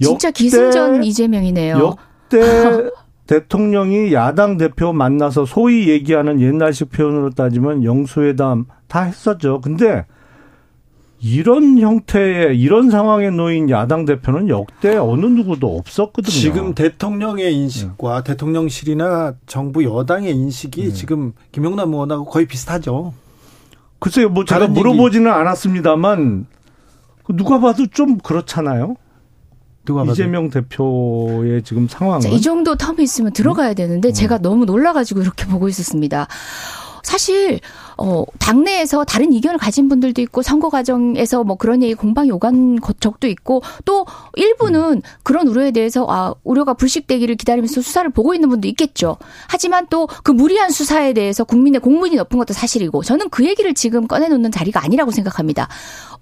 진짜 0.00 0.30
기승전 0.30 1.04
이재명이네요. 1.04 1.78
역대 1.78 2.40
대통령이 3.26 4.12
야당 4.12 4.58
대표 4.58 4.92
만나서 4.92 5.46
소위 5.46 5.88
얘기하는 5.88 6.40
옛날식 6.40 6.90
표현으로 6.90 7.30
따지면 7.30 7.84
영수회담 7.84 8.66
다 8.86 9.02
했었죠. 9.02 9.60
근데 9.62 10.04
이런 11.20 11.78
형태의 11.78 12.60
이런 12.60 12.90
상황에 12.90 13.30
놓인 13.30 13.70
야당 13.70 14.04
대표는 14.04 14.50
역대 14.50 14.96
어느 14.96 15.24
누구도 15.24 15.74
없었거든요. 15.78 16.30
지금 16.30 16.74
대통령의 16.74 17.54
인식과 17.54 18.22
네. 18.22 18.32
대통령실이나 18.32 19.34
정부 19.46 19.82
여당의 19.84 20.32
인식이 20.32 20.82
네. 20.82 20.92
지금 20.92 21.32
김용남 21.50 21.94
의원하고 21.94 22.26
거의 22.26 22.44
비슷하죠. 22.44 23.14
글쎄요, 24.00 24.28
뭐 24.28 24.44
제가 24.44 24.66
물어보지는 24.68 25.30
얘기. 25.30 25.34
않았습니다만 25.34 26.46
누가 27.30 27.58
봐도 27.58 27.86
좀 27.86 28.18
그렇잖아요. 28.18 28.96
이재명 30.10 30.50
대표의 30.50 31.62
지금 31.62 31.88
상황은 31.88 32.30
이 32.32 32.40
정도 32.40 32.74
텀이 32.74 33.00
있으면 33.00 33.32
들어가야 33.32 33.74
되는데 33.74 34.08
음. 34.08 34.12
제가 34.12 34.38
너무 34.38 34.64
놀라가지고 34.64 35.20
이렇게 35.20 35.46
보고 35.46 35.68
있었습니다. 35.68 36.26
사실 37.02 37.60
어 37.98 38.24
당내에서 38.38 39.04
다른 39.04 39.32
의견을 39.32 39.58
가진 39.58 39.88
분들도 39.88 40.20
있고 40.22 40.42
선거 40.42 40.68
과정에서 40.68 41.44
뭐 41.44 41.56
그런 41.56 41.82
얘기 41.82 41.94
공방이 41.94 42.30
오간 42.30 42.78
적도 43.00 43.26
있고 43.28 43.62
또 43.84 44.06
일부는 44.34 45.02
그런 45.22 45.48
우려에 45.48 45.70
대해서 45.70 46.06
아 46.08 46.34
우려가 46.44 46.74
불식되기를 46.74 47.36
기다리면서 47.36 47.80
수사를 47.80 48.08
보고 48.10 48.34
있는 48.34 48.48
분도 48.48 48.68
있겠죠. 48.68 49.16
하지만 49.48 49.86
또 49.88 50.06
그 50.22 50.30
무리한 50.32 50.70
수사에 50.70 51.12
대해서 51.12 51.44
국민의 51.44 51.80
공문이 51.80 52.16
높은 52.16 52.38
것도 52.38 52.54
사실이고 52.54 53.02
저는 53.02 53.28
그 53.30 53.44
얘기를 53.44 53.74
지금 53.74 54.06
꺼내놓는 54.06 54.50
자리가 54.52 54.82
아니라고 54.82 55.10
생각합니다. 55.10 55.68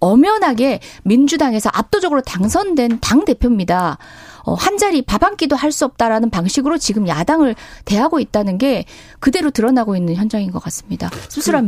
엄연하게 0.01 0.81
민주당에서 1.05 1.71
압도적으로 1.73 2.21
당선된 2.23 2.99
당 3.01 3.25
대표입니다. 3.25 3.99
어, 4.45 4.55
한 4.55 4.77
자리 4.77 5.03
밥 5.03 5.23
한 5.23 5.37
끼도 5.37 5.55
할 5.55 5.71
수 5.71 5.85
없다라는 5.85 6.31
방식으로 6.31 6.79
지금 6.79 7.07
야당을 7.07 7.55
대하고 7.85 8.19
있다는 8.19 8.59
게 8.59 8.85
그대로 9.21 9.51
드러나고 9.51 9.95
있는 9.97 10.17
현장인 10.17 10.51
것 10.51 10.61
같습니다. 10.65 11.11
씁쓸합니다. 11.29 11.62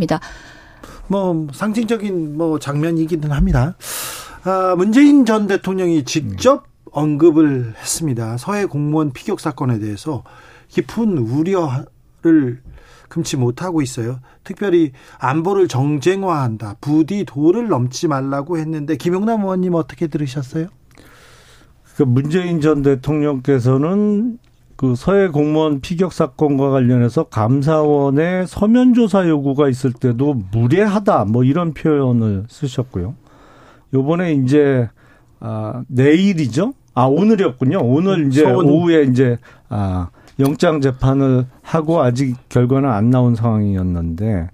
뭐 1.08 1.46
상징적인 1.52 2.36
뭐 2.36 2.58
장면이기는 2.58 3.30
합니다. 3.30 3.76
아, 4.44 4.74
문재인 4.76 5.24
전 5.24 5.46
대통령이 5.46 6.04
직접 6.04 6.64
언급을 6.92 7.74
했습니다. 7.78 8.36
서해 8.36 8.66
공무원 8.66 9.12
피격 9.12 9.40
사건에 9.40 9.78
대해서 9.78 10.22
깊은 10.68 11.18
우려를 11.18 12.62
금치 13.08 13.36
못하고 13.36 13.82
있어요. 13.82 14.20
특별히 14.42 14.92
안보를 15.18 15.68
정쟁화한다. 15.68 16.76
부디 16.80 17.24
도를 17.24 17.68
넘지 17.68 18.08
말라고 18.08 18.58
했는데 18.58 18.96
김용남 18.96 19.42
의원님 19.42 19.74
어떻게 19.74 20.06
들으셨어요? 20.06 20.66
그 21.96 22.02
문재인 22.02 22.60
전 22.60 22.82
대통령께서는 22.82 24.38
그 24.76 24.94
서해 24.96 25.28
공무원 25.28 25.80
피격 25.80 26.12
사건과 26.12 26.70
관련해서 26.70 27.24
감사원의 27.24 28.46
서면 28.48 28.94
조사 28.94 29.28
요구가 29.28 29.68
있을 29.68 29.92
때도 29.92 30.42
무례하다 30.50 31.26
뭐 31.26 31.44
이런 31.44 31.74
표현을 31.74 32.44
쓰셨고요. 32.48 33.14
요번에 33.92 34.32
이제 34.34 34.88
아 35.38 35.84
내일이죠? 35.88 36.74
아 36.94 37.04
오늘이었군요. 37.04 37.78
오늘 37.82 38.26
이제 38.26 38.42
서원. 38.42 38.66
오후에 38.66 39.04
이제 39.04 39.38
아 39.68 40.08
영장 40.40 40.80
재판을 40.80 41.46
하고 41.62 42.02
아직 42.02 42.36
결과는 42.48 42.88
안 42.88 43.10
나온 43.10 43.36
상황이었는데 43.36 44.48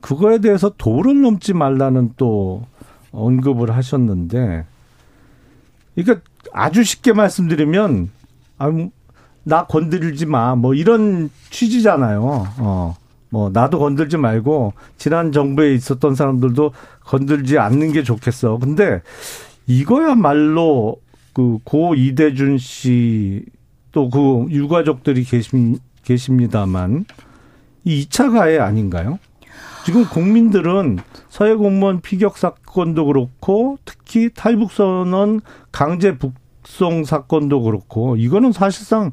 그거에 0.00 0.38
대해서 0.38 0.70
도를 0.76 1.22
넘지 1.22 1.54
말라는 1.54 2.12
또 2.18 2.66
언급을 3.12 3.70
하셨는데 3.74 4.66
그러니까 5.94 6.20
아주 6.52 6.84
쉽게 6.84 7.12
말씀드리면 7.14 8.10
아 8.58 8.70
나 9.44 9.66
건드리지 9.66 10.26
마 10.26 10.54
뭐 10.54 10.74
이런 10.74 11.30
취지잖아요. 11.50 12.22
어. 12.58 12.94
뭐 13.30 13.48
나도 13.50 13.78
건들지 13.78 14.18
말고 14.18 14.74
지난 14.98 15.32
정부에 15.32 15.74
있었던 15.74 16.14
사람들도 16.14 16.72
건들지 17.00 17.58
않는 17.58 17.92
게 17.92 18.02
좋겠어. 18.02 18.58
근데 18.58 19.00
이거야말로 19.66 20.96
그 21.32 21.58
고 21.64 21.94
이대준 21.94 22.58
씨 22.58 23.44
또 23.92 24.08
그 24.10 24.46
유가족들이 24.50 25.24
계십, 25.24 25.78
계십니다만 26.04 27.04
이 27.84 28.06
2차 28.06 28.32
가해 28.32 28.58
아닌가요? 28.58 29.18
지금 29.84 30.04
국민들은 30.04 30.98
서해 31.28 31.54
공무원 31.54 32.00
피격 32.00 32.38
사건도 32.38 33.06
그렇고 33.06 33.78
특히 33.84 34.30
탈북 34.34 34.72
선언 34.72 35.40
강제 35.72 36.16
북 36.16 36.32
송 36.64 37.04
사건도 37.04 37.62
그렇고 37.62 38.16
이거는 38.16 38.52
사실상 38.52 39.12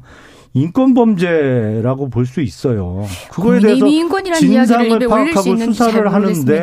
인권 0.52 0.94
범죄라고 0.94 2.08
볼 2.10 2.26
수 2.26 2.40
있어요. 2.40 3.06
그거에 3.30 3.60
대해서 3.60 3.86
진상을 4.40 4.98
파악하고 5.08 5.42
수사를 5.72 6.12
하는데 6.12 6.60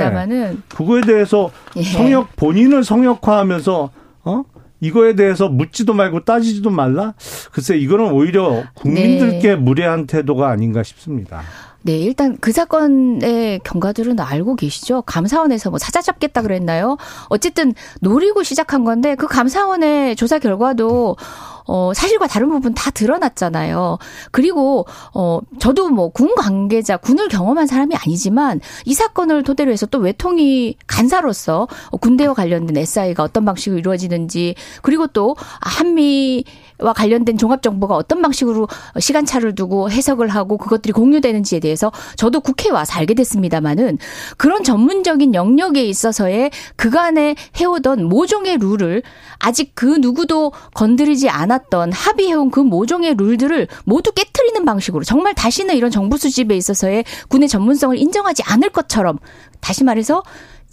그거에 0.69 1.01
대해서 1.01 1.51
예. 1.77 1.83
성역 1.83 2.35
본인을 2.35 2.83
성역화하면서 2.83 3.89
어 4.25 4.43
이거에 4.81 5.15
대해서 5.15 5.47
묻지도 5.49 5.93
말고 5.93 6.25
따지지도 6.25 6.69
말라. 6.69 7.13
글쎄 7.51 7.77
이거는 7.77 8.11
오히려 8.11 8.63
국민들께 8.75 9.49
네. 9.49 9.55
무례한 9.55 10.05
태도가 10.05 10.49
아닌가 10.49 10.83
싶습니다. 10.83 11.41
네, 11.87 11.99
일단 11.99 12.37
그 12.41 12.51
사건의 12.51 13.61
경과들은 13.63 14.19
알고 14.19 14.57
계시죠? 14.57 15.03
감사원에서 15.03 15.69
뭐 15.69 15.79
찾아잡겠다 15.79 16.41
그랬나요? 16.41 16.97
어쨌든 17.29 17.73
노리고 18.01 18.43
시작한 18.43 18.83
건데 18.83 19.15
그 19.15 19.25
감사원의 19.25 20.17
조사 20.17 20.37
결과도 20.37 21.15
어, 21.65 21.93
사실과 21.93 22.27
다른 22.27 22.49
부분 22.49 22.73
다 22.73 22.91
드러났잖아요. 22.91 23.97
그리고, 24.31 24.85
어, 25.13 25.39
저도 25.59 25.89
뭐 25.89 26.09
군 26.09 26.33
관계자, 26.35 26.95
군을 26.97 27.27
경험한 27.27 27.67
사람이 27.67 27.93
아니지만 27.95 28.61
이 28.85 28.93
사건을 28.93 29.43
토대로 29.43 29.71
해서 29.71 29.85
또 29.85 29.99
외통이 29.99 30.77
간사로서 30.87 31.67
군대와 32.01 32.33
관련된 32.33 32.75
SI가 32.77 33.23
어떤 33.23 33.43
방식으로 33.45 33.79
이루어지는지 33.79 34.55
그리고 34.81 35.07
또 35.07 35.35
한미 35.61 36.45
와 36.79 36.93
관련된 36.93 37.37
종합 37.37 37.61
정보가 37.61 37.95
어떤 37.95 38.21
방식으로 38.21 38.67
시간차를 38.99 39.55
두고 39.55 39.89
해석을 39.89 40.27
하고 40.27 40.57
그것들이 40.57 40.93
공유되는지에 40.93 41.59
대해서 41.59 41.91
저도 42.15 42.41
국회에 42.41 42.71
와서 42.71 42.93
알게 42.99 43.13
됐습니다마는 43.15 43.97
그런 44.37 44.63
전문적인 44.63 45.33
영역에 45.33 45.83
있어서의 45.83 46.51
그간에 46.75 47.35
해오던 47.59 48.03
모종의 48.05 48.57
룰을 48.57 49.01
아직 49.39 49.71
그 49.73 49.85
누구도 49.85 50.51
건드리지 50.73 51.29
않았던 51.29 51.91
합의해온 51.93 52.51
그 52.51 52.59
모종의 52.59 53.15
룰들을 53.15 53.67
모두 53.85 54.11
깨뜨리는 54.11 54.63
방식으로 54.63 55.03
정말 55.03 55.33
다시는 55.33 55.75
이런 55.75 55.89
정부 55.89 56.17
수집에 56.17 56.55
있어서의 56.55 57.05
군의 57.27 57.49
전문성을 57.49 57.97
인정하지 57.97 58.43
않을 58.45 58.69
것처럼 58.69 59.17
다시 59.61 59.83
말해서 59.83 60.23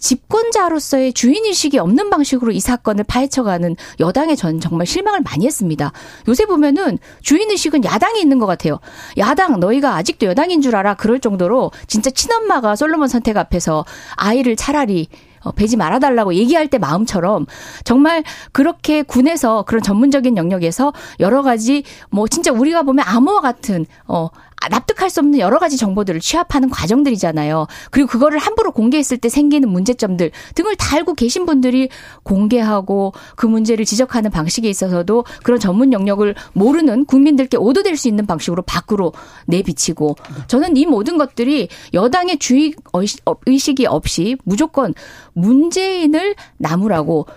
집권자로서의 0.05 1.13
주인의식이 1.13 1.79
없는 1.79 2.11
방식으로 2.11 2.51
이 2.51 2.59
사건을 2.59 3.05
파헤쳐가는 3.05 3.75
여당에 3.99 4.35
전 4.35 4.59
정말 4.59 4.85
실망을 4.85 5.21
많이 5.21 5.47
했습니다. 5.47 5.91
요새 6.27 6.45
보면은 6.45 6.99
주인의식은 7.23 7.83
야당이 7.83 8.21
있는 8.21 8.37
것 8.37 8.45
같아요. 8.45 8.79
야당, 9.17 9.59
너희가 9.59 9.95
아직도 9.95 10.27
여당인 10.27 10.61
줄 10.61 10.75
알아? 10.75 10.93
그럴 10.93 11.19
정도로 11.19 11.71
진짜 11.87 12.11
친엄마가 12.11 12.75
솔로몬 12.75 13.07
선택 13.07 13.35
앞에서 13.35 13.83
아이를 14.15 14.55
차라리 14.55 15.07
어, 15.41 15.51
배지 15.51 15.75
말아달라고 15.75 16.35
얘기할 16.35 16.67
때 16.67 16.77
마음처럼 16.77 17.45
정말 17.83 18.23
그렇게 18.51 19.01
군에서 19.01 19.63
그런 19.63 19.81
전문적인 19.81 20.37
영역에서 20.37 20.93
여러 21.19 21.41
가지 21.41 21.83
뭐 22.09 22.27
진짜 22.27 22.51
우리가 22.51 22.83
보면 22.83 23.05
암호와 23.07 23.41
같은 23.41 23.85
어 24.07 24.29
납득할 24.69 25.09
수 25.09 25.19
없는 25.19 25.39
여러 25.39 25.59
가지 25.59 25.77
정보들을 25.77 26.19
취합하는 26.19 26.69
과정들이잖아요. 26.69 27.67
그리고 27.91 28.07
그거를 28.07 28.39
함부로 28.39 28.71
공개했을 28.71 29.17
때 29.17 29.29
생기는 29.29 29.69
문제점들 29.69 30.31
등을 30.55 30.75
다 30.75 30.95
알고 30.95 31.13
계신 31.13 31.45
분들이 31.45 31.89
공개하고 32.23 33.13
그 33.35 33.45
문제를 33.45 33.85
지적하는 33.85 34.31
방식에 34.31 34.69
있어서도 34.69 35.25
그런 35.43 35.59
전문 35.59 35.93
영역을 35.93 36.35
모르는 36.53 37.05
국민들께 37.05 37.57
오도될 37.57 37.97
수 37.97 38.07
있는 38.07 38.25
방식으로 38.25 38.61
밖으로 38.63 39.13
내비치고 39.47 40.15
저는 40.47 40.77
이 40.77 40.85
모든 40.85 41.17
것들이 41.17 41.69
여당의 41.93 42.39
주의 42.39 42.73
의식이 43.45 43.85
없이 43.85 44.37
무조건 44.43 44.93
문재인을 45.33 46.35
나무라고 46.57 47.27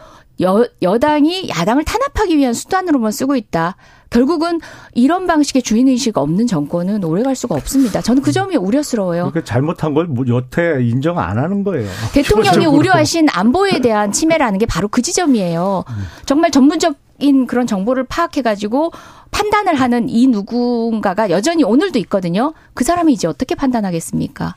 여, 0.41 0.67
여당이 0.83 1.49
야당을 1.49 1.85
탄압하기 1.85 2.37
위한 2.37 2.55
수단으로만 2.55 3.11
쓰고 3.11 3.35
있다. 3.37 3.77
결국은 4.11 4.61
이런 4.95 5.27
방식의 5.27 5.63
주인의식 5.63 6.17
없는 6.17 6.47
정권은 6.47 7.05
오래갈 7.05 7.35
수가 7.35 7.55
없습니다. 7.55 8.01
저는 8.01 8.23
그 8.23 8.33
점이 8.33 8.57
우려스러워요. 8.57 9.31
그러니까 9.31 9.45
잘못한 9.45 9.95
걸뭐 9.95 10.27
여태 10.29 10.83
인정 10.83 11.19
안 11.19 11.39
하는 11.39 11.65
거예요. 11.65 11.89
대통령이 12.13 12.67
우려하신 12.67 13.29
안보에 13.31 13.81
대한 13.81 14.13
침해라는 14.13 14.59
게 14.59 14.67
바로 14.67 14.89
그 14.89 15.03
지점이에요. 15.03 15.85
정말 16.27 16.51
전문적 16.51 16.97
인 17.21 17.49
그런 17.49 17.67
정보를 17.67 18.05
파악해가지고 18.05 18.93
판단을 19.33 19.75
하는 19.75 20.09
이 20.09 20.29
누군가가 20.29 21.31
여전히 21.31 21.65
오늘도 21.65 21.99
있거든요. 22.01 22.55
그 22.75 22.85
사람이 22.85 23.13
이제 23.13 23.27
어떻게 23.27 23.57
판단하겠습니까? 23.57 24.55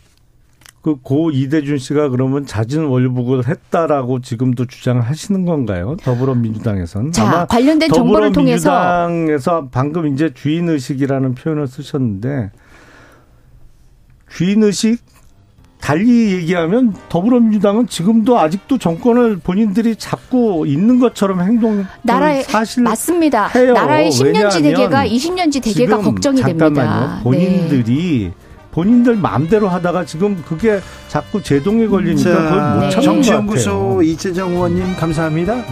그 0.82 0.96
고 0.96 1.30
이대준 1.32 1.78
씨가 1.78 2.10
그러면 2.10 2.46
자진 2.48 2.86
월북을 2.86 3.48
했다라고 3.48 4.22
지금도 4.22 4.66
주장을 4.66 5.00
하시는 5.02 5.46
건가요? 5.46 5.96
더불어민주당에서는 6.02 7.12
자, 7.12 7.46
관련된 7.46 7.92
정보를 7.92 8.32
통해서 8.32 8.70
더불어민주당에서 8.72 9.68
방금 9.72 10.08
이제 10.08 10.32
주인 10.34 10.70
의식이라는 10.70 11.36
표현을 11.36 11.68
쓰셨는데 11.68 12.52
주인 14.30 14.64
의식 14.64 15.00
달리 15.80 16.34
얘기하면 16.34 16.94
더불어민주당은 17.10 17.88
지금도 17.88 18.40
아직도 18.40 18.78
정권을 18.78 19.38
본인들이 19.38 19.96
잡고 19.96 20.66
있는 20.68 21.00
것처럼 21.00 21.42
행동 21.42 21.86
나라의 22.04 22.44
사실 22.44 22.84
맞습니다. 22.84 23.48
해요. 23.48 23.74
나라의 23.74 24.10
10년지 24.12 24.26
왜냐하면 24.26 24.62
대계가 24.62 25.06
20년지 25.08 25.64
대계가 25.64 25.98
걱정이 25.98 26.38
잠깐만요. 26.42 26.76
됩니다. 26.76 27.16
네. 27.18 27.24
본인들이 27.24 28.32
본인들 28.72 29.16
마음대로 29.18 29.68
하다가 29.68 30.06
지금 30.06 30.42
그게 30.48 30.80
자꾸 31.10 31.42
제동이 31.44 31.88
걸리니까 31.88 32.32
자, 32.34 32.42
그걸 32.42 32.72
못 32.76 32.80
네. 32.80 32.90
참는 32.90 32.90
것 32.90 33.02
정치연구소. 33.04 34.02
이재정 34.04 34.52
의원님 34.52 34.96
감사합니다. 34.96 35.64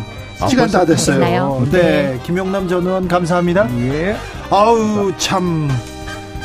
아, 0.41 0.47
시간 0.47 0.70
다 0.70 0.86
됐어요. 0.86 1.66
네. 1.72 1.82
네. 1.82 2.20
김용남 2.24 2.68
전 2.68 2.86
의원 2.86 3.08
감사합니다. 3.08 3.68
예. 3.91 4.16
아우 4.50 5.12
참 5.18 5.68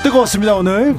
뜨거웠습니다 0.02 0.54
오늘. 0.56 0.96